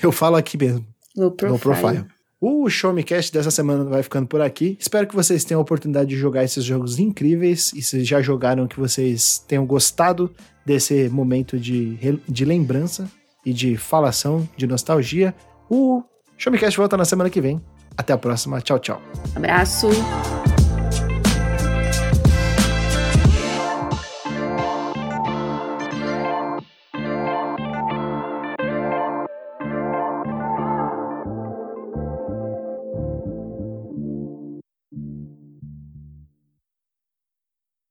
eu 0.01 0.11
falo 0.11 0.37
aqui 0.37 0.57
mesmo. 0.57 0.85
No 1.15 1.31
profile. 1.31 1.53
No 1.53 1.59
profile. 1.59 2.05
O 2.41 2.69
Show 2.69 2.93
Me 2.93 3.03
Cast 3.03 3.33
dessa 3.33 3.51
semana 3.51 3.83
vai 3.83 4.01
ficando 4.01 4.25
por 4.25 4.39
aqui. 4.39 4.77
Espero 4.79 5.05
que 5.05 5.15
vocês 5.15 5.43
tenham 5.43 5.59
a 5.59 5.61
oportunidade 5.61 6.09
de 6.09 6.15
jogar 6.15 6.43
esses 6.43 6.63
jogos 6.63 6.97
incríveis. 6.97 7.73
E 7.73 7.81
se 7.81 8.03
já 8.05 8.21
jogaram, 8.21 8.65
que 8.65 8.79
vocês 8.79 9.39
tenham 9.45 9.65
gostado 9.65 10.33
desse 10.65 11.09
momento 11.09 11.59
de, 11.59 11.97
de 12.27 12.45
lembrança 12.45 13.11
e 13.45 13.51
de 13.51 13.75
falação, 13.75 14.47
de 14.55 14.65
nostalgia. 14.65 15.35
O 15.69 16.01
Show 16.37 16.51
Me 16.51 16.57
Cast 16.57 16.77
volta 16.77 16.95
na 16.95 17.03
semana 17.03 17.29
que 17.29 17.41
vem. 17.41 17.61
Até 17.97 18.13
a 18.13 18.17
próxima. 18.17 18.61
Tchau, 18.61 18.79
tchau. 18.79 19.01
Abraço. 19.35 19.89